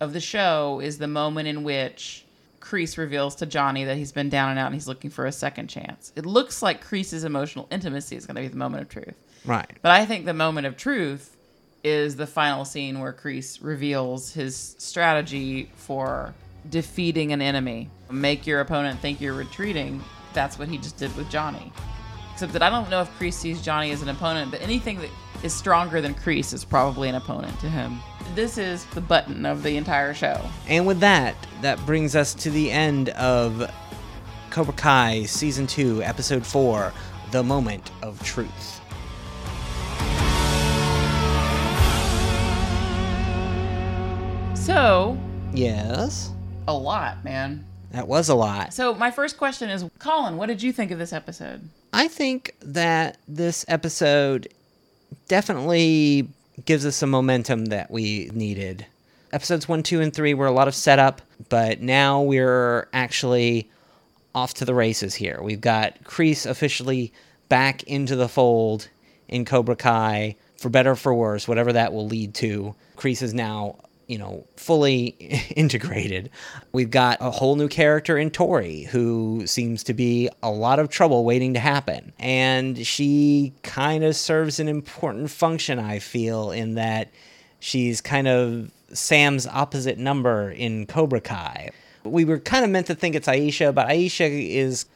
of 0.00 0.12
the 0.12 0.20
show, 0.20 0.80
is 0.80 0.98
the 0.98 1.06
moment 1.06 1.48
in 1.48 1.62
which 1.62 2.24
Kreese 2.60 2.98
reveals 2.98 3.34
to 3.36 3.46
Johnny 3.46 3.84
that 3.84 3.96
he's 3.96 4.12
been 4.12 4.28
down 4.28 4.50
and 4.50 4.58
out 4.58 4.66
and 4.66 4.74
he's 4.74 4.88
looking 4.88 5.10
for 5.10 5.26
a 5.26 5.32
second 5.32 5.68
chance. 5.68 6.12
It 6.16 6.26
looks 6.26 6.62
like 6.62 6.84
Kreese's 6.84 7.24
emotional 7.24 7.68
intimacy 7.70 8.16
is 8.16 8.26
going 8.26 8.36
to 8.36 8.42
be 8.42 8.48
the 8.48 8.56
moment 8.56 8.82
of 8.82 8.88
truth. 8.88 9.14
Right. 9.44 9.70
But 9.80 9.92
I 9.92 10.06
think 10.06 10.26
the 10.26 10.34
moment 10.34 10.66
of 10.66 10.76
truth 10.76 11.36
is 11.82 12.16
the 12.16 12.26
final 12.26 12.64
scene 12.64 13.00
where 13.00 13.12
Kreese 13.12 13.58
reveals 13.62 14.32
his 14.32 14.76
strategy 14.78 15.70
for 15.76 16.34
defeating 16.68 17.32
an 17.32 17.40
enemy. 17.40 17.88
Make 18.10 18.46
your 18.46 18.60
opponent 18.60 19.00
think 19.00 19.20
you're 19.20 19.34
retreating. 19.34 20.02
That's 20.32 20.58
what 20.58 20.68
he 20.68 20.78
just 20.78 20.96
did 20.96 21.14
with 21.16 21.30
Johnny. 21.30 21.72
Except 22.32 22.52
that 22.52 22.62
I 22.62 22.70
don't 22.70 22.88
know 22.88 23.02
if 23.02 23.18
Kreese 23.18 23.34
sees 23.34 23.60
Johnny 23.60 23.90
as 23.90 24.02
an 24.02 24.08
opponent, 24.08 24.50
but 24.50 24.62
anything 24.62 24.98
that 24.98 25.10
is 25.42 25.52
stronger 25.52 26.00
than 26.00 26.14
Kreese 26.14 26.52
is 26.52 26.64
probably 26.64 27.08
an 27.08 27.14
opponent 27.14 27.58
to 27.60 27.68
him. 27.68 28.00
This 28.34 28.58
is 28.58 28.84
the 28.86 29.00
button 29.00 29.44
of 29.44 29.62
the 29.62 29.76
entire 29.76 30.14
show. 30.14 30.40
And 30.68 30.86
with 30.86 31.00
that, 31.00 31.34
that 31.60 31.84
brings 31.84 32.16
us 32.16 32.34
to 32.34 32.50
the 32.50 32.70
end 32.70 33.10
of 33.10 33.70
Cobra 34.50 34.74
Kai 34.74 35.24
Season 35.24 35.66
2, 35.66 36.02
Episode 36.02 36.46
4 36.46 36.92
The 37.30 37.42
Moment 37.42 37.90
of 38.02 38.22
Truth. 38.22 38.80
So, 44.54 45.18
Yes, 45.52 46.30
a 46.68 46.72
lot, 46.72 47.24
man. 47.24 47.66
That 47.90 48.06
was 48.06 48.28
a 48.28 48.34
lot. 48.34 48.72
So, 48.72 48.94
my 48.94 49.10
first 49.10 49.36
question 49.36 49.68
is 49.70 49.84
Colin, 49.98 50.36
what 50.36 50.46
did 50.46 50.62
you 50.62 50.72
think 50.72 50.90
of 50.90 50.98
this 50.98 51.12
episode? 51.12 51.68
I 51.92 52.08
think 52.08 52.54
that 52.60 53.18
this 53.26 53.64
episode 53.68 54.48
definitely 55.28 56.28
gives 56.64 56.86
us 56.86 56.96
some 56.96 57.10
momentum 57.10 57.66
that 57.66 57.90
we 57.90 58.30
needed. 58.32 58.86
Episodes 59.32 59.68
1, 59.68 59.82
2, 59.82 60.00
and 60.00 60.12
3 60.12 60.34
were 60.34 60.46
a 60.46 60.52
lot 60.52 60.68
of 60.68 60.74
setup, 60.74 61.22
but 61.48 61.80
now 61.80 62.20
we're 62.20 62.88
actually 62.92 63.70
off 64.34 64.54
to 64.54 64.64
the 64.64 64.74
races 64.74 65.14
here. 65.14 65.40
We've 65.42 65.60
got 65.60 66.02
Kreese 66.04 66.48
officially 66.48 67.12
back 67.48 67.82
into 67.84 68.16
the 68.16 68.28
fold 68.28 68.88
in 69.28 69.44
Cobra 69.44 69.76
Kai, 69.76 70.36
for 70.56 70.68
better 70.68 70.90
or 70.92 70.96
for 70.96 71.14
worse, 71.14 71.48
whatever 71.48 71.72
that 71.72 71.92
will 71.92 72.06
lead 72.06 72.34
to. 72.34 72.74
Kreese 72.96 73.22
is 73.22 73.32
now, 73.32 73.76
you 74.10 74.18
know, 74.18 74.44
fully 74.56 75.06
integrated. 75.56 76.30
We've 76.72 76.90
got 76.90 77.18
a 77.20 77.30
whole 77.30 77.54
new 77.54 77.68
character 77.68 78.18
in 78.18 78.30
Tori 78.32 78.82
who 78.82 79.46
seems 79.46 79.84
to 79.84 79.94
be 79.94 80.28
a 80.42 80.50
lot 80.50 80.80
of 80.80 80.88
trouble 80.88 81.24
waiting 81.24 81.54
to 81.54 81.60
happen. 81.60 82.12
And 82.18 82.84
she 82.84 83.52
kind 83.62 84.02
of 84.02 84.16
serves 84.16 84.58
an 84.58 84.66
important 84.66 85.30
function, 85.30 85.78
I 85.78 86.00
feel, 86.00 86.50
in 86.50 86.74
that 86.74 87.12
she's 87.60 88.00
kind 88.00 88.26
of 88.26 88.72
Sam's 88.92 89.46
opposite 89.46 89.96
number 89.96 90.50
in 90.50 90.86
Cobra 90.86 91.20
Kai. 91.20 91.70
We 92.02 92.24
were 92.24 92.40
kind 92.40 92.64
of 92.64 92.70
meant 92.70 92.88
to 92.88 92.96
think 92.96 93.14
it's 93.14 93.28
Aisha, 93.28 93.72
but 93.72 93.86
Aisha 93.86 94.28
is 94.28 94.86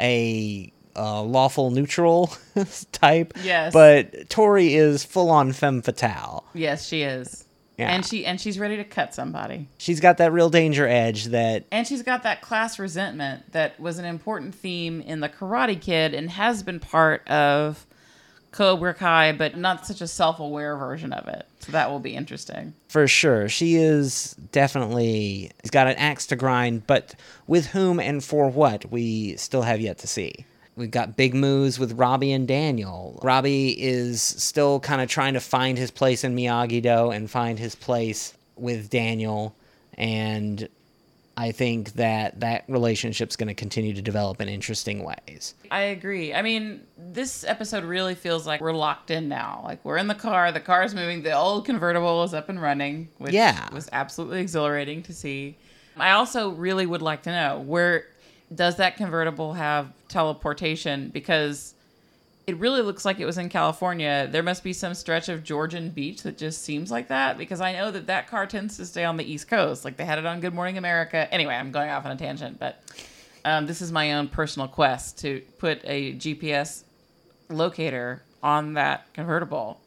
a 0.00 0.72
uh, 0.96 1.20
lawful 1.20 1.70
neutral 1.70 2.34
type. 2.92 3.34
Yes. 3.42 3.74
But 3.74 4.30
Tori 4.30 4.74
is 4.74 5.04
full 5.04 5.28
on 5.28 5.52
femme 5.52 5.82
fatale. 5.82 6.44
Yes, 6.54 6.88
she 6.88 7.02
is. 7.02 7.44
Yeah. 7.82 7.92
And 7.92 8.06
she 8.06 8.24
and 8.24 8.40
she's 8.40 8.58
ready 8.58 8.76
to 8.76 8.84
cut 8.84 9.14
somebody. 9.14 9.68
She's 9.78 10.00
got 10.00 10.18
that 10.18 10.32
real 10.32 10.50
danger 10.50 10.86
edge 10.86 11.26
that 11.26 11.64
And 11.70 11.86
she's 11.86 12.02
got 12.02 12.22
that 12.22 12.40
class 12.40 12.78
resentment 12.78 13.52
that 13.52 13.78
was 13.78 13.98
an 13.98 14.04
important 14.04 14.54
theme 14.54 15.00
in 15.00 15.20
the 15.20 15.28
Karate 15.28 15.80
Kid 15.80 16.14
and 16.14 16.30
has 16.30 16.62
been 16.62 16.80
part 16.80 17.26
of 17.28 17.86
Cobra 18.52 18.92
Kai, 18.92 19.32
but 19.32 19.56
not 19.56 19.86
such 19.86 20.00
a 20.02 20.06
self-aware 20.06 20.76
version 20.76 21.12
of 21.12 21.26
it. 21.26 21.46
So 21.60 21.72
that 21.72 21.90
will 21.90 22.00
be 22.00 22.14
interesting. 22.14 22.74
for 22.88 23.08
sure. 23.08 23.48
She 23.48 23.76
is 23.76 24.36
definitely 24.52 25.50
has 25.62 25.70
got 25.70 25.86
an 25.86 25.94
axe 25.96 26.26
to 26.26 26.36
grind, 26.36 26.86
but 26.86 27.14
with 27.46 27.68
whom 27.68 27.98
and 27.98 28.22
for 28.22 28.50
what 28.50 28.90
we 28.90 29.36
still 29.36 29.62
have 29.62 29.80
yet 29.80 29.98
to 29.98 30.06
see. 30.06 30.44
We've 30.74 30.90
got 30.90 31.16
big 31.16 31.34
moves 31.34 31.78
with 31.78 31.92
Robbie 31.92 32.32
and 32.32 32.48
Daniel. 32.48 33.20
Robbie 33.22 33.70
is 33.80 34.22
still 34.22 34.80
kind 34.80 35.02
of 35.02 35.08
trying 35.08 35.34
to 35.34 35.40
find 35.40 35.76
his 35.76 35.90
place 35.90 36.24
in 36.24 36.34
Miyagi 36.34 36.82
Do 36.82 37.10
and 37.10 37.30
find 37.30 37.58
his 37.58 37.74
place 37.74 38.32
with 38.56 38.88
Daniel, 38.88 39.54
and 39.98 40.68
I 41.36 41.52
think 41.52 41.92
that 41.94 42.40
that 42.40 42.64
relationship's 42.68 43.36
going 43.36 43.48
to 43.48 43.54
continue 43.54 43.94
to 43.94 44.02
develop 44.02 44.40
in 44.40 44.48
interesting 44.48 45.02
ways. 45.02 45.54
I 45.70 45.80
agree. 45.82 46.32
I 46.34 46.42
mean, 46.42 46.82
this 46.98 47.42
episode 47.44 47.84
really 47.84 48.14
feels 48.14 48.46
like 48.46 48.60
we're 48.60 48.72
locked 48.72 49.10
in 49.10 49.28
now. 49.28 49.62
Like 49.64 49.82
we're 49.84 49.96
in 49.96 50.06
the 50.08 50.14
car, 50.14 50.52
the 50.52 50.60
car's 50.60 50.94
moving, 50.94 51.22
the 51.22 51.32
old 51.32 51.64
convertible 51.64 52.22
is 52.24 52.34
up 52.34 52.48
and 52.50 52.60
running, 52.60 53.08
which 53.18 53.32
Yeah. 53.32 53.68
was 53.72 53.88
absolutely 53.92 54.40
exhilarating 54.40 55.02
to 55.04 55.12
see. 55.14 55.56
I 55.96 56.12
also 56.12 56.50
really 56.50 56.86
would 56.86 57.02
like 57.02 57.22
to 57.24 57.30
know 57.30 57.60
where 57.60 58.04
does 58.54 58.76
that 58.76 58.96
convertible 58.96 59.54
have 59.54 59.92
teleportation 60.08 61.08
because 61.08 61.74
it 62.46 62.56
really 62.58 62.82
looks 62.82 63.04
like 63.04 63.20
it 63.20 63.24
was 63.24 63.38
in 63.38 63.48
California. 63.48 64.28
There 64.30 64.42
must 64.42 64.64
be 64.64 64.72
some 64.72 64.94
stretch 64.94 65.28
of 65.28 65.44
Georgian 65.44 65.90
beach 65.90 66.22
that 66.22 66.36
just 66.36 66.62
seems 66.62 66.90
like 66.90 67.08
that 67.08 67.38
because 67.38 67.60
I 67.60 67.72
know 67.72 67.90
that 67.90 68.08
that 68.08 68.26
car 68.26 68.46
tends 68.46 68.76
to 68.78 68.86
stay 68.86 69.04
on 69.04 69.16
the 69.16 69.24
East 69.24 69.48
Coast. 69.48 69.84
Like 69.84 69.96
they 69.96 70.04
had 70.04 70.18
it 70.18 70.26
on 70.26 70.40
Good 70.40 70.54
Morning 70.54 70.76
America. 70.76 71.28
Anyway, 71.32 71.54
I'm 71.54 71.70
going 71.70 71.88
off 71.90 72.04
on 72.04 72.10
a 72.10 72.16
tangent, 72.16 72.58
but 72.58 72.82
um, 73.44 73.66
this 73.66 73.80
is 73.80 73.92
my 73.92 74.14
own 74.14 74.28
personal 74.28 74.66
quest 74.68 75.18
to 75.20 75.40
put 75.58 75.80
a 75.84 76.14
GPS 76.14 76.82
locator 77.48 78.22
on 78.42 78.74
that 78.74 79.12
convertible 79.14 79.80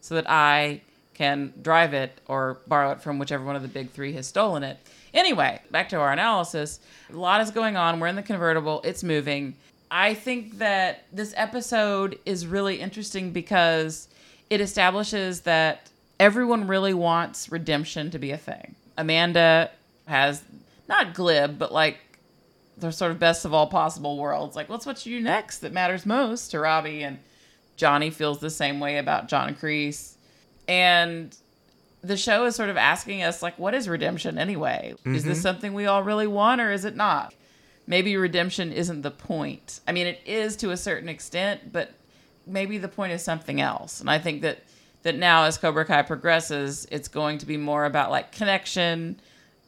so 0.00 0.14
that 0.16 0.28
I 0.28 0.82
can 1.14 1.54
drive 1.62 1.94
it 1.94 2.20
or 2.26 2.58
borrow 2.66 2.90
it 2.90 3.00
from 3.00 3.18
whichever 3.18 3.44
one 3.44 3.56
of 3.56 3.62
the 3.62 3.68
big 3.68 3.90
three 3.90 4.12
has 4.12 4.26
stolen 4.26 4.62
it. 4.62 4.78
Anyway, 5.14 5.60
back 5.70 5.88
to 5.90 5.96
our 5.96 6.12
analysis. 6.12 6.80
A 7.10 7.16
lot 7.16 7.40
is 7.40 7.50
going 7.50 7.76
on. 7.76 8.00
We're 8.00 8.08
in 8.08 8.16
the 8.16 8.22
convertible, 8.22 8.82
it's 8.84 9.02
moving. 9.02 9.54
I 9.90 10.14
think 10.14 10.58
that 10.58 11.04
this 11.12 11.32
episode 11.36 12.18
is 12.26 12.46
really 12.46 12.80
interesting 12.80 13.30
because 13.30 14.08
it 14.50 14.60
establishes 14.60 15.42
that 15.42 15.88
everyone 16.18 16.66
really 16.66 16.94
wants 16.94 17.50
redemption 17.50 18.10
to 18.10 18.18
be 18.18 18.32
a 18.32 18.36
thing. 18.36 18.74
Amanda 18.98 19.70
has 20.06 20.42
not 20.88 21.14
glib, 21.14 21.58
but 21.58 21.72
like 21.72 21.98
the 22.76 22.90
sort 22.90 23.12
of 23.12 23.20
best 23.20 23.44
of 23.44 23.54
all 23.54 23.68
possible 23.68 24.18
worlds. 24.18 24.56
Like, 24.56 24.68
what's 24.68 24.84
what 24.84 25.06
you 25.06 25.18
do 25.18 25.24
next 25.24 25.60
that 25.60 25.72
matters 25.72 26.04
most 26.04 26.50
to 26.50 26.58
Robbie? 26.58 27.04
And 27.04 27.18
Johnny 27.76 28.10
feels 28.10 28.40
the 28.40 28.50
same 28.50 28.80
way 28.80 28.98
about 28.98 29.28
John 29.28 29.54
Kreese. 29.54 30.14
And 30.66 31.36
the 32.04 32.16
show 32.16 32.44
is 32.44 32.54
sort 32.54 32.68
of 32.68 32.76
asking 32.76 33.22
us, 33.22 33.42
like, 33.42 33.58
what 33.58 33.74
is 33.74 33.88
redemption 33.88 34.38
anyway? 34.38 34.94
Is 35.06 35.24
this 35.24 35.38
Mhm. 35.38 35.42
something 35.42 35.74
we 35.74 35.86
all 35.86 36.02
really 36.02 36.26
want 36.26 36.60
or 36.60 36.70
is 36.70 36.84
it 36.84 36.94
not? 36.96 37.34
Maybe 37.86 38.16
redemption 38.16 38.72
isn't 38.72 39.02
the 39.02 39.10
point. 39.10 39.80
I 39.88 39.92
mean, 39.92 40.06
it 40.06 40.20
is 40.26 40.56
to 40.56 40.70
a 40.70 40.76
certain 40.76 41.08
extent, 41.08 41.72
but 41.72 41.92
maybe 42.46 42.78
the 42.78 42.88
point 42.88 43.12
is 43.12 43.22
something 43.22 43.60
else. 43.60 44.00
And 44.00 44.10
I 44.10 44.18
think 44.18 44.42
that 44.42 44.58
that 45.02 45.16
now 45.18 45.44
as 45.44 45.58
Cobra 45.58 45.84
Kai 45.84 46.00
progresses, 46.00 46.86
it's 46.90 47.08
going 47.08 47.36
to 47.38 47.44
be 47.46 47.58
more 47.58 47.84
about 47.84 48.10
like 48.10 48.32
connection 48.32 49.20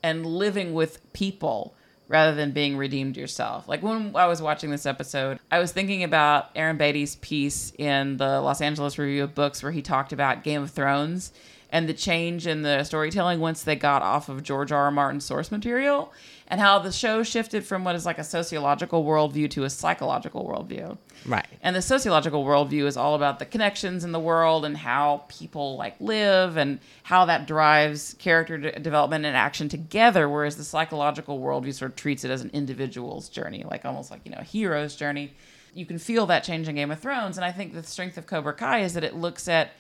and 0.03 0.25
living 0.25 0.73
with 0.73 1.13
people 1.13 1.75
rather 2.09 2.35
than 2.35 2.53
being 2.53 2.77
redeemed 2.79 3.19
yourself. 3.19 3.69
Like 3.69 3.83
when 3.83 4.13
I 4.15 4.27
was 4.27 4.41
watching 4.41 4.71
this 4.71 4.87
episode, 4.87 5.39
I 5.51 5.59
was 5.59 5.73
thinking 5.73 6.03
about 6.05 6.51
Aaron 6.57 6.79
Beatty's 6.79 7.17
piece 7.17 7.73
in 7.79 8.17
the 8.17 8.41
Los 8.41 8.63
Angeles 8.63 8.97
Review 8.99 9.25
of 9.25 9.35
Books 9.35 9.63
where 9.63 9.73
he 9.73 9.83
talked 9.83 10.13
about 10.15 10.43
Game 10.43 10.63
of 10.63 10.71
Thrones 10.71 11.33
and 11.71 11.89
the 11.89 11.95
change 11.95 12.47
in 12.47 12.63
the 12.63 12.85
storytelling 12.85 13.41
once 13.41 13.63
they 13.63 13.77
got 13.77 14.03
off 14.03 14.29
of 14.29 14.43
George 14.43 14.73
R. 14.73 14.85
R. 14.85 14.91
Martin's 14.91 15.25
source 15.25 15.51
material 15.51 16.13
and 16.49 16.61
how 16.61 16.79
the 16.79 16.93
show 16.93 17.23
shifted 17.23 17.65
from 17.65 17.83
what 17.83 17.97
is 17.97 18.07
like 18.07 18.19
a 18.19 18.25
sociological 18.25 19.05
worldview 19.05 19.51
to 19.51 19.65
a 19.65 19.71
psychological 19.71 20.47
worldview. 20.47 20.97
Right. 21.27 21.47
And 21.61 21.75
the 21.75 21.83
sociological 21.83 22.45
worldview 22.45 22.85
is 22.85 22.97
all 22.97 23.17
about 23.17 23.41
the 23.41 23.47
connections 23.47 24.05
in 24.05 24.13
the 24.13 24.21
world 24.21 24.65
and 24.65 24.77
how 24.77 25.25
people 25.29 25.77
like 25.77 26.01
live 26.01 26.57
and 26.57 26.79
how 27.03 27.25
that 27.25 27.49
drives 27.49 28.15
character 28.19 28.59
de- 28.59 28.79
development 28.79 29.25
and 29.25 29.37
action 29.37 29.69
together. 29.69 30.29
Whereas 30.29 30.57
the 30.57 30.65
psychological 30.65 31.41
worldview 31.41 31.75
sort 31.75 31.91
of 31.91 31.97
treats 31.97 32.25
it 32.25 32.31
as 32.31 32.43
an 32.43 32.51
individual's 32.53 33.29
journey, 33.29 33.65
like 33.69 33.85
almost 33.85 34.13
like, 34.13 34.21
you 34.25 34.31
know, 34.31 34.39
a 34.39 34.45
hero's 34.45 34.95
journey. 34.95 35.35
You 35.75 35.85
can 35.85 35.99
feel 35.99 36.27
that 36.27 36.45
change 36.45 36.69
in 36.69 36.77
Game 36.77 36.93
of 36.93 37.01
Thrones. 37.01 37.37
And 37.37 37.45
I 37.45 37.51
think 37.51 37.75
the 37.75 37.83
strength 37.83 38.17
of 38.17 38.27
Cobra 38.27 38.55
Kai 38.55 38.81
is 38.81 38.95
that 38.95 39.05
it 39.05 39.17
looks 39.17 39.49
at 39.49 39.73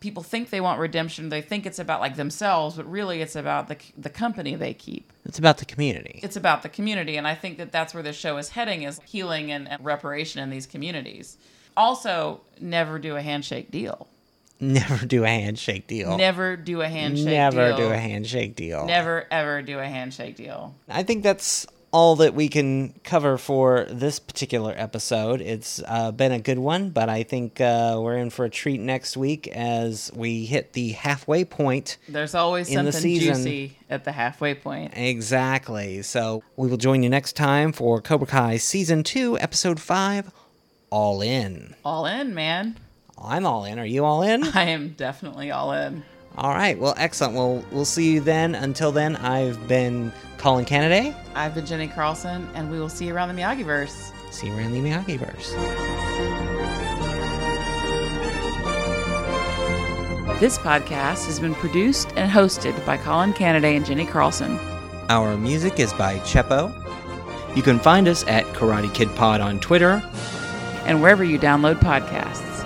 people 0.00 0.22
think 0.22 0.50
they 0.50 0.60
want 0.60 0.78
redemption. 0.80 1.28
They 1.28 1.40
think 1.42 1.66
it's 1.66 1.78
about 1.78 2.00
like 2.00 2.16
themselves, 2.16 2.76
but 2.76 2.88
really 2.90 3.20
it's 3.20 3.34
about 3.36 3.68
the, 3.68 3.76
the 3.96 4.10
company 4.10 4.54
they 4.54 4.74
keep 4.74 5.12
It's 5.24 5.38
about 5.38 5.58
the 5.58 5.64
community. 5.64 6.20
it's 6.22 6.36
about 6.36 6.62
the 6.62 6.68
community 6.68 7.16
and 7.16 7.26
i 7.26 7.34
think 7.34 7.58
that 7.58 7.70
that's 7.72 7.92
where 7.94 8.02
this 8.02 8.16
show 8.16 8.36
is 8.38 8.50
heading 8.50 8.82
is 8.84 9.00
healing 9.04 9.50
and, 9.52 9.68
and 9.68 9.84
reparation 9.84 10.40
in 10.42 10.50
these 10.50 10.66
communities 10.66 11.36
also 11.76 12.40
never 12.60 12.98
do 12.98 13.16
a 13.16 13.22
handshake 13.22 13.70
deal 13.70 14.06
Never 14.60 15.06
do 15.06 15.22
a 15.24 15.28
handshake 15.28 15.86
deal. 15.86 16.16
never 16.18 16.56
do 16.56 16.80
a 16.80 16.88
handshake 16.88 17.26
deal. 17.26 17.36
Never 17.36 17.68
deal 17.68 17.76
do 17.76 17.90
a 17.92 17.96
handshake 17.98 18.56
deal. 18.56 18.86
never 18.86 19.24
ever 19.30 19.62
do 19.62 19.78
a 19.78 19.84
handshake 19.86 20.36
deal 20.36 20.74
I 20.88 21.02
think 21.04 21.22
that's 21.22 21.66
all 21.90 22.16
that 22.16 22.34
we 22.34 22.48
can 22.48 22.92
cover 23.04 23.38
for 23.38 23.86
this 23.90 24.18
particular 24.18 24.74
episode. 24.76 25.40
It's 25.40 25.82
uh, 25.86 26.12
been 26.12 26.32
a 26.32 26.38
good 26.38 26.58
one, 26.58 26.90
but 26.90 27.08
I 27.08 27.22
think 27.22 27.60
uh, 27.60 27.98
we're 28.00 28.16
in 28.16 28.30
for 28.30 28.44
a 28.44 28.50
treat 28.50 28.80
next 28.80 29.16
week 29.16 29.48
as 29.48 30.10
we 30.14 30.44
hit 30.44 30.74
the 30.74 30.90
halfway 30.90 31.44
point. 31.44 31.98
there's 32.08 32.34
always 32.34 32.72
something 32.72 33.18
juicy 33.18 33.78
at 33.88 34.04
the 34.04 34.12
halfway 34.12 34.54
point 34.54 34.92
Exactly. 34.96 36.02
So 36.02 36.42
we 36.56 36.68
will 36.68 36.76
join 36.76 37.02
you 37.02 37.08
next 37.08 37.34
time 37.34 37.72
for 37.72 38.00
Cobra 38.00 38.26
Kai 38.26 38.56
Season 38.58 39.02
2, 39.02 39.38
Episode 39.38 39.80
5 39.80 40.30
All 40.90 41.22
In. 41.22 41.74
all 41.84 42.06
in 42.06 42.34
man 42.34 42.76
I'm 43.20 43.46
all 43.46 43.64
in. 43.64 43.78
Are 43.78 43.86
you 43.86 44.04
all 44.04 44.22
in? 44.22 44.44
i 44.54 44.64
am 44.64 44.90
definitely 44.90 45.50
all 45.50 45.72
in 45.72 46.04
All 46.38 46.50
right. 46.54 46.78
Well, 46.78 46.94
excellent. 46.96 47.34
Well, 47.34 47.64
we'll 47.72 47.84
see 47.84 48.12
you 48.12 48.20
then. 48.20 48.54
Until 48.54 48.92
then, 48.92 49.16
I've 49.16 49.66
been 49.68 50.12
Colin 50.38 50.64
Kennedy. 50.64 51.12
i've 51.34 51.52
been 51.52 51.66
jenny 51.66 51.88
carlson 51.88 52.48
and 52.54 52.70
we 52.70 52.78
will 52.78 52.88
see 52.88 53.06
you 53.06 53.14
around 53.14 53.34
the 53.34 53.40
miyagi-verse 53.42 54.12
See 54.30 54.46
you 54.46 54.56
around 54.56 54.70
the 54.72 54.78
Miyagiverse. 54.78 55.54
this 60.40 60.58
podcast 60.58 61.26
has 61.26 61.40
been 61.40 61.54
produced 61.56 62.12
and 62.16 62.30
hosted 62.30 62.74
by 62.86 62.96
colin 62.96 63.32
kennedy 63.32 63.74
and 63.76 63.84
jenny 63.84 64.06
carlson 64.06 64.56
Our 65.08 65.36
music 65.36 65.80
is 65.80 65.92
by 65.94 66.18
Chepo. 66.20 66.72
You 67.56 67.62
can 67.62 67.78
find 67.80 68.06
us 68.06 68.24
at 68.28 68.44
Karate 68.54 68.92
Kid 68.94 69.08
Pod 69.16 69.40
on 69.40 69.58
Twitter. 69.58 70.02
and 70.86 71.00
wherever 71.02 71.24
you 71.24 71.38
download 71.38 71.76
podcasts 71.80 72.57